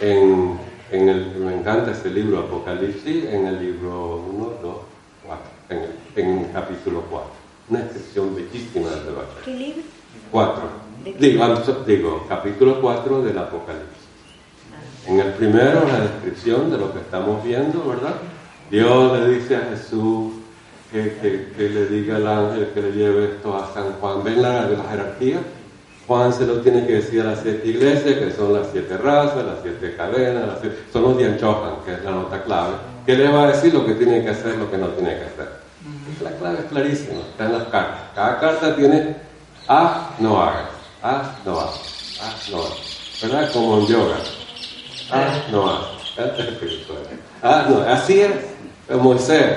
en, 0.00 0.58
en 0.90 1.08
el, 1.10 1.34
me 1.36 1.54
encanta 1.54 1.90
ese 1.90 2.08
libro 2.08 2.38
Apocalipsis, 2.38 3.26
en 3.26 3.46
el 3.46 3.60
libro 3.60 4.24
1, 4.32 4.52
2, 4.62 4.76
4, 5.26 5.44
en 5.68 5.78
el, 5.80 5.90
en 6.16 6.38
el 6.46 6.50
capítulo 6.50 7.02
4. 7.10 7.28
Una 7.68 7.80
descripción 7.80 8.34
bellísima 8.34 8.88
del 8.88 9.04
debachán. 9.04 9.44
¿Qué 9.44 9.54
libro? 9.54 9.82
4. 10.30 10.62
Digo, 11.18 11.84
digo, 11.86 12.26
capítulo 12.26 12.80
4 12.80 13.22
del 13.22 13.36
Apocalipsis. 13.36 14.03
En 15.06 15.20
el 15.20 15.32
primero, 15.32 15.86
la 15.86 16.00
descripción 16.00 16.70
de 16.70 16.78
lo 16.78 16.92
que 16.92 17.00
estamos 17.00 17.44
viendo, 17.44 17.86
¿verdad? 17.86 18.14
Dios 18.70 19.18
le 19.18 19.34
dice 19.34 19.56
a 19.56 19.60
Jesús 19.70 20.32
que, 20.90 21.52
le 21.58 21.86
diga 21.86 22.16
al 22.16 22.26
ángel 22.26 22.70
que 22.72 22.80
le 22.80 22.92
lleve 22.92 23.24
esto 23.24 23.56
a 23.56 23.72
San 23.74 23.92
Juan. 24.00 24.24
¿Ven 24.24 24.40
la, 24.40 24.68
la 24.68 24.84
jerarquía? 24.90 25.40
Juan 26.06 26.32
se 26.32 26.46
lo 26.46 26.60
tiene 26.60 26.86
que 26.86 26.94
decir 26.94 27.20
a 27.22 27.24
las 27.24 27.40
siete 27.40 27.66
iglesias, 27.68 28.18
que 28.18 28.30
son 28.30 28.52
las 28.52 28.68
siete 28.72 28.96
razas, 28.96 29.44
las 29.44 29.58
siete 29.62 29.94
cadenas, 29.96 30.58
son 30.92 31.02
los 31.02 31.18
Dianchohan, 31.18 31.76
que 31.84 31.94
es 31.94 32.04
la 32.04 32.10
nota 32.10 32.42
clave. 32.42 32.74
¿Qué 33.06 33.16
le 33.16 33.28
va 33.28 33.44
a 33.44 33.46
decir 33.48 33.72
lo 33.72 33.84
que 33.84 33.94
tiene 33.94 34.22
que 34.22 34.30
hacer, 34.30 34.56
lo 34.56 34.70
que 34.70 34.78
no 34.78 34.88
tiene 34.88 35.10
que 35.16 35.24
hacer? 35.24 35.48
La 36.22 36.30
clave 36.32 36.58
es 36.60 36.64
clarísima, 36.66 37.20
está 37.20 37.46
en 37.46 37.52
las 37.52 37.64
cartas. 37.64 38.00
Cada 38.14 38.38
carta 38.38 38.76
tiene 38.76 39.16
A, 39.68 40.10
no 40.18 40.42
hagas, 40.42 40.70
A, 41.02 41.34
no 41.44 41.60
hagas, 41.60 42.18
A, 42.20 42.50
no 42.50 42.58
hagas. 42.58 43.20
¿Verdad? 43.22 43.52
Como 43.52 43.78
en 43.78 43.86
yoga. 43.86 44.16
Ah, 45.10 45.42
no 45.50 45.70
haz. 45.70 45.86
Ah, 47.42 47.66
no, 47.68 47.80
así 47.82 48.20
es. 48.20 48.32
Moisés, 49.00 49.56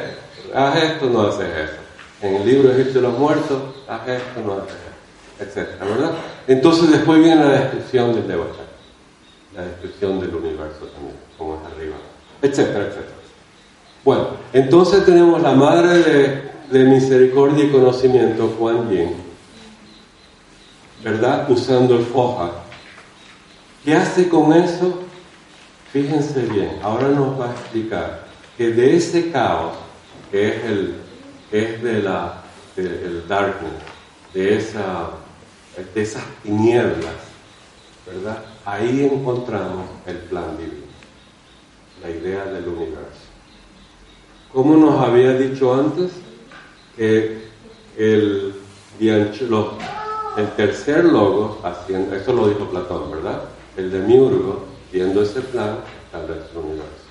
haz 0.54 0.76
esto, 0.84 1.10
no 1.10 1.28
haces 1.28 1.48
eso. 1.48 1.74
En 2.22 2.36
el 2.36 2.46
libro 2.46 2.72
Egipcio 2.72 3.02
de 3.02 3.08
los 3.08 3.18
Muertos, 3.18 3.62
haz 3.88 4.08
esto, 4.08 4.42
no 4.46 4.54
haces 4.54 4.72
eso. 4.72 5.44
Etcétera, 5.44 5.86
¿verdad? 5.86 6.12
Entonces 6.48 6.92
después 6.92 7.20
viene 7.20 7.36
la 7.44 7.52
descripción 7.52 8.16
del 8.16 8.28
Debachá. 8.28 8.64
La 9.56 9.64
descripción 9.64 10.20
del 10.20 10.34
universo 10.36 10.86
también, 10.94 11.16
como 11.38 11.56
es 11.56 11.74
arriba. 11.74 11.96
Etcétera, 12.42 12.86
etcétera. 12.86 13.18
Bueno, 14.04 14.28
entonces 14.54 15.06
tenemos 15.06 15.42
la 15.42 15.52
madre 15.52 16.00
de, 16.00 16.52
de 16.72 16.84
misericordia 16.86 17.66
y 17.66 17.72
conocimiento, 17.72 18.56
Juan 18.58 18.90
Yin, 18.90 19.16
¿verdad? 21.04 21.50
Usando 21.50 21.96
el 21.98 22.06
foja. 22.06 22.52
¿Qué 23.84 23.96
hace 23.96 24.28
con 24.30 24.54
eso? 24.54 25.04
Fíjense 25.98 26.42
bien, 26.42 26.78
ahora 26.84 27.08
nos 27.08 27.40
va 27.40 27.50
a 27.50 27.54
explicar 27.54 28.28
que 28.56 28.70
de 28.70 28.98
ese 28.98 29.32
caos, 29.32 29.74
que 30.30 30.48
es, 30.48 30.64
el, 30.64 30.96
es 31.52 31.82
de 31.82 32.04
la 32.04 32.44
del 32.76 33.28
darkness, 33.28 33.74
de, 34.32 34.58
esa, 34.58 35.10
de 35.96 36.00
esas 36.00 36.22
tinieblas, 36.44 37.16
¿verdad? 38.06 38.44
Ahí 38.64 39.10
encontramos 39.12 39.90
el 40.06 40.18
plan 40.18 40.56
divino, 40.56 40.86
la 42.04 42.12
idea 42.12 42.46
del 42.46 42.68
universo. 42.68 43.26
Como 44.54 44.76
nos 44.76 45.04
había 45.04 45.34
dicho 45.34 45.74
antes, 45.74 46.12
que 46.96 47.42
el, 47.98 48.54
el 49.00 50.52
tercer 50.56 51.06
logo, 51.06 51.60
haciendo, 51.64 52.16
eso 52.16 52.34
lo 52.34 52.50
dijo 52.50 52.70
Platón, 52.70 53.10
¿verdad? 53.10 53.42
El 53.76 53.90
demiurgo, 53.90 54.77
viendo 54.98 55.22
ese 55.22 55.42
plan, 55.42 55.78
establece 56.06 56.50
el 56.54 56.58
universo. 56.58 57.06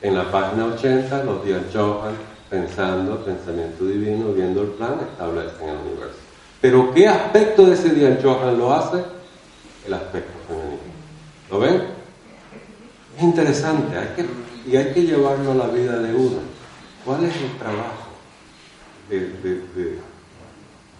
En 0.00 0.16
la 0.16 0.30
página 0.30 0.66
80, 0.66 1.24
los 1.24 1.44
Dianchohan, 1.44 2.14
pensando, 2.48 3.24
pensamiento 3.24 3.84
divino, 3.84 4.32
viendo 4.32 4.62
el 4.62 4.68
plan, 4.68 5.00
establecen 5.10 5.68
el 5.68 5.76
universo. 5.76 6.18
Pero 6.60 6.94
¿qué 6.94 7.08
aspecto 7.08 7.66
de 7.66 7.74
ese 7.74 7.90
Dianchohan 7.90 8.56
lo 8.56 8.72
hace? 8.72 9.02
El 9.84 9.94
aspecto 9.94 10.32
femenino. 10.46 10.92
¿Lo 11.50 11.58
ven? 11.58 11.82
Es 13.16 13.22
interesante, 13.22 13.98
hay 13.98 14.08
que, 14.14 14.70
y 14.70 14.76
hay 14.76 14.92
que 14.92 15.02
llevarlo 15.02 15.50
a 15.50 15.54
la 15.54 15.66
vida 15.66 15.98
de 15.98 16.14
uno. 16.14 16.38
¿Cuál 17.04 17.24
es 17.24 17.34
el 17.34 17.58
trabajo 17.58 18.12
de, 19.10 19.98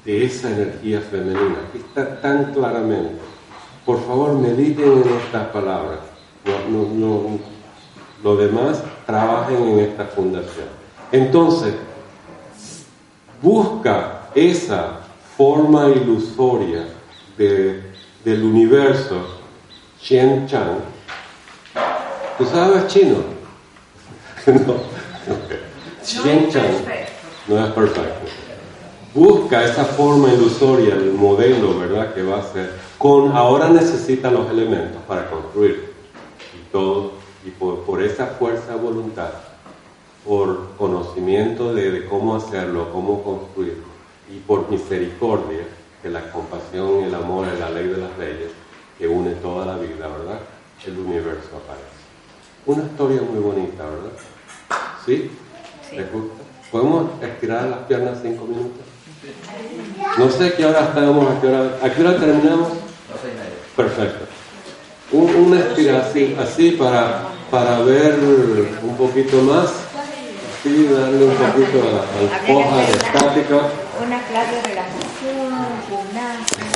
de 0.05 0.25
esa 0.25 0.51
energía 0.51 1.01
femenina? 1.03 1.59
Aquí 1.69 1.79
está 1.79 2.21
tan 2.21 2.53
claramente. 2.53 3.21
Por 3.87 4.05
favor, 4.05 4.35
mediten 4.35 5.05
en 5.05 5.09
estas 5.25 5.49
palabras. 5.49 6.12
No, 6.45 6.69
no, 6.69 6.89
no, 6.95 7.39
lo 8.23 8.37
demás, 8.37 8.83
trabajen 9.07 9.63
en 9.69 9.79
esta 9.81 10.05
fundación. 10.05 10.67
Entonces, 11.11 11.75
busca 13.41 14.29
esa 14.35 15.01
forma 15.37 15.89
ilusoria 15.89 16.87
del 17.37 18.43
universo, 18.43 19.41
Chen 20.01 20.47
Chang. 20.47 20.79
¿Tú 22.39 22.47
sabes 22.47 22.87
chino? 22.89 23.17
no. 24.47 24.75
Chen 26.05 26.51
Chang 26.51 26.85
no 27.49 27.67
es 27.67 27.73
perfecto. 27.73 28.27
Busca 29.15 29.65
esa 29.65 29.85
forma 29.85 30.33
ilusoria 30.33 30.95
del 30.95 31.13
modelo, 31.13 31.79
¿verdad? 31.79 32.15
Que 32.15 32.23
va 32.23 32.39
a 32.39 32.53
ser. 32.53 32.73
Con 32.97 33.33
ahora 33.37 33.69
necesita 33.69 34.31
los 34.31 34.49
elementos 34.51 35.03
para 35.07 35.29
construir. 35.29 35.92
Y 36.73 36.79
todo 36.79 37.13
y 37.45 37.51
por, 37.51 38.03
esa 38.03 38.27
fuerza 38.27 38.73
de 38.73 38.79
voluntad, 38.79 39.31
por 40.25 40.77
conocimiento 40.77 41.75
de, 41.75 42.07
cómo 42.07 42.37
hacerlo, 42.37 42.91
cómo 42.93 43.23
construirlo, 43.23 43.85
y 44.31 44.39
por 44.39 44.71
misericordia, 44.71 45.67
que 46.01 46.09
la 46.09 46.31
compasión 46.31 47.01
y 47.01 47.05
el 47.05 47.15
amor 47.15 47.47
es 47.49 47.61
la 47.61 47.71
ley 47.71 47.89
de 47.89 47.97
las 47.97 48.19
leyes 48.19 48.51
que 48.99 49.07
une 49.07 49.33
toda 49.35 49.67
la 49.67 49.77
vida, 49.77 50.09
¿verdad? 50.09 50.41
El 50.87 50.99
universo 50.99 51.51
aparece. 51.51 52.03
Una 52.67 52.85
historia 52.85 53.23
muy 53.23 53.41
bonita, 53.41 53.85
¿verdad? 53.85 54.13
¿Sí? 55.05 55.31
¿Les 55.93 56.13
gusta? 56.13 56.43
¿Podemos 56.71 57.23
estirar 57.23 57.69
las 57.69 57.81
piernas 57.81 58.19
cinco 58.23 58.45
minutos? 58.45 58.83
No 60.19 60.31
sé 60.31 60.47
a 60.47 60.57
qué 60.57 60.65
hora 60.65 60.85
estamos, 60.85 61.31
a 61.31 61.41
qué 61.41 61.47
hora, 61.49 61.79
¿a 61.83 61.91
qué 61.93 62.01
hora 62.01 62.17
terminamos? 62.19 62.69
Perfecto. 63.77 64.32
Una 65.13 65.61
estiración 65.61 66.41
así 66.41 66.73
para 66.73 67.33
para 67.53 67.79
ver 67.81 68.19
un 68.83 68.97
poquito 68.97 69.43
más, 69.43 69.71
y 70.65 70.87
darle 70.87 71.27
un 71.27 71.35
poquito 71.35 71.83
a 71.83 71.87
la 71.93 72.01
hoja 72.55 72.77
de 72.79 72.93
estática. 72.93 73.69
Una 74.03 74.23
clase 74.23 74.55
de 74.55 74.63
relajación, 74.63 75.53
gimnasia. 75.87 76.73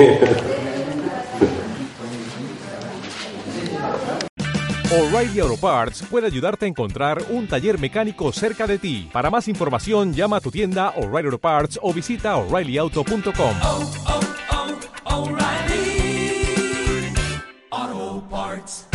O'Reilly 4.92 5.40
Auto 5.40 5.56
Parts 5.56 6.02
puede 6.10 6.26
ayudarte 6.26 6.66
a 6.66 6.68
encontrar 6.68 7.22
un 7.30 7.48
taller 7.48 7.78
mecánico 7.78 8.30
cerca 8.32 8.66
de 8.66 8.76
ti. 8.78 9.08
Para 9.12 9.30
más 9.30 9.48
información, 9.48 10.12
llama 10.12 10.36
a 10.36 10.40
tu 10.40 10.50
tienda 10.50 10.90
O'Reilly 10.90 11.28
Auto 11.28 11.38
Parts 11.38 11.78
o 11.82 11.94
visita 11.94 12.36
oreillyauto.com. 12.36 14.35
Auto 17.76 18.22
Parts. 18.30 18.85